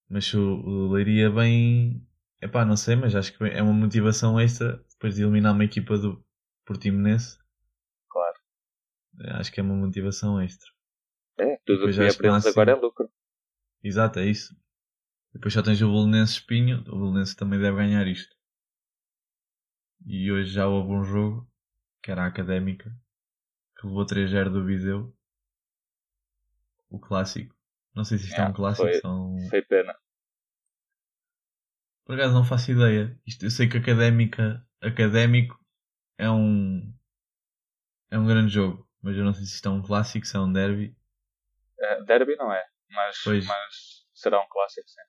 Mas 0.08 0.32
o, 0.32 0.40
o 0.40 0.92
Leiria 0.92 1.32
bem. 1.32 2.06
Epá, 2.40 2.64
não 2.64 2.76
sei, 2.76 2.94
mas 2.94 3.16
acho 3.16 3.36
que 3.36 3.42
é 3.42 3.60
uma 3.60 3.72
motivação 3.72 4.38
extra 4.38 4.76
depois 4.88 5.16
de 5.16 5.22
eliminar 5.22 5.52
uma 5.52 5.64
equipa 5.64 5.98
do 5.98 6.24
Portimonense. 6.64 7.40
Claro. 8.08 8.38
Acho 9.30 9.50
que 9.50 9.58
é 9.58 9.64
uma 9.64 9.74
motivação 9.74 10.40
extra. 10.40 10.70
É, 11.40 11.56
tudo 11.64 11.86
o 11.86 11.90
que 11.90 12.00
é 12.00 12.12
pensa 12.12 12.48
agora 12.50 12.70
é 12.70 12.74
assim. 12.74 12.82
lucro. 12.82 13.10
Exato, 13.82 14.18
é 14.18 14.26
isso. 14.26 14.54
Depois 15.32 15.54
só 15.54 15.62
tens 15.62 15.80
o 15.80 15.90
Belenenses 15.90 16.36
Espinho, 16.36 16.80
o 16.88 16.98
Belenenses 16.98 17.34
também 17.34 17.58
deve 17.60 17.76
ganhar 17.76 18.06
isto. 18.06 18.34
E 20.06 20.30
hoje 20.30 20.50
já 20.52 20.66
houve 20.66 20.92
um 20.92 21.04
jogo, 21.04 21.48
que 22.02 22.10
era 22.10 22.24
a 22.24 22.26
Académica, 22.26 22.90
que 23.78 23.86
levou 23.86 24.04
3-0 24.04 24.50
do 24.50 24.64
Viseu. 24.64 25.14
O 26.90 26.98
clássico. 26.98 27.54
Não 27.94 28.04
sei 28.04 28.18
se 28.18 28.24
isto 28.26 28.34
é 28.34 28.40
Yeah, 28.40 28.50
um 28.50 28.56
clássico, 28.56 28.88
foi- 28.88 29.00
são... 29.00 29.36
Foi 29.48 29.62
pena. 29.62 29.94
Por 32.04 32.14
acaso 32.16 32.34
não 32.34 32.44
faço 32.44 32.72
ideia. 32.72 33.18
Isto, 33.26 33.46
eu 33.46 33.50
sei 33.50 33.68
que 33.68 33.78
Académica, 33.78 34.66
Académico 34.80 35.58
é 36.18 36.30
um... 36.30 36.92
É 38.10 38.18
um 38.18 38.26
grande 38.26 38.52
jogo. 38.52 38.88
Mas 39.00 39.16
eu 39.16 39.24
não 39.24 39.32
sei 39.32 39.46
se 39.46 39.54
isto 39.54 39.68
é 39.68 39.70
um 39.72 39.82
clássico, 39.82 40.26
se 40.26 40.36
é 40.36 40.40
um 40.40 40.52
derby. 40.52 40.96
Eh, 41.80 42.02
derby 42.04 42.36
não 42.36 42.52
é, 42.52 42.64
mas, 42.90 43.18
Pois. 43.22 43.46
mas 43.46 44.06
será 44.14 44.40
um 44.40 44.48
clássico, 44.48 44.88
sim. 44.88 45.00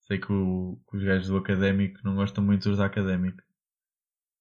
Sei 0.00 0.18
que, 0.18 0.32
o- 0.32 0.80
que 0.90 0.96
os 0.96 1.04
gajos 1.04 1.28
do 1.28 1.36
Académico 1.36 2.00
não 2.04 2.14
gostam 2.16 2.42
muito 2.44 2.68
dos 2.68 2.78
da 2.78 2.86
Académico. 2.86 3.42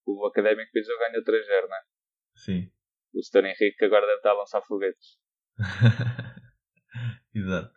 O 0.06 0.26
Académico 0.26 0.72
Viseu 0.74 0.98
ganha 1.00 1.22
3-0, 1.24 1.68
né? 1.68 1.78
Sim. 2.36 2.72
O 3.14 3.22
Sr. 3.24 3.46
Henrique 3.46 3.84
agora 3.86 4.06
deve 4.06 4.18
estar 4.18 4.32
a 4.32 4.38
lançar 4.38 4.62
foguetes. 4.62 5.18
Exato. 7.34 7.74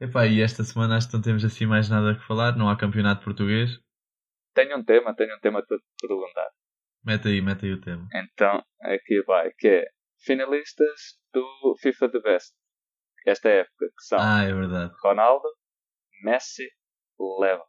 Epá, 0.00 0.26
e 0.26 0.40
esta 0.40 0.64
semana 0.64 0.96
acho 0.96 1.08
que 1.08 1.14
não 1.14 1.22
temos 1.22 1.44
assim 1.44 1.66
mais 1.66 1.88
nada 1.88 2.14
que 2.14 2.26
falar. 2.26 2.56
Não 2.56 2.68
há 2.68 2.76
campeonato 2.76 3.22
português. 3.24 3.78
Tenho 4.54 4.76
um 4.78 4.84
tema, 4.84 5.14
tenho 5.14 5.36
um 5.36 5.40
tema 5.40 5.64
para 5.64 5.78
te 5.78 5.84
perguntar. 6.00 6.48
Mete 7.04 7.28
aí, 7.28 7.40
mete 7.40 7.66
aí 7.66 7.72
o 7.72 7.80
tema. 7.80 8.06
Então, 8.14 8.64
aqui 8.80 9.22
vai, 9.26 9.50
que 9.58 9.68
é 9.68 9.90
finalistas 10.24 11.18
do 11.32 11.76
FIFA 11.80 12.10
The 12.10 12.20
Best. 12.20 12.52
Esta 13.26 13.48
época, 13.48 13.86
que 13.86 14.04
são 14.04 14.18
Ah, 14.20 14.42
é. 14.44 14.50
Ronaldo, 15.02 15.48
Messi, 16.24 16.68
Leva. 17.40 17.62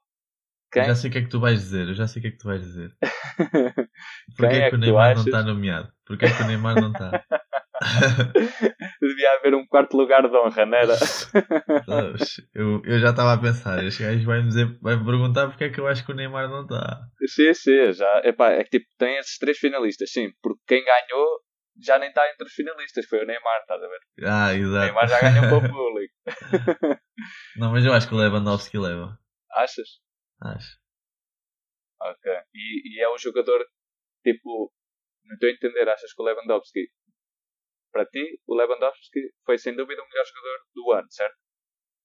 Eu 0.76 0.82
Quem? 0.82 0.86
já 0.86 0.96
sei 0.96 1.10
o 1.10 1.14
que 1.14 1.20
é 1.20 1.22
que 1.22 1.30
tu 1.30 1.40
vais 1.40 1.60
dizer. 1.60 1.88
Eu 1.88 1.94
já 1.94 2.08
sei 2.08 2.20
o 2.20 2.22
que 2.24 2.28
é 2.30 2.32
que 2.32 2.38
tu 2.40 2.48
vais 2.48 2.62
dizer. 2.62 2.92
Porquê 4.36 4.56
é 4.56 4.60
é 4.62 4.70
que 4.70 4.76
o 4.76 4.80
Neymar 4.80 5.14
não 5.14 5.22
achas? 5.22 5.26
está 5.28 5.44
nomeado? 5.44 5.92
Porquê 6.06 6.26
é 6.26 6.36
que 6.36 6.42
o 6.42 6.48
Neymar 6.48 6.76
não 6.82 6.92
está? 6.92 7.24
Devia 9.02 9.32
haver 9.38 9.54
um 9.54 9.68
quarto 9.68 9.96
lugar 9.98 10.28
de 10.28 10.36
honra, 10.36 10.66
não 10.66 10.78
era? 10.78 10.94
Eu, 12.56 12.82
eu 12.86 13.00
já 13.00 13.10
estava 13.12 13.34
a 13.34 13.38
pensar. 13.38 13.84
Este 13.84 14.04
gajo 14.04 14.26
vai-me 14.26 14.48
dizer, 14.48 14.78
vai-me 14.82 15.06
perguntar 15.06 15.48
porque 15.50 15.66
é 15.66 15.70
que 15.70 15.80
eu 15.80 15.88
acho 15.88 16.06
que 16.06 16.12
o 16.12 16.16
Neymar 16.16 16.50
não 16.50 16.64
está. 16.64 17.02
sim, 17.28 17.54
sim, 17.54 17.92
já. 17.94 18.22
Epá, 18.24 18.52
é 18.52 18.64
que 18.64 18.80
tipo, 18.80 18.86
tem 18.98 19.18
esses 19.18 19.38
três 19.38 19.58
finalistas, 19.58 20.12
sim, 20.12 20.32
porque 20.42 20.62
quem 20.68 20.84
ganhou 20.84 21.28
já 21.84 22.00
nem 22.00 22.10
está 22.10 22.30
entre 22.32 22.46
os 22.48 22.54
finalistas, 22.54 23.06
foi 23.06 23.24
o 23.24 23.26
Neymar, 23.26 23.62
estás 23.62 23.82
a 23.84 23.88
ver? 23.88 24.00
Ah, 24.26 24.48
O 24.48 24.56
exato. 24.56 24.86
Neymar 24.86 25.08
já 25.08 25.20
ganhou 25.22 25.44
para 25.50 25.58
o 25.58 25.72
público. 25.72 26.14
Não, 27.58 27.72
mas 27.72 27.86
eu 27.86 27.94
acho 27.94 28.08
que 28.08 28.16
o 28.16 28.18
Lewandowski 28.18 28.78
leva. 28.78 29.18
Achas? 29.52 30.02
Acho. 30.42 30.78
Ok. 32.02 32.32
E, 32.54 32.98
e 32.98 33.02
é 33.02 33.14
um 33.14 33.18
jogador, 33.18 33.66
tipo, 34.24 34.74
não 35.24 35.36
estou 35.36 35.50
a 35.50 35.52
entender, 35.52 35.88
achas 35.88 36.14
que 36.14 36.22
o 36.22 36.26
Lewandowski, 36.26 36.88
para 37.92 38.06
ti, 38.06 38.42
o 38.48 38.56
Lewandowski 38.56 39.20
foi 39.46 39.58
sem 39.58 39.76
dúvida 39.76 40.02
o 40.02 40.10
melhor 40.10 40.26
jogador 40.26 40.60
do 40.74 40.92
ano, 40.92 41.12
certo? 41.12 41.38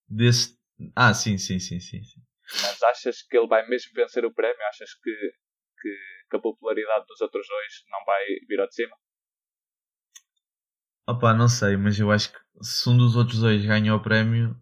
Desse... 0.08 0.56
Ah, 0.94 1.12
sim, 1.12 1.36
sim, 1.38 1.58
sim, 1.58 1.80
sim. 1.80 2.02
sim. 2.02 2.20
Mas 2.62 2.82
achas 2.82 3.22
que 3.22 3.36
ele 3.36 3.48
vai 3.48 3.66
mesmo 3.66 3.92
vencer 3.94 4.24
o 4.24 4.32
prémio? 4.32 4.62
Achas 4.68 4.90
que, 5.02 5.10
que, 5.80 5.96
que 6.30 6.36
a 6.36 6.40
popularidade 6.40 7.04
dos 7.06 7.20
outros 7.20 7.46
dois 7.46 7.72
não 7.90 8.04
vai 8.04 8.24
vir 8.48 8.60
ao 8.60 8.68
de 8.68 8.74
cima? 8.74 8.96
Opa, 11.08 11.32
não 11.32 11.48
sei, 11.48 11.74
mas 11.78 11.98
eu 11.98 12.10
acho 12.10 12.30
que 12.30 12.38
se 12.60 12.86
um 12.86 12.94
dos 12.94 13.16
outros 13.16 13.40
dois 13.40 13.64
ganha 13.64 13.94
o 13.94 14.02
prémio, 14.02 14.54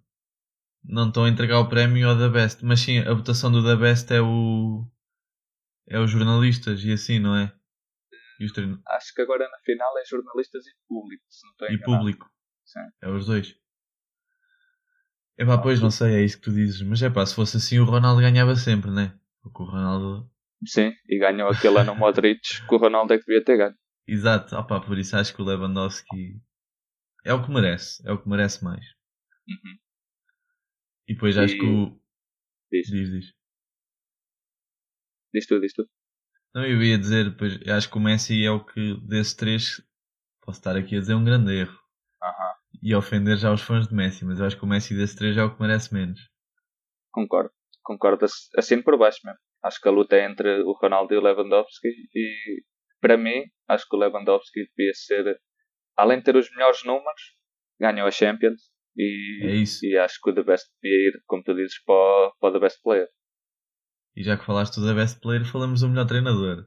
não 0.85 1.09
estão 1.09 1.25
a 1.25 1.29
entregar 1.29 1.59
o 1.59 1.69
prémio 1.69 2.09
ao 2.09 2.17
da 2.17 2.29
Best. 2.29 2.65
Mas 2.65 2.79
sim, 2.79 3.01
a 3.01 3.13
votação 3.13 3.51
do 3.51 3.65
da 3.65 3.75
Best 3.75 4.13
é 4.15 4.21
o. 4.21 4.87
é 5.89 5.99
os 5.99 6.09
jornalistas 6.09 6.85
e 6.85 6.93
assim, 6.93 7.19
não 7.19 7.35
é? 7.35 7.53
E, 8.39 8.47
treino... 8.53 8.81
Acho 8.87 9.13
que 9.13 9.23
agora 9.23 9.49
na 9.49 9.59
final 9.65 9.99
é 9.99 10.05
jornalistas 10.05 10.65
e 10.67 10.71
público, 10.87 11.25
se 11.29 11.45
não 11.47 11.53
estou 11.53 11.69
e 11.69 11.81
público. 11.83 12.31
Sim. 12.65 12.81
É 13.03 13.09
os 13.09 13.27
dois. 13.27 13.57
Epá, 15.37 15.59
pois 15.59 15.81
não 15.81 15.91
sei, 15.91 16.15
é 16.15 16.23
isso 16.23 16.37
que 16.37 16.45
tu 16.45 16.53
dizes. 16.53 16.81
Mas 16.83 17.03
é 17.03 17.11
pá, 17.11 17.27
se 17.27 17.35
fosse 17.35 17.57
assim 17.57 17.81
o 17.81 17.85
Ronaldo 17.85 18.21
ganhava 18.21 18.55
sempre, 18.55 18.93
né? 18.93 19.19
Porque 19.43 19.63
o 19.65 19.67
Ronaldo. 19.67 20.31
Sim, 20.65 20.93
e 21.09 21.19
ganhou 21.19 21.49
aquele 21.49 21.79
ano 21.79 21.93
o 21.93 21.97
Modric 21.97 22.41
que 22.41 22.75
o 22.75 22.79
Ronaldo 22.79 23.13
é 23.13 23.19
que 23.19 23.27
devia 23.27 23.45
ter 23.45 23.57
ganho. 23.57 23.75
Exato, 24.07 24.55
opá, 24.57 24.81
por 24.81 24.99
isso 24.99 25.17
acho 25.17 25.35
que 25.35 25.43
o 25.43 25.45
Lewandowski 25.45 26.41
é 27.25 27.33
o 27.35 27.43
que 27.45 27.51
merece. 27.51 28.07
É 28.07 28.13
o 28.13 28.21
que 28.23 28.29
merece 28.29 28.63
mais. 28.65 28.85
Uhum. 29.49 29.79
E 31.09 31.15
depois 31.15 31.37
acho 31.39 31.55
E- 31.55 31.59
que 31.59 31.65
o. 31.67 32.01
Diz, 32.71 32.87
Diz, 32.89 33.11
diz. 33.11 33.27
diz 35.33 35.47
tu, 35.47 35.61
diz 35.61 35.73
tu. 35.73 35.89
Não, 36.55 36.65
eu 36.65 36.83
ia 36.83 36.99
dizer, 36.99 37.31
depois, 37.31 37.61
acho 37.69 37.91
que 37.91 37.97
o 37.97 38.01
Messi 38.01 38.45
é 38.45 38.51
o 38.51 38.65
que, 38.65 38.97
desses 39.07 39.35
três, 39.35 39.83
posso 40.41 40.59
estar 40.59 40.75
aqui 40.77 40.97
a 40.97 41.01
dizer 41.01 41.15
um 41.15 41.25
grande 41.25 41.53
erro. 41.53 41.79
Aham, 42.23 42.55
E 42.83 42.95
ofender 42.95 43.37
já 43.37 43.53
os 43.53 43.61
fãs 43.61 43.87
de 43.87 43.95
Messi, 43.95 44.25
mas 44.25 44.41
eu 44.41 44.47
acho 44.47 44.57
que 44.57 44.65
o 44.65 44.69
Messi 44.69 44.95
desses 44.97 45.15
três 45.17 45.37
é 45.37 45.43
o 45.45 45.55
que 45.55 45.61
merece 45.61 45.93
menos. 45.93 46.21
concordo. 47.13 47.51
Concordo 47.83 48.25
ass- 48.25 48.49
assim 48.57 48.83
por 48.83 48.99
baixo 48.99 49.21
mesmo. 49.25 49.39
Acho 49.63 49.81
que 49.81 49.89
a 49.89 49.93
luta 49.93 50.17
é 50.17 50.25
entre 50.25 50.63
o 50.63 50.73
Ronaldo 50.73 51.13
e 51.15 51.17
o 51.19 51.21
Lewandowski 51.21 51.89
e 52.15 52.63
para 53.07 53.17
mim, 53.17 53.45
acho 53.69 53.89
que 53.89 53.95
o 53.97 53.99
Lewandowski 54.01 54.69
devia 54.77 54.93
ser, 54.95 55.39
além 55.97 56.19
de 56.19 56.25
ter 56.25 56.35
os 56.37 56.51
melhores 56.51 56.83
números, 56.85 57.23
ganhou 57.81 58.09
a 58.09 58.11
Champions 58.11 58.61
e, 58.97 59.41
É 59.45 59.87
e 59.87 59.97
acho 59.99 60.19
que 60.21 60.31
o 60.31 60.35
The 60.35 60.43
Best 60.43 60.67
devia 60.83 61.09
ir, 61.11 61.23
como 61.27 61.45
tu 61.45 61.55
dizes, 61.55 61.81
para, 61.85 61.95
o- 61.95 62.33
para 62.41 62.49
o 62.49 62.53
The 62.55 62.59
Best 62.59 62.83
Player. 62.83 63.09
E 64.17 64.23
já 64.25 64.37
que 64.37 64.45
falaste 64.45 64.81
do 64.81 64.95
Best 64.95 65.21
Player, 65.21 65.45
falamos 65.45 65.83
do 65.83 65.89
melhor 65.89 66.07
treinador. 66.07 66.67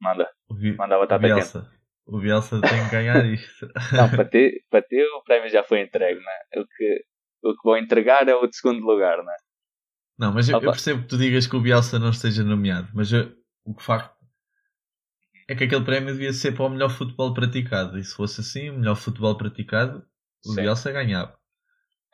Manda, 0.00 0.28
O, 0.50 0.54
Vi- 0.54 0.76
manda 0.76 0.96
a 0.96 1.02
o 1.02 1.06
quente. 1.08 1.20
Bielsa. 1.22 1.70
O 2.06 2.18
Bielsa 2.20 2.60
tem 2.60 2.84
que 2.84 2.90
ganhar 2.90 3.24
isto. 3.32 3.66
Não, 3.92 4.10
para 4.10 4.28
ti, 4.28 4.62
para 4.68 4.82
ti 4.82 5.00
o 5.02 5.22
prémio 5.22 5.48
já 5.48 5.62
foi 5.64 5.80
entregue, 5.80 6.20
não 6.20 6.30
é? 6.32 6.60
O 6.60 6.66
que, 6.66 7.04
o 7.44 7.52
que 7.54 7.62
vão 7.64 7.76
entregar 7.78 8.28
é 8.28 8.34
o 8.34 8.46
de 8.46 8.56
segundo 8.56 8.84
lugar, 8.84 9.18
não 9.24 9.32
é? 9.32 9.36
Não, 10.18 10.32
mas 10.34 10.48
eu, 10.48 10.60
eu 10.60 10.70
percebo 10.70 11.02
que 11.02 11.08
tu 11.08 11.16
digas 11.16 11.46
que 11.46 11.56
o 11.56 11.60
Bielsa 11.60 11.98
não 11.98 12.10
esteja 12.10 12.44
nomeado, 12.44 12.88
mas 12.94 13.10
eu- 13.12 13.32
o 13.64 13.74
que 13.74 13.82
facto 13.82 14.13
é 15.48 15.54
que 15.54 15.64
aquele 15.64 15.84
prémio 15.84 16.12
devia 16.12 16.32
ser 16.32 16.52
para 16.52 16.64
o 16.64 16.68
melhor 16.70 16.90
futebol 16.90 17.32
praticado. 17.34 17.98
E 17.98 18.04
se 18.04 18.14
fosse 18.14 18.40
assim, 18.40 18.70
o 18.70 18.78
melhor 18.78 18.96
futebol 18.96 19.36
praticado, 19.36 20.04
o. 20.46 20.54
Bielsa 20.54 20.90
ganhava. 20.92 21.38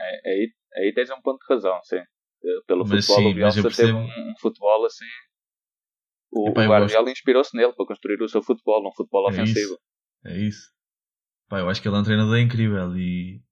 É, 0.01 0.31
aí, 0.31 0.53
aí 0.77 0.93
tens 0.95 1.11
um 1.11 1.21
ponto 1.21 1.39
de 1.47 1.53
razão, 1.55 1.79
sim. 1.85 1.97
Eh, 1.99 2.61
Pelo 2.67 2.87
Mas 2.87 3.05
futebol, 3.07 3.23
sim, 3.23 3.31
o 3.31 3.35
Bielsa 3.35 3.57
teve 3.63 3.69
percebo- 3.75 3.99
um, 3.99 4.31
um 4.33 4.35
futebol 4.41 4.85
assim. 4.87 5.05
O, 6.33 6.49
Epá, 6.49 6.65
o 6.65 6.69
Guardiola 6.69 7.11
inspirou-se 7.11 7.57
nele 7.57 7.73
para 7.73 7.87
construir 7.87 8.23
o 8.23 8.29
seu 8.29 8.43
futebol, 8.43 8.87
um 8.89 8.93
futebol 8.95 9.29
É 9.29 9.33
ofensivo. 9.33 9.73
isso. 9.73 9.79
É 10.25 10.39
isso. 10.39 10.71
Pá, 11.49 11.59
eu 11.59 11.69
acho 11.69 11.83
que 11.83 11.89
ele 11.89 11.97
é 11.97 11.99
um 11.99 12.05
treinador 12.05 12.39
incrível 12.39 12.97
e, 12.97 13.43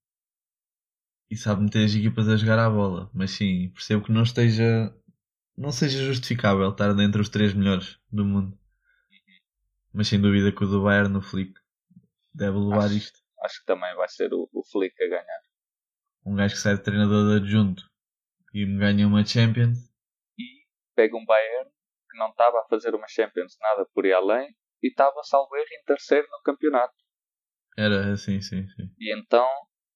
e 1.30 1.36
sabe 1.36 1.62
meter 1.64 1.84
as 1.84 1.94
equipas 1.94 2.28
a 2.28 2.36
jogar 2.36 2.58
à 2.58 2.70
bola. 2.70 3.10
Mas 3.12 3.32
sim, 3.32 3.70
percebo 3.74 4.04
que 4.04 4.12
não 4.12 4.22
esteja. 4.22 4.94
não 5.56 5.72
seja 5.72 6.04
justificável 6.04 6.70
estar 6.70 6.92
dentre 6.94 7.20
os 7.20 7.28
três 7.28 7.52
melhores 7.52 7.98
do 8.12 8.24
mundo. 8.24 8.56
Mas 9.92 10.08
sem 10.08 10.20
dúvida 10.20 10.52
que 10.52 10.64
o 10.64 10.66
do 10.66 10.82
Bayern 10.82 11.08
no 11.12 11.20
Flick 11.22 11.52
deve 12.34 12.58
levar 12.58 12.84
Acho- 12.86 12.96
isto. 12.96 13.18
Acho 13.42 13.60
que 13.60 13.66
também 13.66 13.94
vai 13.94 14.08
ser 14.08 14.32
o, 14.34 14.48
o 14.52 14.64
Flick 14.64 15.00
a 15.02 15.08
ganhar. 15.08 15.40
Um 16.26 16.34
gajo 16.34 16.54
que 16.54 16.60
sai 16.60 16.76
de 16.76 16.82
treinador 16.82 17.28
de 17.38 17.44
adjunto 17.44 17.82
e 18.52 18.66
me 18.66 18.78
ganha 18.78 19.06
uma 19.06 19.24
Champions. 19.24 19.78
Pega 20.94 21.16
um 21.16 21.24
Bayern 21.24 21.70
que 22.10 22.18
não 22.18 22.30
estava 22.30 22.58
a 22.60 22.64
fazer 22.68 22.94
uma 22.94 23.06
Champions 23.06 23.56
nada 23.60 23.86
por 23.94 24.04
ir 24.04 24.12
além 24.12 24.48
e 24.82 24.88
estava, 24.88 25.22
salvo 25.22 25.54
erro, 25.56 25.68
em 25.80 25.84
terceiro 25.84 26.26
no 26.30 26.42
campeonato. 26.42 26.94
Era 27.76 28.12
assim, 28.12 28.40
sim, 28.40 28.66
sim. 28.66 28.90
E 28.98 29.16
então, 29.16 29.46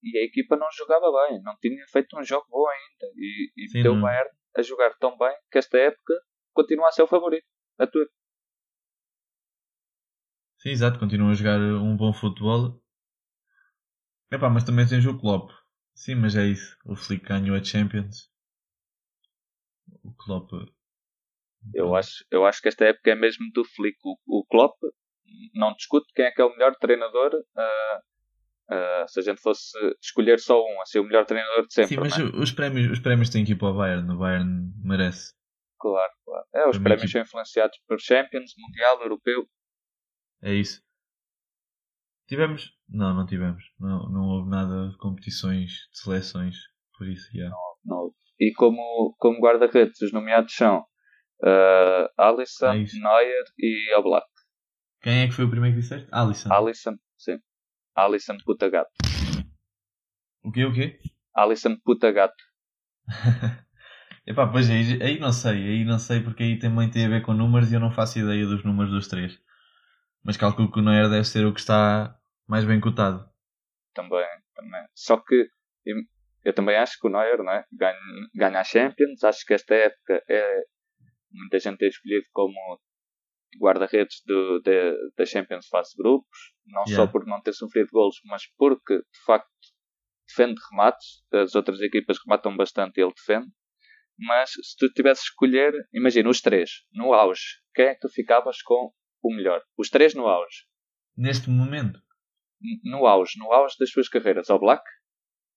e 0.03 0.17
a 0.19 0.23
equipa 0.23 0.57
não 0.57 0.69
jogava 0.73 1.07
bem, 1.27 1.43
não 1.43 1.57
tinha 1.61 1.85
feito 1.89 2.17
um 2.17 2.23
jogo 2.23 2.47
bom 2.49 2.65
ainda. 2.69 3.13
E, 3.17 3.53
e 3.57 3.69
Sim, 3.69 3.83
não- 3.83 3.99
o 3.99 4.01
Bayern 4.03 4.31
a 4.57 4.63
jogar 4.63 4.97
tão 4.99 5.19
bem 5.19 5.35
que 5.51 5.59
esta 5.59 5.77
época 5.79 6.15
continua 6.53 6.89
a 6.89 6.93
ser 6.93 7.03
o 7.03 7.09
favorito. 7.09 7.47
A 7.79 7.87
tua. 7.87 8.07
Sim, 10.63 10.71
exato, 10.71 11.01
continua 11.01 11.33
a 11.33 11.35
jogar 11.35 11.59
um 11.59 11.97
bom 11.97 12.13
futebol. 12.13 12.81
Epá, 14.31 14.49
mas 14.49 14.63
também 14.63 14.87
tens 14.87 15.05
o 15.05 15.19
Klopp. 15.19 15.51
Sim, 15.93 16.15
mas 16.15 16.37
é 16.37 16.47
isso. 16.47 16.79
O 16.85 16.95
Flick 16.95 17.27
ganhou 17.27 17.57
a 17.57 17.65
Champions. 17.65 18.31
O 20.05 20.15
Klopp. 20.15 20.53
Eu 21.75 21.97
acho, 21.97 22.25
eu 22.31 22.47
acho 22.47 22.63
que 22.63 22.69
esta 22.69 22.85
época 22.85 23.11
é 23.11 23.17
mesmo 23.17 23.51
do 23.53 23.65
Flick. 23.65 23.99
O, 24.05 24.17
o 24.25 24.47
Klopp 24.47 24.77
não 25.53 25.75
discute 25.75 26.07
quem 26.15 26.27
é 26.27 26.31
que 26.31 26.41
é 26.41 26.45
o 26.45 26.53
melhor 26.53 26.77
treinador. 26.77 27.33
ah, 27.57 28.03
ah, 28.71 29.05
se 29.09 29.19
a 29.19 29.23
gente 29.25 29.41
fosse 29.41 29.77
escolher 30.01 30.39
só 30.39 30.63
um 30.63 30.81
a 30.81 30.87
ser 30.87 31.01
o 31.01 31.05
melhor 31.05 31.27
treinador 31.27 31.67
de 31.67 31.75
sempre. 31.75 31.97
Sim, 31.97 32.01
mas 32.01 32.17
é? 32.17 32.23
os 32.23 32.53
prémios, 32.53 32.93
os 32.93 33.01
prémios 33.01 33.31
têm 33.31 33.45
que 33.45 33.51
ir 33.53 33.57
para 33.57 33.69
o 33.69 33.75
Bayern. 33.75 34.13
O 34.13 34.19
Bayern 34.19 34.73
merece. 34.77 35.35
Claro, 35.81 36.13
claro. 36.25 36.47
É, 36.55 36.69
os 36.69 36.79
prémios 36.79 37.11
são 37.11 37.21
influenciados 37.21 37.77
por 37.89 37.99
Champions, 38.01 38.53
Mundial, 38.57 39.03
Europeu. 39.03 39.45
É 40.43 40.53
isso. 40.53 40.83
Tivemos. 42.27 42.77
Não, 42.89 43.15
não 43.15 43.27
tivemos. 43.27 43.63
Não, 43.79 44.09
não 44.11 44.23
houve 44.29 44.51
nada 44.51 44.89
de 44.89 44.97
competições 44.99 45.71
de 45.93 45.99
seleções. 45.99 46.57
Por 46.97 47.09
isso, 47.09 47.29
já. 47.33 47.39
Yeah. 47.39 47.57
Não, 47.85 47.97
não. 47.97 48.15
E 48.41 48.53
como, 48.55 49.15
como 49.19 49.41
guarda-redes, 49.41 50.01
os 50.03 50.13
nomeados 50.13 50.55
são 50.55 50.81
uh, 51.43 52.09
Alisson, 52.19 52.73
É. 52.73 52.85
Neuer 53.01 53.45
e 53.59 53.95
Oblak. 53.97 54.27
Quem 55.01 55.21
é 55.21 55.27
que 55.27 55.35
foi 55.35 55.45
o 55.45 55.51
primeiro 55.51 55.77
que 55.77 55.83
disseste? 55.83 56.09
Alisson. 56.13 56.53
Alisson, 56.53 56.97
sim. 57.19 57.39
Alisson 57.95 58.37
puta 58.45 58.69
gato. 58.69 58.91
O 60.43 60.51
quê? 60.51 60.65
O 60.65 60.73
quê? 60.73 60.99
Alisson 61.35 61.77
puta 61.85 62.11
gato. 62.11 62.43
Epá, 64.27 64.47
pois 64.47 64.71
aí, 64.71 65.03
aí 65.03 65.19
não 65.19 65.33
sei, 65.33 65.53
aí 65.53 65.85
não 65.85 65.99
sei 65.99 66.21
porque 66.21 66.45
aí 66.45 66.59
também 66.59 66.89
tem 66.89 67.07
a 67.07 67.09
ver 67.09 67.23
com 67.23 67.35
números 67.35 67.73
e 67.73 67.75
eu 67.75 67.81
não 67.81 67.91
faço 67.91 68.21
ideia 68.21 68.47
dos 68.47 68.65
números 68.65 68.93
dos 68.93 69.09
três. 69.09 69.37
Mas 70.25 70.37
calculo 70.37 70.71
que 70.71 70.79
o 70.79 70.83
Neuer 70.83 71.09
deve 71.11 71.25
ser 71.25 71.45
o 71.47 71.53
que 71.53 71.61
está 71.61 72.19
mais 72.47 72.65
bem 72.65 72.81
cotado. 72.81 73.29
Também, 73.95 74.27
também. 74.55 74.85
Só 74.95 75.17
que 75.19 75.49
eu, 75.85 75.97
eu 76.45 76.53
também 76.55 76.77
acho 76.77 76.99
que 77.01 77.07
o 77.07 77.11
Neuer 77.11 77.39
não 77.39 77.53
é? 77.53 77.65
ganha, 77.73 77.99
ganha 78.35 78.61
a 78.61 78.65
Champions. 78.65 79.25
Acho 79.25 79.45
que 79.45 79.55
esta 79.55 79.75
época 79.75 80.23
é. 80.29 80.63
Muita 81.31 81.59
gente 81.59 81.79
tem 81.79 81.89
escolhido 81.89 82.27
como 82.33 82.55
guarda-redes 83.61 84.23
da 85.17 85.25
Champions 85.25 85.67
fase 85.69 85.97
grupos. 85.97 86.39
Não 86.67 86.87
só 86.87 86.93
Yeah. 86.93 87.13
por 87.13 87.27
não 87.27 87.41
ter 87.41 87.53
sofrido 87.55 87.89
golos, 87.91 88.17
mas 88.25 88.43
porque 88.57 88.99
de 88.99 89.25
facto 89.27 89.49
defende 90.29 90.61
remates. 90.71 91.25
As 91.33 91.55
outras 91.55 91.81
equipas 91.81 92.19
rematam 92.25 92.57
bastante 92.57 92.99
e 92.99 93.03
ele 93.03 93.13
defende. 93.15 93.51
Mas 94.19 94.51
se 94.51 94.77
tu 94.79 94.93
tivesses 94.93 95.25
de 95.25 95.31
escolher, 95.31 95.73
imagina 95.93 96.29
os 96.29 96.41
três 96.41 96.71
no 96.93 97.13
auge, 97.15 97.43
quem 97.75 97.87
é 97.87 97.95
que 97.95 98.01
tu 98.01 98.09
ficavas 98.11 98.61
com 98.63 98.93
o 99.23 99.35
melhor? 99.35 99.63
Os 99.77 99.89
três 99.89 100.15
no 100.15 100.27
auge. 100.27 100.65
Neste 101.17 101.49
momento, 101.51 102.01
No 102.85 103.07
auge, 103.07 103.39
no 103.39 103.53
auge 103.53 103.75
das 103.79 103.91
suas 103.91 104.09
carreiras. 104.09 104.49
Ao 104.49 104.59
Black, 104.59 104.83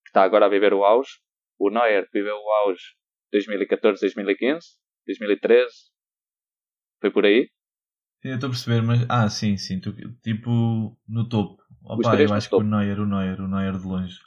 que 0.04 0.08
está 0.10 0.22
agora 0.22 0.46
a 0.46 0.48
viver 0.48 0.72
o 0.74 0.84
auge. 0.84 1.10
O 1.58 1.70
Neuer, 1.70 2.04
que 2.06 2.18
viveu 2.18 2.34
o 2.36 2.50
auge 2.66 2.82
2014, 3.32 4.00
2015, 4.00 4.66
2013. 5.06 5.72
Foi 7.00 7.10
por 7.10 7.24
aí. 7.24 7.48
sim, 8.22 8.28
eu 8.30 8.34
estou 8.34 8.48
a 8.48 8.50
perceber, 8.50 8.82
mas. 8.82 9.06
Ah, 9.08 9.28
sim, 9.30 9.56
sim. 9.56 9.80
tu- 9.80 9.94
tipo, 10.22 10.98
no 11.08 11.28
topo. 11.28 11.62
Opa, 11.84 12.20
eu 12.20 12.32
acho 12.34 12.48
que 12.48 12.56
o. 12.56 12.62
Neuer, 12.62 12.98
o 13.00 13.06
Neuer, 13.06 13.40
o 13.40 13.48
Neuer 13.48 13.78
de 13.78 13.86
longe. 13.86 14.18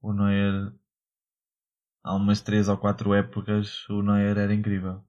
O 0.00 0.12
Neuer. 0.12 0.72
Há 2.04 2.14
umas 2.16 2.40
três 2.40 2.68
ou 2.68 2.78
quatro 2.78 3.14
épocas, 3.14 3.88
o 3.88 4.02
Neuer 4.02 4.36
era 4.38 4.54
incrível. 4.54 5.04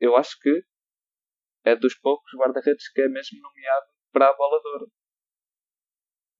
Eu 0.00 0.16
acho 0.16 0.38
que 0.40 0.64
é 1.64 1.76
dos 1.76 1.94
poucos 1.98 2.32
guarda-redes 2.38 2.90
que 2.92 3.02
é 3.02 3.08
mesmo 3.08 3.40
nomeado 3.40 3.86
para 4.12 4.28
a 4.28 4.36
bola 4.36 4.60
de 4.60 4.68
ouro. 4.68 4.92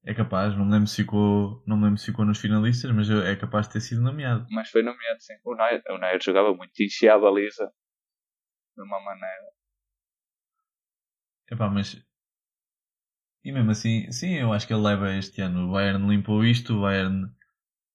É 0.05 0.13
capaz, 0.15 0.57
não 0.57 0.65
me 0.65 0.73
lembro 0.73 0.89
se 0.89 0.97
ficou, 0.97 1.63
não 1.65 1.77
me 1.77 1.85
lembro 1.85 1.99
se 1.99 2.07
ficou 2.07 2.25
nos 2.25 2.41
finalistas, 2.41 2.91
mas 2.91 3.09
é 3.09 3.37
capaz 3.37 3.69
de 3.69 3.75
ter 3.75 3.81
sido 3.81 4.03
nomeado. 4.03 4.47
Mas 4.51 4.69
foi 4.69 4.83
nomeado 4.83 5.21
sim. 5.21 5.35
O 5.45 5.55
Neuer, 5.55 5.81
o 5.91 5.99
Neuer 5.99 6.21
jogava 6.21 6.53
muito, 6.53 6.73
enchia 6.83 7.15
a 7.15 7.19
baliza 7.19 7.73
de 8.77 8.83
uma 8.83 9.01
maneira. 9.01 9.53
Epá, 11.51 11.69
mas. 11.69 12.03
E 13.45 13.53
mesmo 13.53 13.71
assim, 13.71 14.11
sim, 14.11 14.35
eu 14.35 14.53
acho 14.53 14.67
que 14.67 14.73
ele 14.73 14.83
leva 14.83 15.15
este 15.15 15.41
ano. 15.41 15.69
O 15.69 15.73
Bayern 15.73 16.09
limpou 16.09 16.45
isto, 16.45 16.75
o 16.75 16.81
Bayern 16.83 17.27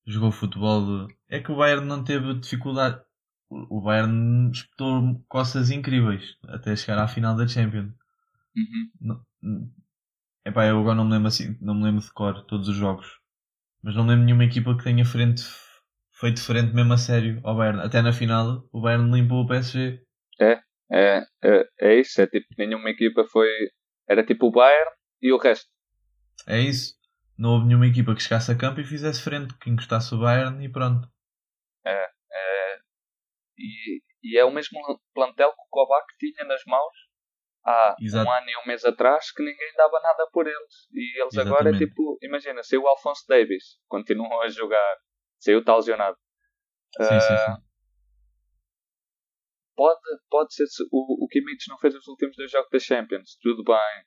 jogou 0.05 0.31
futebol. 0.31 1.07
É 1.27 1.41
que 1.41 1.51
o 1.51 1.57
Bayern 1.57 1.85
não 1.85 2.03
teve 2.03 2.35
dificuldade. 2.35 3.03
O 3.49 3.81
Bayern 3.81 4.51
espetou 4.51 5.23
coças 5.27 5.71
incríveis 5.71 6.35
até 6.47 6.75
chegar 6.75 6.99
à 7.01 7.07
final 7.07 7.35
da 7.35 7.47
Champions. 7.47 7.93
Uhum. 8.55 8.91
Não- 9.41 9.71
Epá, 10.45 10.65
eu 10.65 10.79
agora 10.79 10.95
não 10.95 11.05
me 11.05 11.11
lembro 11.11 11.27
assim, 11.27 11.57
não 11.61 11.75
me 11.75 11.83
lembro 11.83 12.01
de 12.01 12.11
cor 12.13 12.45
todos 12.45 12.67
os 12.69 12.75
jogos. 12.75 13.19
Mas 13.83 13.95
não 13.95 14.03
me 14.03 14.11
lembro 14.11 14.25
nenhuma 14.25 14.45
equipa 14.45 14.75
que 14.77 14.83
tenha 14.83 15.05
frente, 15.05 15.43
feito 16.13 16.41
frente 16.41 16.73
mesmo 16.73 16.93
a 16.93 16.97
sério 16.97 17.39
ao 17.43 17.55
Bayern. 17.55 17.81
Até 17.81 18.01
na 18.01 18.13
final, 18.13 18.67
o 18.71 18.81
Bayern 18.81 19.11
limpou 19.11 19.43
o 19.43 19.47
PSG. 19.47 20.01
É, 20.39 20.61
é, 20.91 21.27
é 21.81 21.99
isso. 21.99 22.21
É 22.21 22.27
tipo, 22.27 22.47
nenhuma 22.57 22.89
equipa 22.89 23.25
foi. 23.25 23.49
Era 24.07 24.25
tipo 24.25 24.47
o 24.47 24.51
Bayern 24.51 24.89
e 25.21 25.31
o 25.31 25.37
resto. 25.37 25.67
É 26.47 26.59
isso. 26.59 26.95
Não 27.37 27.51
houve 27.51 27.67
nenhuma 27.67 27.87
equipa 27.87 28.15
que 28.15 28.23
chegasse 28.23 28.51
a 28.51 28.57
campo 28.57 28.79
e 28.79 28.85
fizesse 28.85 29.21
frente, 29.21 29.53
que 29.57 29.69
encostasse 29.69 30.13
o 30.15 30.19
Bayern 30.19 30.63
e 30.63 30.69
pronto. 30.69 31.07
É, 31.85 32.07
e, 33.57 34.01
e 34.23 34.37
é 34.37 34.45
o 34.45 34.51
mesmo 34.51 34.79
plantel 35.13 35.51
que 35.51 35.61
o 35.61 35.69
Kovac 35.69 36.05
tinha 36.19 36.45
nas 36.45 36.61
mãos 36.65 36.93
há 37.65 37.95
Exato. 37.99 38.27
um 38.27 38.31
ano 38.31 38.49
e 38.49 38.57
um 38.57 38.67
mês 38.67 38.85
atrás 38.85 39.31
que 39.31 39.43
ninguém 39.43 39.73
dava 39.75 39.99
nada 40.01 40.27
por 40.31 40.47
eles. 40.47 40.87
E 40.93 41.21
eles 41.21 41.37
agora, 41.37 41.63
Exatamente. 41.63 41.87
tipo, 41.87 42.17
imagina, 42.21 42.63
saiu 42.63 42.83
o 42.83 42.87
Alphonse 42.87 43.25
Davis, 43.27 43.77
continuam 43.87 44.41
a 44.41 44.47
jogar, 44.47 44.97
saiu 45.39 45.59
o 45.59 45.63
tal 45.63 45.77
lesionado. 45.77 46.17
Sim, 46.99 47.19
sim, 47.19 47.37
Ah, 47.37 47.37
sim. 47.37 47.67
Pode, 49.75 49.99
pode 50.29 50.53
ser 50.55 50.65
se 50.65 50.83
o, 50.91 51.25
o 51.25 51.27
Kimmich 51.27 51.69
não 51.69 51.77
fez 51.77 51.93
os 51.93 52.07
últimos 52.07 52.35
dois 52.35 52.49
jogos 52.49 52.69
da 52.71 52.79
Champions, 52.79 53.37
tudo 53.41 53.63
bem, 53.63 54.03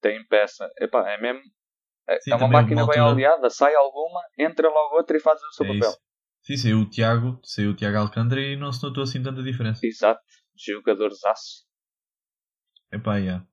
tem 0.00 0.26
peça. 0.26 0.70
Epá, 0.78 1.10
é 1.10 1.18
mesmo. 1.20 1.42
É, 2.08 2.18
Sim, 2.20 2.30
é 2.32 2.34
uma 2.36 2.46
também 2.46 2.62
máquina 2.62 2.86
bem 2.86 3.00
oleada, 3.00 3.50
sai 3.50 3.74
alguma, 3.74 4.20
entra 4.38 4.68
logo 4.68 4.96
outra 4.96 5.16
e 5.16 5.20
faz 5.20 5.40
o 5.42 5.52
seu 5.52 5.66
É 5.66 5.68
papel. 5.68 5.90
isso. 5.90 6.00
Sim, 6.42 6.56
saiu 6.56 6.80
o 6.80 6.90
Tiago, 6.90 7.40
saiu 7.44 7.70
o 7.70 7.74
Tiago 7.74 7.98
Alcântara 7.98 8.40
e 8.40 8.56
não 8.56 8.72
se 8.72 8.82
notou 8.82 9.02
assim 9.04 9.22
tanta 9.22 9.42
diferença. 9.42 9.80
Exato, 9.86 10.20
jogadorzaço. 10.56 11.64
Epá, 12.92 13.16
yeah. 13.18 13.46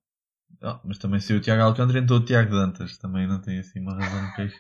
Oh, 0.64 0.80
mas 0.86 0.98
também 0.98 1.20
saiu 1.20 1.40
o 1.40 1.42
Tiago 1.42 1.62
Alcântara 1.64 2.00
e 2.00 2.02
entrou 2.02 2.20
o 2.20 2.26
Tiago 2.26 2.52
Dantas. 2.52 2.98
Também 2.98 3.28
não 3.28 3.42
tem 3.42 3.60
assim 3.60 3.80
uma 3.80 3.94
razão 3.96 4.28
de 4.30 4.36
queixa. 4.36 4.60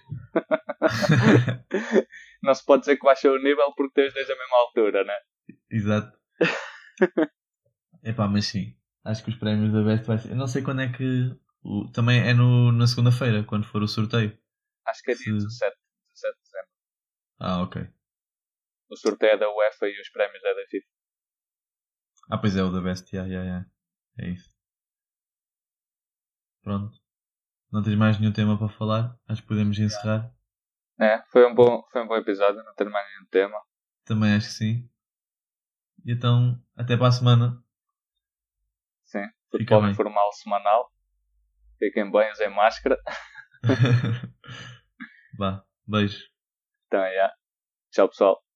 não 2.43 2.53
se 2.53 2.65
pode 2.65 2.81
dizer 2.81 2.97
que 2.97 3.03
baixou 3.05 3.33
o 3.35 3.39
nível 3.41 3.73
porque 3.75 3.93
tem 3.93 4.07
os 4.07 4.13
dois 4.13 4.29
à 4.29 4.35
mesma 4.35 4.57
altura, 4.57 5.03
né? 5.03 5.13
Exato. 5.69 6.17
Epá, 8.03 8.27
mas 8.27 8.45
sim. 8.47 8.75
Acho 9.03 9.23
que 9.23 9.29
os 9.29 9.35
prémios 9.37 9.71
da 9.73 9.83
Best 9.83 10.05
vai 10.05 10.17
ser. 10.17 10.31
Eu 10.31 10.35
não 10.35 10.47
sei 10.47 10.61
quando 10.61 10.81
é 10.81 10.91
que. 10.91 11.35
o- 11.63 11.87
Também 11.91 12.19
é 12.21 12.33
no, 12.33 12.71
na 12.71 12.87
segunda-feira, 12.87 13.43
quando 13.43 13.65
for 13.65 13.81
o 13.81 13.87
sorteio. 13.87 14.37
Acho 14.85 15.01
que 15.03 15.11
é 15.11 15.15
dia 15.15 15.25
Sim. 15.25 15.33
17, 15.37 15.77
17 16.13 16.35
de 16.37 16.43
dezembro. 16.43 16.69
Ah, 17.39 17.61
ok. 17.61 17.87
O 18.89 18.95
sorteio 18.95 19.33
é 19.33 19.37
da 19.37 19.49
UEFA 19.49 19.87
e 19.87 19.99
os 19.99 20.09
prémios 20.09 20.43
é 20.43 20.53
da 20.55 20.65
FIFA. 20.67 20.87
Ah, 22.29 22.37
pois 22.37 22.55
é, 22.55 22.63
o 22.63 22.71
da 22.71 22.81
Best, 22.81 23.13
yeah, 23.15 23.29
yeah, 23.31 23.47
yeah. 23.49 23.69
É 24.19 24.29
isso. 24.29 24.49
Pronto. 26.61 26.97
Não 27.71 27.81
tens 27.83 27.95
mais 27.95 28.19
nenhum 28.19 28.33
tema 28.33 28.57
para 28.57 28.69
falar? 28.69 29.17
Acho 29.27 29.41
que 29.41 29.47
podemos 29.47 29.77
encerrar. 29.77 30.33
É, 30.99 31.21
foi 31.31 31.45
um 31.45 31.53
bom, 31.53 31.83
foi 31.91 32.01
um 32.03 32.07
bom 32.07 32.15
episódio, 32.15 32.63
não 32.63 32.73
tenho 32.73 32.91
mais 32.91 33.07
nenhum 33.09 33.25
tema. 33.27 33.61
Também 34.05 34.33
acho 34.33 34.47
que 34.47 34.53
sim. 34.53 34.89
E 36.05 36.13
então, 36.13 36.61
até 36.75 36.97
para 36.97 37.07
a 37.07 37.11
semana. 37.11 37.63
Sim, 39.05 39.23
Fica 39.23 39.51
futebol 39.51 39.81
bem. 39.81 39.91
informal 39.91 40.31
semanal. 40.33 40.91
Fiquem 41.77 42.11
bem, 42.11 42.31
usem 42.31 42.49
máscara. 42.49 42.97
Vá, 45.37 45.63
beijo. 45.85 46.25
Então, 46.87 47.03
é. 47.03 47.31
Tchau, 47.91 48.09
pessoal. 48.09 48.46